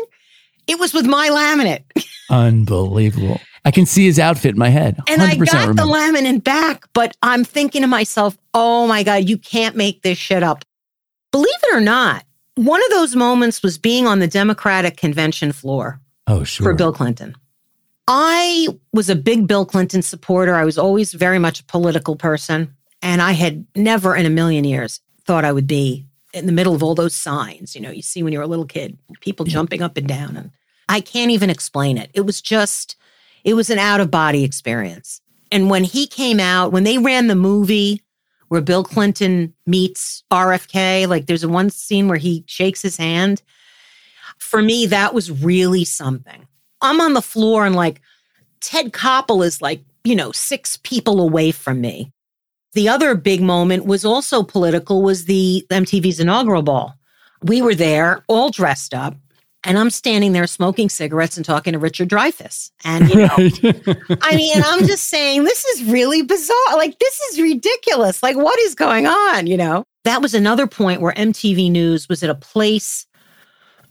It 0.67 0.79
was 0.79 0.93
with 0.93 1.07
my 1.07 1.29
laminate, 1.29 1.83
Unbelievable. 2.29 3.41
I 3.65 3.71
can 3.71 3.85
see 3.85 4.05
his 4.05 4.19
outfit 4.19 4.51
in 4.51 4.57
my 4.59 4.69
head. 4.69 4.99
and 5.07 5.21
I 5.21 5.35
100% 5.35 5.45
got 5.45 5.75
the 5.75 5.83
remember. 5.83 6.19
laminate 6.19 6.43
back. 6.43 6.85
But 6.93 7.15
I'm 7.21 7.43
thinking 7.43 7.81
to 7.81 7.87
myself, 7.87 8.37
"Oh 8.53 8.87
my 8.87 9.03
god, 9.03 9.27
you 9.29 9.37
can't 9.37 9.75
make 9.75 10.01
this 10.01 10.17
shit 10.17 10.43
up." 10.43 10.63
Believe 11.31 11.47
it 11.63 11.75
or 11.75 11.81
not, 11.81 12.23
one 12.55 12.81
of 12.83 12.89
those 12.91 13.15
moments 13.15 13.61
was 13.61 13.77
being 13.77 14.07
on 14.07 14.19
the 14.19 14.27
Democratic 14.27 14.97
convention 14.97 15.51
floor. 15.51 15.99
Oh, 16.27 16.43
sure. 16.43 16.65
for 16.65 16.73
Bill 16.75 16.93
Clinton. 16.93 17.35
I 18.07 18.67
was 18.93 19.09
a 19.09 19.15
big 19.15 19.47
Bill 19.47 19.65
Clinton 19.65 20.01
supporter. 20.01 20.55
I 20.55 20.65
was 20.65 20.77
always 20.77 21.13
very 21.13 21.39
much 21.39 21.59
a 21.59 21.63
political 21.65 22.15
person. 22.15 22.73
And 23.01 23.21
I 23.21 23.31
had 23.33 23.65
never 23.75 24.15
in 24.15 24.25
a 24.25 24.29
million 24.29 24.63
years 24.63 24.99
thought 25.25 25.45
I 25.45 25.51
would 25.51 25.67
be 25.67 26.05
in 26.33 26.45
the 26.45 26.51
middle 26.51 26.75
of 26.75 26.83
all 26.83 26.95
those 26.95 27.15
signs, 27.15 27.75
you 27.75 27.81
know, 27.81 27.89
you 27.91 28.01
see 28.03 28.21
when 28.21 28.33
you're 28.33 28.43
a 28.43 28.47
little 28.47 28.65
kid, 28.65 28.97
people 29.21 29.45
jumping 29.45 29.81
up 29.81 29.97
and 29.97 30.07
down. 30.07 30.37
And 30.37 30.51
I 30.87 31.01
can't 31.01 31.31
even 31.31 31.49
explain 31.49 31.97
it. 31.97 32.11
It 32.13 32.21
was 32.21 32.41
just, 32.41 32.95
it 33.43 33.53
was 33.53 33.69
an 33.69 33.79
out 33.79 33.99
of 33.99 34.11
body 34.11 34.43
experience. 34.43 35.21
And 35.51 35.69
when 35.69 35.83
he 35.83 36.07
came 36.07 36.39
out, 36.39 36.71
when 36.71 36.83
they 36.83 36.97
ran 36.97 37.27
the 37.27 37.35
movie 37.35 38.01
where 38.49 38.61
Bill 38.61 38.83
Clinton 38.83 39.53
meets 39.65 40.23
RFK, 40.31 41.07
like 41.07 41.25
there's 41.25 41.43
a 41.43 41.49
one 41.49 41.69
scene 41.69 42.07
where 42.07 42.17
he 42.17 42.43
shakes 42.47 42.81
his 42.81 42.97
hand. 42.97 43.41
For 44.37 44.61
me, 44.61 44.85
that 44.87 45.13
was 45.13 45.31
really 45.31 45.85
something. 45.85 46.47
I'm 46.81 47.01
on 47.01 47.13
the 47.13 47.21
floor 47.21 47.65
and 47.65 47.75
like 47.75 48.01
Ted 48.61 48.91
Koppel 48.91 49.45
is 49.45 49.61
like, 49.61 49.81
you 50.03 50.15
know, 50.15 50.31
six 50.31 50.77
people 50.77 51.21
away 51.21 51.51
from 51.51 51.81
me. 51.81 52.11
The 52.73 52.87
other 52.87 53.15
big 53.15 53.41
moment 53.41 53.85
was 53.85 54.05
also 54.05 54.43
political 54.43 55.01
was 55.01 55.25
the 55.25 55.65
MTV's 55.69 56.19
inaugural 56.19 56.61
ball. 56.61 56.95
We 57.41 57.61
were 57.61 57.75
there 57.75 58.23
all 58.27 58.49
dressed 58.49 58.93
up 58.93 59.15
and 59.63 59.77
I'm 59.77 59.89
standing 59.89 60.31
there 60.33 60.47
smoking 60.47 60.89
cigarettes 60.89 61.37
and 61.37 61.45
talking 61.45 61.73
to 61.73 61.79
Richard 61.79 62.09
Dreyfuss. 62.09 62.71
And 62.83 63.09
you 63.09 63.15
know, 63.15 63.27
Right. 64.09 64.19
I 64.21 64.35
mean, 64.35 64.61
I'm 64.63 64.85
just 64.85 65.05
saying 65.09 65.43
this 65.43 65.65
is 65.65 65.83
really 65.85 66.21
bizarre. 66.21 66.75
Like 66.75 66.97
this 66.99 67.19
is 67.21 67.41
ridiculous. 67.41 68.23
Like 68.23 68.37
what 68.37 68.57
is 68.59 68.75
going 68.75 69.07
on, 69.07 69.47
you 69.47 69.57
know? 69.57 69.83
That 70.05 70.21
was 70.21 70.33
another 70.33 70.65
point 70.65 71.01
where 71.01 71.13
MTV 71.13 71.69
News 71.71 72.07
was 72.07 72.23
at 72.23 72.29
a 72.29 72.35
place 72.35 73.05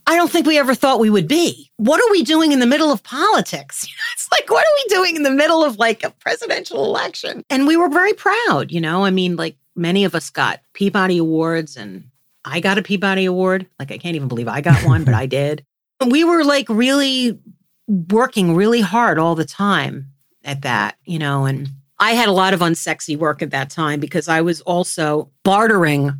I 0.08 0.16
don't 0.16 0.30
think 0.30 0.46
we 0.46 0.58
ever 0.58 0.74
thought 0.74 1.00
we 1.00 1.10
would 1.10 1.28
be. 1.28 1.70
What 1.76 2.00
are 2.00 2.10
we 2.10 2.22
doing 2.22 2.52
in 2.52 2.60
the 2.60 2.66
middle 2.66 2.90
of 2.90 3.02
politics? 3.02 3.86
It's 4.14 4.28
like, 4.32 4.50
what 4.50 4.64
are 4.64 4.76
we 4.76 4.94
doing 4.94 5.16
in 5.16 5.22
the 5.22 5.30
middle 5.30 5.64
of 5.64 5.78
like 5.78 6.02
a 6.02 6.10
presidential 6.10 6.84
election? 6.84 7.44
And 7.50 7.66
we 7.66 7.76
were 7.76 7.88
very 7.88 8.12
proud, 8.14 8.72
you 8.72 8.80
know? 8.80 9.04
I 9.04 9.10
mean, 9.10 9.36
like 9.36 9.56
many 9.76 10.04
of 10.04 10.14
us 10.14 10.28
got 10.28 10.60
Peabody 10.74 11.18
Awards 11.18 11.76
and 11.76 12.04
I 12.44 12.60
got 12.60 12.78
a 12.78 12.82
Peabody 12.82 13.24
Award. 13.24 13.66
Like, 13.78 13.90
I 13.90 13.98
can't 13.98 14.16
even 14.16 14.28
believe 14.28 14.48
I 14.48 14.60
got 14.60 14.84
one, 14.84 15.04
but 15.04 15.14
I 15.14 15.26
did. 15.40 15.64
We 16.06 16.24
were 16.24 16.44
like 16.44 16.68
really 16.68 17.38
working 17.86 18.54
really 18.54 18.80
hard 18.80 19.18
all 19.18 19.34
the 19.34 19.44
time 19.44 20.12
at 20.44 20.62
that, 20.62 20.96
you 21.04 21.18
know, 21.18 21.44
and 21.44 21.68
I 21.98 22.12
had 22.12 22.28
a 22.28 22.32
lot 22.32 22.54
of 22.54 22.60
unsexy 22.60 23.16
work 23.16 23.42
at 23.42 23.50
that 23.50 23.70
time 23.70 23.98
because 23.98 24.28
I 24.28 24.40
was 24.40 24.60
also 24.62 25.30
bartering 25.42 26.12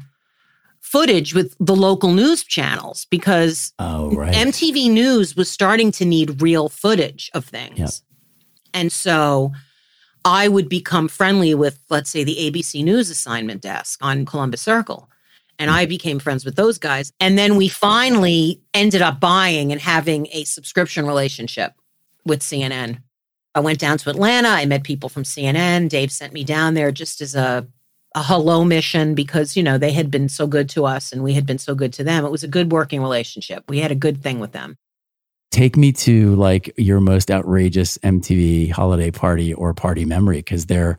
footage 0.80 1.34
with 1.34 1.54
the 1.60 1.76
local 1.76 2.12
news 2.12 2.42
channels 2.42 3.06
because 3.10 3.72
oh, 3.78 4.10
right. 4.12 4.34
MTV 4.34 4.90
News 4.90 5.36
was 5.36 5.50
starting 5.50 5.92
to 5.92 6.04
need 6.04 6.42
real 6.42 6.68
footage 6.68 7.30
of 7.34 7.44
things. 7.44 7.78
Yep. 7.78 7.90
And 8.74 8.92
so 8.92 9.52
I 10.24 10.48
would 10.48 10.68
become 10.68 11.08
friendly 11.08 11.54
with, 11.54 11.78
let's 11.90 12.10
say, 12.10 12.24
the 12.24 12.36
ABC 12.36 12.82
News 12.82 13.10
assignment 13.10 13.60
desk 13.60 13.98
on 14.02 14.24
Columbus 14.24 14.62
Circle. 14.62 15.08
And 15.58 15.70
I 15.70 15.86
became 15.86 16.18
friends 16.18 16.44
with 16.44 16.56
those 16.56 16.78
guys. 16.78 17.12
And 17.18 17.36
then 17.36 17.56
we 17.56 17.68
finally 17.68 18.60
ended 18.74 19.02
up 19.02 19.18
buying 19.18 19.72
and 19.72 19.80
having 19.80 20.28
a 20.32 20.44
subscription 20.44 21.06
relationship 21.06 21.72
with 22.24 22.40
CNN. 22.40 23.02
I 23.54 23.60
went 23.60 23.80
down 23.80 23.98
to 23.98 24.10
Atlanta. 24.10 24.48
I 24.48 24.66
met 24.66 24.84
people 24.84 25.08
from 25.08 25.24
CNN. 25.24 25.88
Dave 25.88 26.12
sent 26.12 26.32
me 26.32 26.44
down 26.44 26.74
there 26.74 26.92
just 26.92 27.20
as 27.20 27.34
a, 27.34 27.66
a 28.14 28.22
hello 28.22 28.64
mission 28.64 29.14
because, 29.14 29.56
you 29.56 29.62
know, 29.62 29.78
they 29.78 29.92
had 29.92 30.10
been 30.10 30.28
so 30.28 30.46
good 30.46 30.68
to 30.70 30.86
us 30.86 31.12
and 31.12 31.24
we 31.24 31.34
had 31.34 31.44
been 31.44 31.58
so 31.58 31.74
good 31.74 31.92
to 31.94 32.04
them. 32.04 32.24
It 32.24 32.30
was 32.30 32.44
a 32.44 32.48
good 32.48 32.70
working 32.70 33.00
relationship. 33.00 33.64
We 33.68 33.80
had 33.80 33.90
a 33.90 33.96
good 33.96 34.22
thing 34.22 34.38
with 34.38 34.52
them. 34.52 34.76
Take 35.50 35.76
me 35.76 35.92
to 35.92 36.36
like 36.36 36.72
your 36.76 37.00
most 37.00 37.30
outrageous 37.30 37.98
MTV 37.98 38.70
holiday 38.70 39.10
party 39.10 39.54
or 39.54 39.72
party 39.72 40.04
memory 40.04 40.36
because 40.38 40.66
they're 40.66 40.98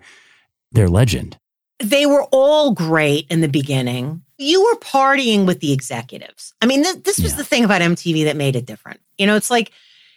they're 0.72 0.89
legend. 0.89 1.38
They 1.80 2.05
were 2.05 2.24
all 2.32 2.72
great 2.72 3.28
in 3.30 3.41
the 3.41 3.47
beginning. 3.47 4.24
You 4.39 4.63
were 4.63 4.79
partying 4.79 5.45
with 5.45 5.59
the 5.59 5.71
executives. 5.73 6.53
I 6.61 6.65
mean, 6.65 6.83
th- 6.83 7.03
this 7.03 7.19
was 7.19 7.31
Yeah. 7.33 7.37
the 7.37 7.43
thing 7.43 7.65
about 7.65 7.81
MTV 7.81 8.23
that 8.23 8.37
made 8.37 8.55
it 8.55 8.65
different. 8.65 9.01
You 9.17 9.27
know, 9.27 9.35
it's 9.35 9.51
like 9.51 9.71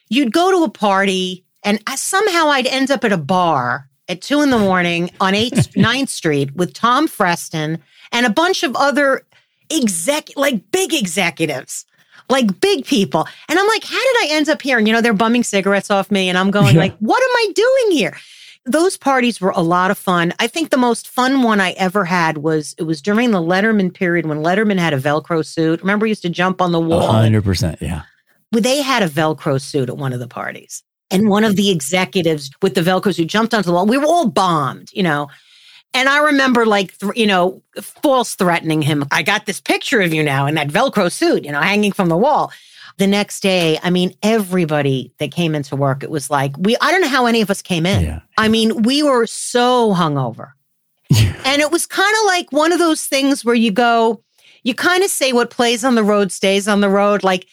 you'd 0.09 0.33
go 0.33 0.51
to 0.53 0.65
a 0.65 0.71
party 0.71 1.45
and 1.65 1.81
I, 1.87 1.97
somehow 1.97 2.47
I'd 2.49 2.67
end 2.69 2.91
up 2.91 3.05
at 3.05 3.13
a 3.13 3.17
bar 3.17 3.89
at 4.09 4.23
two 4.23 4.41
in 4.41 4.51
the 4.51 4.59
morning 4.59 5.11
on 5.21 5.35
8th, 5.35 5.75
9th 5.75 6.09
Street 6.21 6.55
with 6.55 6.73
Tom 6.73 7.09
Freston 7.09 7.79
and 8.13 8.25
a 8.25 8.31
bunch 8.31 8.63
of 8.63 8.77
other 8.77 9.27
exec, 9.71 10.29
like 10.37 10.71
big 10.71 10.95
executives, 10.95 11.85
like 12.29 12.61
big 12.61 12.85
people. 12.85 13.27
And 13.49 13.59
I'm 13.59 13.67
like, 13.67 13.83
how 13.85 13.99
did 13.99 14.17
I 14.25 14.27
end 14.37 14.49
up 14.49 14.63
here? 14.63 14.79
And, 14.79 14.87
you 14.87 14.95
know, 14.95 15.01
they're 15.01 15.13
bumming 15.15 15.43
cigarettes 15.43 15.91
off 15.91 16.11
me. 16.13 16.29
And 16.29 16.39
I'm 16.39 16.51
going 16.53 16.75
Yeah. 16.75 16.81
like, 16.81 16.97
what 16.99 17.23
am 17.23 17.31
I 17.37 17.53
doing 17.55 17.97
here? 17.99 18.17
Those 18.65 18.97
parties 18.97 19.41
were 19.41 19.51
a 19.51 19.61
lot 19.61 19.91
of 19.91 19.99
fun. 19.99 20.33
I 20.39 20.47
think 20.47 20.71
the 20.71 20.77
most 20.77 21.09
fun 21.09 21.43
one 21.43 21.61
I 21.61 21.73
ever 21.73 22.05
had 22.05 22.39
was 22.39 22.75
it 22.79 22.85
was 22.85 23.03
during 23.03 23.33
the 23.33 23.41
Letterman 23.41 23.93
period 23.93 24.27
when 24.27 24.39
Letterman 24.39 24.79
had 24.79 24.95
a 24.95 25.01
Velcro 25.01 25.45
suit. 25.45 25.81
Remember, 25.81 26.07
he 26.07 26.11
used 26.11 26.23
to 26.23 26.29
jump 26.29 26.63
on 26.63 26.71
the 26.71 26.81
wall. 26.81 27.11
hundred 27.11 27.45
percent. 27.45 27.79
Yeah. 27.81 28.03
Well, 28.53 28.63
they 28.63 28.81
had 28.83 29.03
a 29.03 29.09
Velcro 29.09 29.61
suit 29.61 29.89
at 29.89 29.97
one 29.97 30.13
of 30.13 30.21
the 30.21 30.29
parties. 30.29 30.83
And 31.11 31.29
one 31.29 31.45
of 31.45 31.57
the 31.57 31.71
executives 31.71 32.51
with 32.63 32.75
the 32.75 32.81
Velcro 32.81 33.15
suit 33.15 33.29
jumped 33.29 33.53
onto 33.53 33.67
the 33.67 33.73
wall. 33.73 33.87
We 33.87 33.99
were 33.99 34.07
all 34.07 34.29
bombed, 34.29 34.91
you 34.93 35.03
know. 35.03 35.29
And 35.93 36.09
I 36.09 36.19
remember, 36.25 36.65
like, 36.65 36.97
th- 36.99 37.13
you 37.17 37.27
know, 37.27 37.63
false 37.83 38.35
threatening 38.35 38.81
him. 38.81 39.05
I 39.11 39.23
got 39.23 39.45
this 39.45 39.61
picture 39.61 40.01
of 40.01 40.15
you 40.15 40.23
now 40.23 40.47
in 40.47 40.55
that 40.55 40.69
Velcro 40.69 41.13
suit, 41.13 41.45
you 41.45 41.53
know, 41.53 41.61
hanging 41.61 41.93
from 41.93 42.09
the 42.09 42.17
wall. 42.17 42.51
The 42.99 43.07
next 43.07 43.41
day, 43.41 43.79
I 43.83 43.91
mean, 43.91 44.15
everybody 44.23 45.13
that 45.19 45.33
came 45.33 45.55
into 45.55 45.77
work, 45.77 46.03
it 46.03 46.11
was 46.11 46.31
like, 46.31 46.57
we, 46.59 46.77
I 46.81 46.91
don't 46.91 47.01
know 47.01 47.09
how 47.09 47.27
any 47.27 47.41
of 47.41 47.51
us 47.51 47.63
came 47.63 47.87
in. 47.87 48.05
Yeah. 48.05 48.21
I 48.37 48.49
mean, 48.49 48.83
we 48.83 49.03
were 49.03 49.27
so 49.27 49.95
hungover. 49.95 50.53
And 51.45 51.61
it 51.61 51.71
was 51.71 51.87
kind 51.87 52.15
of 52.21 52.27
like 52.27 52.53
one 52.53 52.73
of 52.73 52.79
those 52.79 53.05
things 53.05 53.45
where 53.45 53.55
you 53.55 53.71
go, 53.71 54.23
you 54.63 54.75
kind 54.75 55.03
of 55.03 55.11
say 55.11 55.33
what 55.33 55.51
plays 55.51 55.85
on 55.85 55.95
the 55.95 56.05
road 56.05 56.33
stays 56.33 56.69
on 56.69 56.81
the 56.81 56.89
road. 56.89 57.23
Like 57.23 57.47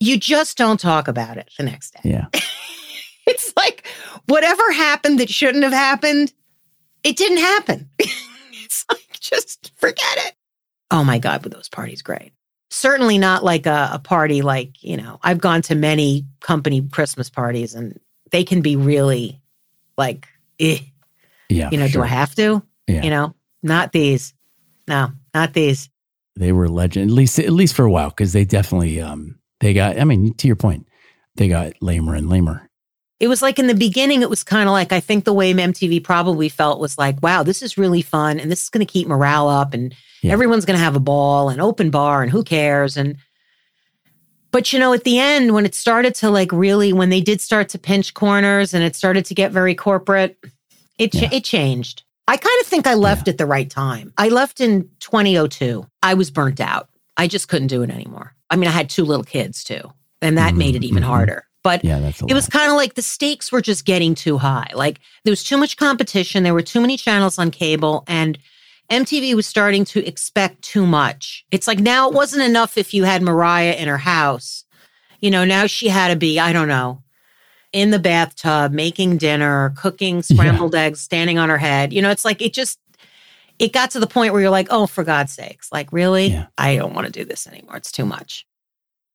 you 0.00 0.18
just 0.18 0.56
don't 0.56 0.80
talk 0.80 1.08
about 1.08 1.36
it 1.36 1.50
the 1.56 1.64
next 1.64 1.92
day. 1.94 2.10
Yeah. 2.10 2.26
It's 3.26 3.54
like 3.56 3.86
whatever 4.26 4.70
happened 4.70 5.18
that 5.18 5.30
shouldn't 5.30 5.64
have 5.64 5.72
happened, 5.72 6.30
it 7.02 7.16
didn't 7.16 7.38
happen. 7.38 7.88
it's 7.98 8.84
like 8.90 9.18
just 9.18 9.72
forget 9.76 10.18
it. 10.18 10.34
Oh 10.90 11.04
my 11.04 11.18
God, 11.18 11.42
were 11.42 11.48
those 11.48 11.70
parties 11.70 12.02
great? 12.02 12.32
Certainly 12.74 13.18
not 13.18 13.44
like 13.44 13.66
a, 13.66 13.90
a 13.92 13.98
party 14.00 14.42
like, 14.42 14.82
you 14.82 14.96
know, 14.96 15.20
I've 15.22 15.38
gone 15.38 15.62
to 15.62 15.74
many 15.76 16.26
company 16.40 16.82
Christmas 16.90 17.30
parties 17.30 17.74
and 17.74 17.98
they 18.32 18.42
can 18.44 18.62
be 18.62 18.74
really 18.74 19.40
like, 19.96 20.26
eh, 20.58 20.78
Yeah. 21.48 21.70
you 21.70 21.78
know, 21.78 21.86
sure. 21.86 22.02
do 22.02 22.04
I 22.04 22.08
have 22.08 22.34
to? 22.34 22.62
Yeah. 22.88 23.04
You 23.04 23.10
know, 23.10 23.34
not 23.62 23.92
these. 23.92 24.34
No, 24.88 25.10
not 25.32 25.52
these. 25.54 25.88
they 26.36 26.50
were 26.52 26.68
legend 26.68 27.10
at 27.10 27.14
least 27.14 27.38
at 27.38 27.50
least 27.52 27.74
for 27.76 27.84
a 27.84 27.90
while 27.90 28.10
because 28.10 28.32
they 28.32 28.44
definitely 28.44 29.00
um 29.00 29.38
they 29.60 29.72
got 29.72 29.98
i 30.00 30.04
mean 30.04 30.34
to 30.34 30.46
your 30.48 30.56
point 30.56 30.84
they 31.36 31.46
got 31.48 31.72
lamer 31.80 32.14
and 32.16 32.28
lamer 32.28 32.68
It 33.20 33.28
was 33.28 33.42
like 33.42 33.58
in 33.58 33.68
the 33.68 33.74
beginning, 33.74 34.22
it 34.22 34.28
was 34.30 34.42
kind 34.42 34.68
of 34.68 34.72
like 34.72 34.92
I 34.92 35.00
think 35.00 35.24
the 35.24 35.32
way 35.32 35.52
MTV 35.52 36.02
probably 36.02 36.48
felt 36.48 36.80
was 36.80 36.98
like, 36.98 37.22
wow, 37.22 37.42
this 37.42 37.62
is 37.62 37.78
really 37.78 38.02
fun 38.02 38.40
and 38.40 38.50
this 38.50 38.62
is 38.64 38.70
going 38.70 38.84
to 38.84 38.92
keep 38.92 39.06
morale 39.06 39.48
up 39.48 39.72
and 39.72 39.94
Yeah. 40.22 40.32
everyone's 40.32 40.64
going 40.64 40.78
to 40.78 40.84
have 40.84 40.96
a 40.96 41.00
ball 41.00 41.48
and 41.48 41.60
open 41.60 41.90
bar 41.90 42.22
and 42.22 42.30
who 42.32 42.42
cares? 42.42 42.96
And 42.96 43.16
but 44.50 44.72
you 44.72 44.78
know 44.78 44.92
at 44.92 45.04
the 45.04 45.18
end 45.18 45.52
when 45.54 45.64
it 45.66 45.74
started 45.74 46.14
to 46.16 46.30
like 46.30 46.52
really 46.52 46.92
when 46.92 47.10
they 47.10 47.20
did 47.20 47.40
start 47.40 47.68
to 47.70 47.78
pinch 47.78 48.14
corners 48.14 48.72
and 48.74 48.84
it 48.84 48.94
started 48.96 49.24
to 49.26 49.34
get 49.34 49.52
very 49.52 49.74
corporate 49.74 50.36
it 50.98 51.10
ch- 51.12 51.22
Yeah. 51.22 51.28
it 51.32 51.44
changed. 51.44 52.02
I 52.26 52.36
kind 52.36 52.60
of 52.60 52.66
think 52.66 52.86
i 52.86 52.94
left 52.94 53.28
at 53.28 53.36
the 53.36 53.46
right 53.46 53.68
time. 53.68 54.12
I 54.16 54.28
left 54.28 54.60
in 54.60 54.88
2002 55.00 55.86
i 56.02 56.14
was 56.14 56.30
burnt 56.30 56.60
out. 56.60 56.88
I 57.16 57.26
just 57.28 57.48
couldn't 57.48 57.68
do 57.68 57.82
it 57.82 57.90
anymore. 57.90 58.34
I 58.50 58.56
mean 58.56 58.68
i 58.68 58.72
had 58.72 58.88
two 58.90 59.04
little 59.04 59.24
kids 59.24 59.64
too 59.64 59.92
and 60.22 60.36
that 60.38 60.54
Mhm, 60.54 60.58
made 60.58 60.76
it 60.76 60.84
even 60.84 61.02
mhm. 61.02 61.06
harder 61.06 61.44
but 61.64 61.84
yeah 61.84 61.98
that's 61.98 62.22
it 62.22 62.32
was 62.34 62.46
kind 62.46 62.70
of 62.70 62.76
like 62.76 62.94
the 62.94 63.02
stakes 63.02 63.50
were 63.50 63.60
just 63.60 63.84
getting 63.84 64.14
too 64.14 64.38
high. 64.38 64.70
Like 64.74 65.00
there 65.24 65.32
was 65.32 65.42
too 65.42 65.56
much 65.56 65.76
competition. 65.76 66.44
There 66.44 66.54
were 66.54 66.62
too 66.62 66.80
many 66.80 66.96
channels 66.96 67.36
on 67.36 67.50
cable, 67.50 68.04
and 68.06 68.38
MTV 68.90 69.34
was 69.34 69.46
starting 69.46 69.84
to 69.86 70.06
expect 70.06 70.62
too 70.62 70.86
much. 70.86 71.44
It's 71.50 71.66
like 71.66 71.80
now 71.80 72.08
it 72.08 72.14
wasn't 72.14 72.44
enough 72.44 72.78
if 72.78 72.94
you 72.94 73.04
had 73.04 73.22
Mariah 73.22 73.72
in 73.72 73.88
her 73.88 73.98
house. 73.98 74.64
You 75.20 75.30
know, 75.30 75.44
now 75.44 75.66
she 75.66 75.88
had 75.88 76.08
to 76.08 76.16
be, 76.16 76.38
I 76.38 76.52
don't 76.52 76.68
know, 76.68 77.02
in 77.72 77.90
the 77.90 77.98
bathtub, 77.98 78.72
making 78.72 79.16
dinner, 79.16 79.72
cooking 79.76 80.22
scrambled 80.22 80.74
eggs, 80.74 81.00
standing 81.00 81.38
on 81.38 81.48
her 81.48 81.56
head. 81.56 81.94
You 81.94 82.02
know, 82.02 82.10
it's 82.10 82.26
like 82.26 82.42
it 82.42 82.52
just, 82.52 82.78
it 83.58 83.72
got 83.72 83.92
to 83.92 84.00
the 84.00 84.06
point 84.06 84.32
where 84.32 84.42
you're 84.42 84.50
like, 84.50 84.66
oh, 84.68 84.86
for 84.86 85.02
God's 85.02 85.32
sakes, 85.32 85.72
like, 85.72 85.92
really? 85.92 86.26
Yeah. 86.26 86.46
I 86.58 86.76
don't 86.76 86.92
want 86.92 87.06
to 87.06 87.12
do 87.12 87.24
this 87.24 87.46
anymore. 87.46 87.76
It's 87.76 87.90
too 87.90 88.04
much. 88.04 88.46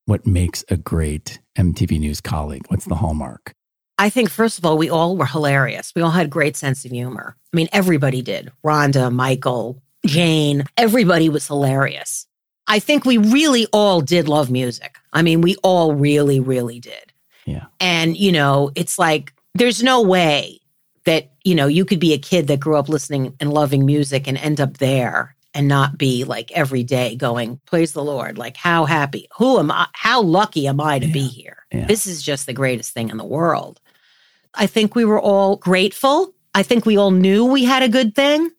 What 0.10 0.26
makes 0.26 0.66
a 0.70 0.76
great 0.76 1.40
mtv 1.58 2.00
news 2.00 2.20
colleague 2.20 2.66
what's 2.70 2.86
the 2.86 2.96
hallmark 2.96 3.54
I 4.02 4.10
think, 4.10 4.30
first 4.30 4.58
of 4.58 4.66
all, 4.66 4.78
we 4.78 4.90
all 4.90 5.18
were 5.18 5.26
hilarious. 5.26 5.92
We 5.94 6.02
all 6.02 6.12
had 6.12 6.30
great 6.30 6.56
sense 6.56 6.86
of 6.86 6.92
humor. 6.92 7.36
I 7.54 7.58
mean, 7.58 7.68
everybody 7.74 8.22
did. 8.22 8.50
Rhonda, 8.66 9.14
Michael, 9.14 9.74
mm-hmm. 9.74 10.08
Jane, 10.08 10.64
everybody 10.78 11.28
was 11.28 11.46
hilarious. 11.46 12.26
I 12.66 12.80
think 12.80 13.04
we 13.04 13.18
really 13.18 13.68
all 13.74 14.00
did 14.00 14.30
love 14.30 14.50
music. 14.50 14.96
I 15.12 15.22
mean, 15.22 15.42
we 15.42 15.58
all 15.64 15.94
really, 15.94 16.40
really 16.40 16.80
did. 16.80 17.12
Yeah. 17.46 17.66
And, 17.82 18.16
you 18.16 18.32
know, 18.32 18.72
it's 18.74 18.98
like 18.98 19.34
there's 19.54 19.84
no 19.84 20.02
way 20.02 20.62
that, 21.04 21.34
you 21.44 21.54
know, 21.54 21.68
you 21.68 21.84
could 21.84 22.00
be 22.00 22.14
a 22.14 22.18
kid 22.18 22.48
that 22.48 22.62
grew 22.62 22.78
up 22.78 22.88
listening 22.88 23.36
and 23.42 23.52
loving 23.52 23.86
music 23.86 24.30
and 24.30 24.38
end 24.38 24.62
up 24.62 24.78
there 24.78 25.36
and 25.54 25.68
not 25.68 25.98
be 25.98 26.24
like 26.24 26.52
every 26.52 26.84
day 26.84 27.16
going, 27.16 27.60
praise 27.66 27.94
the 27.94 28.04
Lord. 28.04 28.38
Like, 28.38 28.56
how 28.56 28.86
happy, 28.86 29.28
who 29.38 29.60
am 29.60 29.72
I? 29.72 29.88
How 29.94 30.22
lucky 30.22 30.68
am 30.68 30.80
I 30.80 31.00
to 31.00 31.08
be 31.08 31.28
here? 31.28 31.66
Yeah. 31.72 31.86
This 31.86 32.06
is 32.06 32.22
just 32.22 32.46
the 32.46 32.54
greatest 32.54 32.94
thing 32.94 33.10
in 33.10 33.18
the 33.18 33.26
world. 33.26 33.82
I 34.54 34.68
think 34.68 34.96
we 34.96 35.06
were 35.06 35.20
all 35.20 35.58
grateful. 35.58 36.34
I 36.54 36.64
think 36.64 36.86
we 36.86 36.98
all 36.98 37.12
knew 37.12 37.46
we 37.46 37.64
had 37.64 37.84
a 37.84 37.90
good 37.90 38.16
thing. 38.16 38.50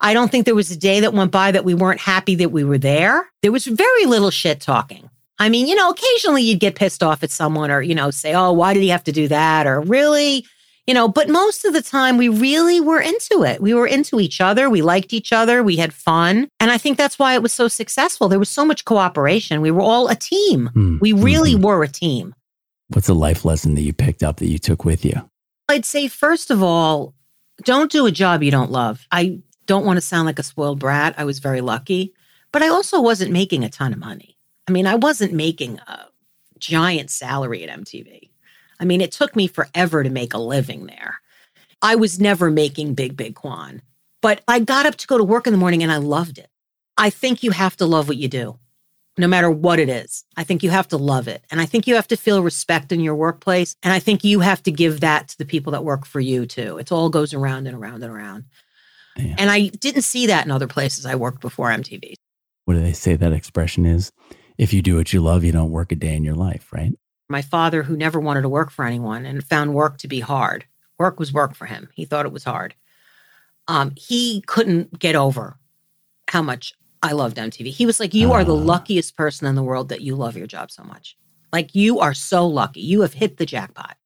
I 0.00 0.14
don't 0.14 0.30
think 0.30 0.44
there 0.44 0.54
was 0.54 0.70
a 0.70 0.76
day 0.76 1.00
that 1.00 1.12
went 1.12 1.32
by 1.32 1.50
that 1.50 1.64
we 1.64 1.74
weren't 1.74 2.00
happy 2.00 2.34
that 2.36 2.52
we 2.52 2.64
were 2.64 2.78
there. 2.78 3.28
There 3.42 3.52
was 3.52 3.66
very 3.66 4.04
little 4.06 4.30
shit 4.30 4.60
talking. 4.60 5.10
I 5.38 5.48
mean, 5.48 5.66
you 5.66 5.74
know, 5.74 5.90
occasionally 5.90 6.42
you'd 6.42 6.60
get 6.60 6.74
pissed 6.74 7.02
off 7.02 7.22
at 7.22 7.30
someone 7.30 7.70
or, 7.70 7.80
you 7.80 7.94
know, 7.94 8.10
say, 8.10 8.34
oh, 8.34 8.52
why 8.52 8.74
did 8.74 8.82
he 8.82 8.88
have 8.88 9.04
to 9.04 9.12
do 9.12 9.28
that? 9.28 9.66
Or 9.66 9.80
really, 9.80 10.46
you 10.88 10.94
know, 10.94 11.06
but 11.06 11.28
most 11.28 11.64
of 11.66 11.72
the 11.74 11.82
time 11.82 12.16
we 12.16 12.28
really 12.28 12.80
were 12.80 13.00
into 13.00 13.44
it. 13.44 13.60
We 13.60 13.74
were 13.74 13.86
into 13.86 14.18
each 14.20 14.40
other. 14.40 14.68
We 14.70 14.82
liked 14.82 15.12
each 15.12 15.32
other. 15.32 15.62
We 15.62 15.76
had 15.76 15.92
fun. 15.92 16.48
And 16.58 16.70
I 16.70 16.78
think 16.78 16.96
that's 16.96 17.18
why 17.18 17.34
it 17.34 17.42
was 17.42 17.52
so 17.52 17.68
successful. 17.68 18.28
There 18.28 18.38
was 18.38 18.48
so 18.48 18.64
much 18.64 18.84
cooperation. 18.86 19.60
We 19.60 19.70
were 19.70 19.82
all 19.82 20.08
a 20.08 20.16
team. 20.16 20.70
Hmm. 20.72 20.96
We 21.00 21.12
really 21.12 21.54
Mhm. 21.54 21.62
were 21.62 21.84
a 21.84 21.88
team. 21.88 22.34
what's 22.94 23.08
a 23.10 23.14
life 23.14 23.44
lesson 23.44 23.74
that 23.74 23.82
you 23.82 23.92
picked 23.92 24.22
up 24.22 24.38
that 24.38 24.48
you 24.48 24.58
took 24.58 24.82
with 24.86 25.04
you 25.04 25.28
I'd 25.68 25.84
say, 25.84 26.08
first 26.08 26.50
of 26.50 26.62
all, 26.62 27.12
don't 27.64 27.92
do 27.92 28.06
a 28.06 28.10
job 28.10 28.42
you 28.42 28.50
don't 28.50 28.70
love. 28.70 29.06
I 29.12 29.40
don't 29.66 29.84
want 29.84 29.98
to 29.98 30.00
sound 30.00 30.24
like 30.24 30.38
a 30.38 30.42
spoiled 30.42 30.78
brat. 30.78 31.14
I 31.18 31.24
was 31.26 31.38
very 31.38 31.60
lucky, 31.60 32.14
but 32.50 32.62
I 32.62 32.68
also 32.68 32.98
wasn't 33.02 33.30
making 33.30 33.62
a 33.62 33.68
ton 33.68 33.92
of 33.92 33.98
money. 33.98 34.38
I 34.66 34.70
mean, 34.72 34.86
I 34.86 34.94
wasn't 34.94 35.34
making 35.34 35.78
a 35.86 36.06
giant 36.58 37.10
salary 37.10 37.62
at 37.62 37.68
MTV. 37.78 38.27
I 38.80 38.84
mean, 38.84 39.00
it 39.00 39.12
took 39.12 39.34
me 39.34 39.46
forever 39.46 40.02
to 40.02 40.10
make 40.10 40.34
a 40.34 40.38
living 40.38 40.86
there. 40.86 41.20
I 41.82 41.94
was 41.94 42.20
never 42.20 42.50
making 42.50 42.94
big, 42.94 43.16
big 43.16 43.34
Quan, 43.34 43.82
but 44.20 44.42
I 44.48 44.60
got 44.60 44.86
up 44.86 44.96
to 44.96 45.06
go 45.06 45.18
to 45.18 45.24
work 45.24 45.46
in 45.46 45.52
the 45.52 45.58
morning 45.58 45.82
and 45.82 45.92
I 45.92 45.96
loved 45.98 46.38
it. 46.38 46.50
I 46.96 47.10
think 47.10 47.42
you 47.42 47.52
have 47.52 47.76
to 47.76 47.86
love 47.86 48.08
what 48.08 48.16
you 48.16 48.26
do, 48.28 48.58
no 49.16 49.28
matter 49.28 49.48
what 49.50 49.78
it 49.78 49.88
is. 49.88 50.24
I 50.36 50.42
think 50.42 50.62
you 50.64 50.70
have 50.70 50.88
to 50.88 50.96
love 50.96 51.28
it. 51.28 51.44
And 51.50 51.60
I 51.60 51.66
think 51.66 51.86
you 51.86 51.94
have 51.94 52.08
to 52.08 52.16
feel 52.16 52.42
respect 52.42 52.90
in 52.90 53.00
your 53.00 53.14
workplace. 53.14 53.76
And 53.84 53.92
I 53.92 54.00
think 54.00 54.24
you 54.24 54.40
have 54.40 54.62
to 54.64 54.72
give 54.72 55.00
that 55.00 55.28
to 55.28 55.38
the 55.38 55.44
people 55.44 55.70
that 55.72 55.84
work 55.84 56.04
for 56.04 56.18
you 56.18 56.46
too. 56.46 56.78
It 56.78 56.90
all 56.90 57.08
goes 57.10 57.32
around 57.32 57.68
and 57.68 57.76
around 57.76 58.02
and 58.02 58.12
around. 58.12 58.44
Yeah. 59.16 59.36
And 59.38 59.50
I 59.50 59.68
didn't 59.68 60.02
see 60.02 60.26
that 60.26 60.44
in 60.44 60.50
other 60.50 60.66
places 60.66 61.06
I 61.06 61.14
worked 61.14 61.40
before 61.40 61.68
MTV. 61.70 62.14
what 62.64 62.74
do 62.74 62.80
they 62.80 62.92
say 62.92 63.16
that 63.16 63.32
expression 63.32 63.86
is 63.86 64.12
if 64.58 64.72
you 64.72 64.82
do 64.82 64.96
what 64.96 65.12
you 65.12 65.20
love 65.20 65.42
you 65.44 65.52
don't 65.52 65.70
work 65.70 65.90
a 65.92 65.94
day 65.96 66.14
in 66.14 66.22
your 66.24 66.34
life 66.34 66.72
right 66.72 66.92
My 67.28 67.42
father, 67.42 67.82
who 67.82 67.96
never 67.96 68.18
wanted 68.18 68.42
to 68.42 68.48
work 68.48 68.70
for 68.70 68.84
anyone 68.84 69.26
and 69.26 69.44
found 69.44 69.74
work 69.74 69.98
to 69.98 70.08
be 70.08 70.20
hard, 70.20 70.64
work 70.98 71.18
was 71.18 71.32
work 71.32 71.54
for 71.54 71.66
him. 71.66 71.88
He 71.94 72.04
thought 72.04 72.26
it 72.26 72.32
was 72.32 72.44
hard. 72.44 72.74
Um, 73.66 73.92
he 73.96 74.42
couldn't 74.46 74.98
get 74.98 75.14
over 75.14 75.58
how 76.28 76.42
much 76.42 76.72
I 77.02 77.12
loved 77.12 77.36
MTV. 77.36 77.68
He 77.68 77.86
was 77.86 78.00
like, 78.00 78.14
You 78.14 78.32
are 78.32 78.44
the 78.44 78.56
Ah. 78.56 78.60
luckiest 78.60 79.16
person 79.16 79.46
in 79.46 79.54
the 79.54 79.62
world 79.62 79.90
that 79.90 80.00
you 80.00 80.16
love 80.16 80.36
your 80.36 80.46
job 80.46 80.70
so 80.70 80.82
much. 80.82 81.16
Like, 81.52 81.74
you 81.74 82.00
are 82.00 82.14
so 82.14 82.46
lucky. 82.46 82.80
You 82.80 83.02
have 83.02 83.14
hit 83.14 83.36
the 83.36 83.46
jackpot. 83.46 83.96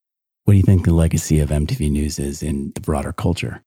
What 0.44 0.54
do 0.54 0.56
you 0.58 0.62
think 0.64 0.84
the 0.84 0.92
legacy 0.94 1.38
of 1.40 1.50
MTV 1.50 1.90
News 1.90 2.18
is 2.18 2.42
in 2.42 2.72
the 2.74 2.80
broader 2.80 3.12
culture? 3.12 3.62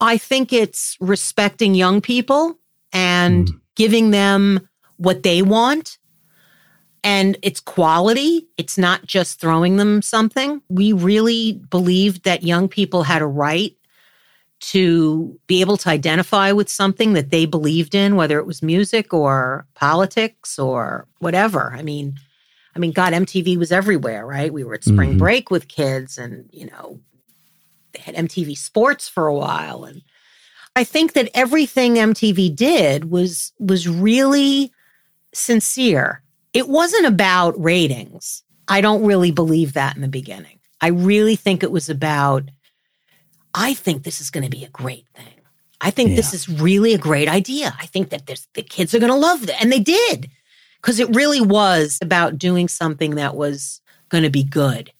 I 0.00 0.18
think 0.18 0.52
it's 0.52 0.96
respecting 1.00 1.74
young 1.74 2.00
people 2.00 2.58
and 2.92 3.48
mm. 3.48 3.60
giving 3.74 4.10
them 4.10 4.68
what 4.96 5.22
they 5.22 5.42
want. 5.42 5.98
And 7.04 7.36
it's 7.42 7.60
quality. 7.60 8.46
It's 8.56 8.76
not 8.76 9.06
just 9.06 9.40
throwing 9.40 9.76
them 9.76 10.02
something. 10.02 10.62
We 10.68 10.92
really 10.92 11.54
believed 11.70 12.24
that 12.24 12.42
young 12.42 12.68
people 12.68 13.04
had 13.04 13.22
a 13.22 13.26
right 13.26 13.74
to 14.60 15.38
be 15.46 15.60
able 15.60 15.76
to 15.78 15.88
identify 15.88 16.50
with 16.52 16.68
something 16.68 17.12
that 17.12 17.30
they 17.30 17.46
believed 17.46 17.94
in, 17.94 18.16
whether 18.16 18.38
it 18.38 18.46
was 18.46 18.62
music 18.62 19.14
or 19.14 19.66
politics 19.74 20.58
or 20.58 21.06
whatever. 21.18 21.72
I 21.76 21.82
mean, 21.82 22.16
I 22.74 22.80
mean, 22.80 22.92
God, 22.92 23.12
MTV 23.12 23.56
was 23.56 23.72
everywhere, 23.72 24.26
right? 24.26 24.52
We 24.52 24.64
were 24.64 24.74
at 24.74 24.84
spring 24.84 25.10
mm-hmm. 25.10 25.18
break 25.18 25.50
with 25.50 25.68
kids 25.68 26.18
and, 26.18 26.48
you 26.52 26.66
know, 26.66 27.00
they 27.92 28.00
had 28.00 28.14
MTV 28.14 28.56
sports 28.56 29.08
for 29.08 29.26
a 29.26 29.34
while. 29.34 29.84
And 29.84 30.02
I 30.76 30.84
think 30.84 31.14
that 31.14 31.30
everything 31.34 31.94
MTV 31.94 32.54
did 32.54 33.10
was 33.10 33.52
was 33.58 33.88
really 33.88 34.72
sincere. 35.32 36.22
It 36.52 36.68
wasn't 36.68 37.06
about 37.06 37.62
ratings. 37.62 38.42
I 38.68 38.80
don't 38.80 39.04
really 39.04 39.30
believe 39.30 39.74
that 39.74 39.96
in 39.96 40.02
the 40.02 40.08
beginning. 40.08 40.58
I 40.80 40.88
really 40.88 41.36
think 41.36 41.62
it 41.62 41.72
was 41.72 41.88
about 41.88 42.44
I 43.54 43.74
think 43.74 44.02
this 44.02 44.20
is 44.20 44.30
going 44.30 44.44
to 44.44 44.50
be 44.50 44.64
a 44.64 44.68
great 44.68 45.06
thing. 45.14 45.34
I 45.80 45.90
think 45.90 46.10
yeah. 46.10 46.16
this 46.16 46.34
is 46.34 46.48
really 46.48 46.92
a 46.94 46.98
great 46.98 47.28
idea. 47.28 47.74
I 47.78 47.86
think 47.86 48.10
that 48.10 48.26
the 48.54 48.62
kids 48.62 48.94
are 48.94 48.98
going 48.98 49.12
to 49.12 49.18
love 49.18 49.42
it. 49.44 49.60
And 49.60 49.72
they 49.72 49.80
did, 49.80 50.28
because 50.80 51.00
it 51.00 51.14
really 51.14 51.40
was 51.40 51.98
about 52.02 52.38
doing 52.38 52.68
something 52.68 53.14
that 53.14 53.36
was 53.36 53.80
going 54.08 54.24
to 54.24 54.30
be 54.30 54.44
good. 54.44 54.92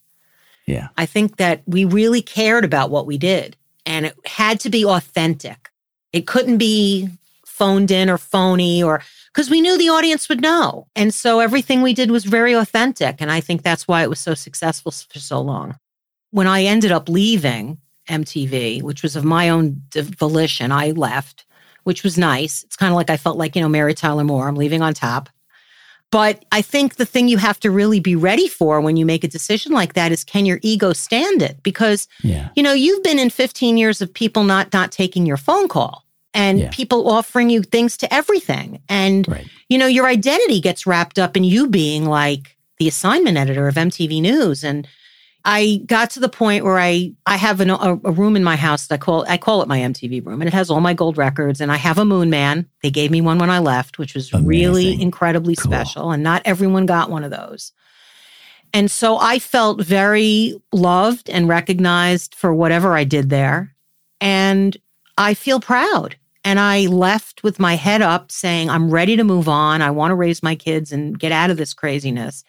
Yeah. 0.66 0.88
I 0.96 1.06
think 1.06 1.36
that 1.36 1.62
we 1.66 1.84
really 1.84 2.22
cared 2.22 2.64
about 2.64 2.90
what 2.90 3.06
we 3.06 3.18
did, 3.18 3.56
and 3.86 4.06
it 4.06 4.16
had 4.26 4.60
to 4.60 4.70
be 4.70 4.84
authentic. 4.84 5.70
It 6.12 6.26
couldn't 6.26 6.58
be 6.58 7.08
phoned 7.46 7.90
in 7.90 8.08
or 8.08 8.18
phony 8.18 8.82
or 8.82 9.02
because 9.38 9.50
we 9.50 9.60
knew 9.60 9.78
the 9.78 9.88
audience 9.88 10.28
would 10.28 10.40
know. 10.40 10.88
And 10.96 11.14
so 11.14 11.38
everything 11.38 11.80
we 11.80 11.94
did 11.94 12.10
was 12.10 12.24
very 12.24 12.54
authentic. 12.54 13.20
And 13.20 13.30
I 13.30 13.40
think 13.40 13.62
that's 13.62 13.86
why 13.86 14.02
it 14.02 14.10
was 14.10 14.18
so 14.18 14.34
successful 14.34 14.90
for 14.90 15.20
so 15.20 15.40
long. 15.40 15.78
When 16.32 16.48
I 16.48 16.64
ended 16.64 16.90
up 16.90 17.08
leaving, 17.08 17.78
MTV, 18.08 18.82
which 18.82 19.04
was 19.04 19.14
of 19.14 19.22
my 19.22 19.48
own 19.48 19.80
volition. 19.94 20.72
I 20.72 20.90
left, 20.90 21.44
which 21.84 22.02
was 22.02 22.18
nice. 22.18 22.64
It's 22.64 22.74
kind 22.74 22.90
of 22.90 22.96
like 22.96 23.10
I 23.10 23.16
felt 23.16 23.38
like, 23.38 23.54
you 23.54 23.62
know, 23.62 23.68
Mary 23.68 23.94
Tyler 23.94 24.24
Moore, 24.24 24.48
I'm 24.48 24.56
leaving 24.56 24.82
on 24.82 24.92
top. 24.92 25.28
But 26.10 26.44
I 26.50 26.60
think 26.60 26.96
the 26.96 27.06
thing 27.06 27.28
you 27.28 27.36
have 27.36 27.60
to 27.60 27.70
really 27.70 28.00
be 28.00 28.16
ready 28.16 28.48
for 28.48 28.80
when 28.80 28.96
you 28.96 29.06
make 29.06 29.22
a 29.22 29.28
decision 29.28 29.70
like 29.70 29.92
that 29.92 30.10
is 30.10 30.24
can 30.24 30.46
your 30.46 30.58
ego 30.62 30.92
stand 30.92 31.42
it? 31.42 31.62
Because, 31.62 32.08
yeah. 32.24 32.48
you 32.56 32.62
know, 32.64 32.72
you've 32.72 33.04
been 33.04 33.20
in 33.20 33.30
15 33.30 33.76
years 33.76 34.02
of 34.02 34.12
people 34.12 34.42
not 34.42 34.72
not 34.72 34.90
taking 34.90 35.26
your 35.26 35.36
phone 35.36 35.68
call 35.68 36.07
and 36.38 36.60
yeah. 36.60 36.70
people 36.70 37.10
offering 37.10 37.50
you 37.50 37.62
things 37.62 37.96
to 37.96 38.14
everything. 38.14 38.80
And, 38.88 39.26
right. 39.26 39.46
you 39.68 39.76
know, 39.76 39.88
your 39.88 40.06
identity 40.06 40.60
gets 40.60 40.86
wrapped 40.86 41.18
up 41.18 41.36
in 41.36 41.42
you 41.42 41.68
being 41.68 42.04
like 42.04 42.56
the 42.78 42.86
assignment 42.86 43.36
editor 43.36 43.66
of 43.66 43.74
MTV 43.74 44.22
News. 44.22 44.62
And 44.62 44.86
I 45.44 45.82
got 45.86 46.10
to 46.10 46.20
the 46.20 46.28
point 46.28 46.64
where 46.64 46.78
I 46.78 47.12
I 47.26 47.36
have 47.36 47.60
an, 47.60 47.70
a, 47.70 47.98
a, 48.04 48.12
room 48.12 48.36
in 48.36 48.44
my 48.44 48.54
house 48.54 48.86
that 48.86 48.94
I 48.94 48.98
call 48.98 49.24
I 49.28 49.36
call 49.36 49.62
it 49.62 49.68
my 49.68 49.78
MTV 49.78 50.24
room, 50.24 50.40
and 50.40 50.48
it 50.48 50.52
has 50.52 50.68
all 50.68 50.80
my 50.80 50.94
gold 50.94 51.16
records. 51.16 51.60
And 51.60 51.72
I 51.72 51.76
have 51.76 51.96
a 51.96 52.04
Moon 52.04 52.28
Man. 52.28 52.68
They 52.82 52.90
gave 52.90 53.10
me 53.10 53.20
one 53.20 53.38
when 53.38 53.48
I 53.48 53.58
left, 53.58 53.98
which 53.98 54.14
was 54.14 54.32
Amazing. 54.32 54.46
really 54.46 55.00
incredibly 55.00 55.56
cool. 55.56 55.70
special, 55.70 56.10
and 56.10 56.22
not 56.22 56.42
everyone 56.44 56.86
got 56.86 57.08
one 57.08 57.24
of 57.24 57.30
those. 57.30 57.72
And 58.74 58.90
so 58.90 59.16
I 59.16 59.38
felt 59.38 59.80
very 59.80 60.60
loved 60.72 61.30
and 61.30 61.48
recognized 61.48 62.34
for 62.34 62.52
whatever 62.52 62.94
I 62.94 63.04
did 63.04 63.30
there, 63.30 63.74
and 64.20 64.76
I 65.16 65.34
feel 65.34 65.60
proud. 65.60 66.16
And 66.44 66.60
I 66.60 66.86
left 66.86 67.42
with 67.42 67.58
my 67.58 67.74
head 67.74 68.00
up, 68.00 68.30
saying, 68.32 68.70
"I'm 68.70 68.90
ready 68.90 69.16
to 69.16 69.24
move 69.24 69.48
on. 69.48 69.82
I 69.82 69.90
want 69.90 70.12
to 70.12 70.16
raise 70.16 70.42
my 70.42 70.54
kids 70.54 70.92
and 70.92 71.18
get 71.18 71.32
out 71.32 71.50
of 71.50 71.56
this 71.56 71.74
craziness." 71.74 72.44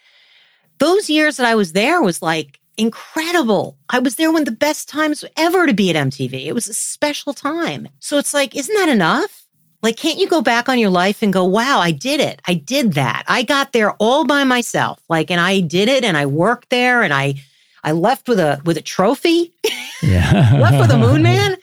Those 0.78 1.10
years 1.10 1.36
that 1.36 1.46
I 1.46 1.54
was 1.54 1.72
there 1.72 2.00
was 2.00 2.22
like 2.22 2.60
incredible. 2.80 3.76
I 3.90 3.98
was 3.98 4.16
there 4.16 4.32
when 4.32 4.44
the 4.44 4.50
best 4.50 4.88
times 4.88 5.24
ever 5.36 5.66
to 5.66 5.74
be 5.74 5.90
at 5.90 5.96
MTV. 5.96 6.46
It 6.46 6.54
was 6.54 6.68
a 6.68 6.74
special 6.74 7.34
time. 7.34 7.88
So 8.00 8.18
it's 8.18 8.32
like, 8.32 8.56
isn't 8.56 8.74
that 8.74 8.88
enough? 8.88 9.44
Like, 9.82 9.96
can't 9.96 10.18
you 10.18 10.28
go 10.28 10.42
back 10.42 10.68
on 10.68 10.78
your 10.78 10.90
life 10.90 11.22
and 11.22 11.32
go, 11.32 11.44
wow, 11.44 11.78
I 11.78 11.90
did 11.90 12.20
it. 12.20 12.40
I 12.46 12.54
did 12.54 12.94
that. 12.94 13.24
I 13.28 13.42
got 13.42 13.72
there 13.72 13.92
all 13.92 14.24
by 14.24 14.44
myself. 14.44 15.02
Like, 15.08 15.30
and 15.30 15.40
I 15.40 15.60
did 15.60 15.88
it 15.88 16.04
and 16.04 16.16
I 16.16 16.26
worked 16.26 16.70
there 16.70 17.02
and 17.02 17.14
I, 17.14 17.34
I 17.82 17.92
left 17.92 18.28
with 18.28 18.38
a, 18.40 18.60
with 18.64 18.76
a 18.76 18.82
trophy. 18.82 19.54
Yeah. 20.02 20.58
left 20.60 20.78
with 20.78 20.90
a 20.90 20.98
moon 20.98 21.22
man. 21.22 21.56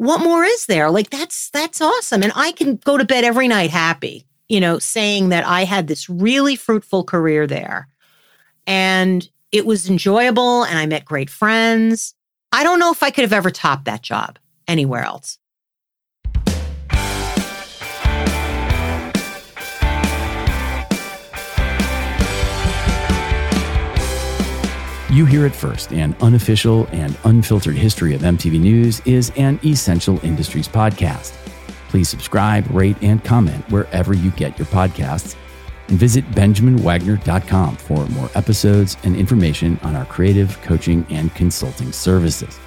What 0.00 0.22
more 0.22 0.44
is 0.44 0.64
there? 0.64 0.90
Like, 0.90 1.10
that's, 1.10 1.50
that's 1.50 1.82
awesome. 1.82 2.22
And 2.22 2.32
I 2.34 2.52
can 2.52 2.76
go 2.76 2.96
to 2.96 3.04
bed 3.04 3.22
every 3.22 3.48
night 3.48 3.68
happy, 3.68 4.24
you 4.48 4.58
know, 4.58 4.78
saying 4.78 5.28
that 5.28 5.46
I 5.46 5.64
had 5.64 5.88
this 5.88 6.08
really 6.08 6.56
fruitful 6.56 7.04
career 7.04 7.46
there. 7.46 7.86
And 8.66 9.28
it 9.52 9.66
was 9.66 9.90
enjoyable 9.90 10.64
and 10.64 10.78
I 10.78 10.86
met 10.86 11.04
great 11.04 11.28
friends. 11.28 12.14
I 12.50 12.62
don't 12.64 12.78
know 12.78 12.90
if 12.90 13.02
I 13.02 13.10
could 13.10 13.24
have 13.24 13.34
ever 13.34 13.50
topped 13.50 13.84
that 13.84 14.00
job 14.00 14.38
anywhere 14.66 15.02
else. 15.02 15.38
You 25.10 25.26
Hear 25.26 25.44
It 25.44 25.56
First, 25.56 25.90
an 25.92 26.14
unofficial 26.20 26.86
and 26.92 27.18
unfiltered 27.24 27.74
history 27.74 28.14
of 28.14 28.20
MTV 28.20 28.60
News, 28.60 29.00
is 29.04 29.32
an 29.36 29.58
essential 29.64 30.24
industries 30.24 30.68
podcast. 30.68 31.32
Please 31.88 32.08
subscribe, 32.08 32.64
rate, 32.70 32.96
and 33.02 33.22
comment 33.24 33.68
wherever 33.72 34.14
you 34.14 34.30
get 34.30 34.56
your 34.56 34.68
podcasts 34.68 35.34
and 35.88 35.98
visit 35.98 36.24
benjaminwagner.com 36.30 37.74
for 37.74 38.06
more 38.10 38.30
episodes 38.36 38.96
and 39.02 39.16
information 39.16 39.80
on 39.82 39.96
our 39.96 40.04
creative, 40.04 40.62
coaching, 40.62 41.04
and 41.10 41.34
consulting 41.34 41.90
services. 41.90 42.60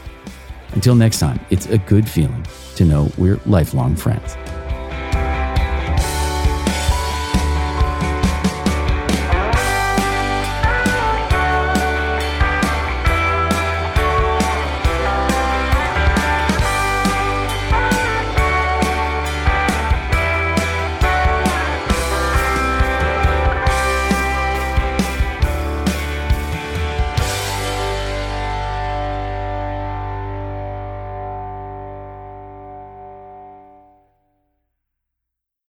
Until 0.74 0.96
next 0.96 1.20
time, 1.20 1.39
it's 1.50 1.68
a 1.68 1.78
good 1.78 2.10
feeling 2.10 2.46
to 2.76 2.84
know 2.84 3.10
we're 3.18 3.39
lifelong 3.46 3.96
friends. 3.96 4.36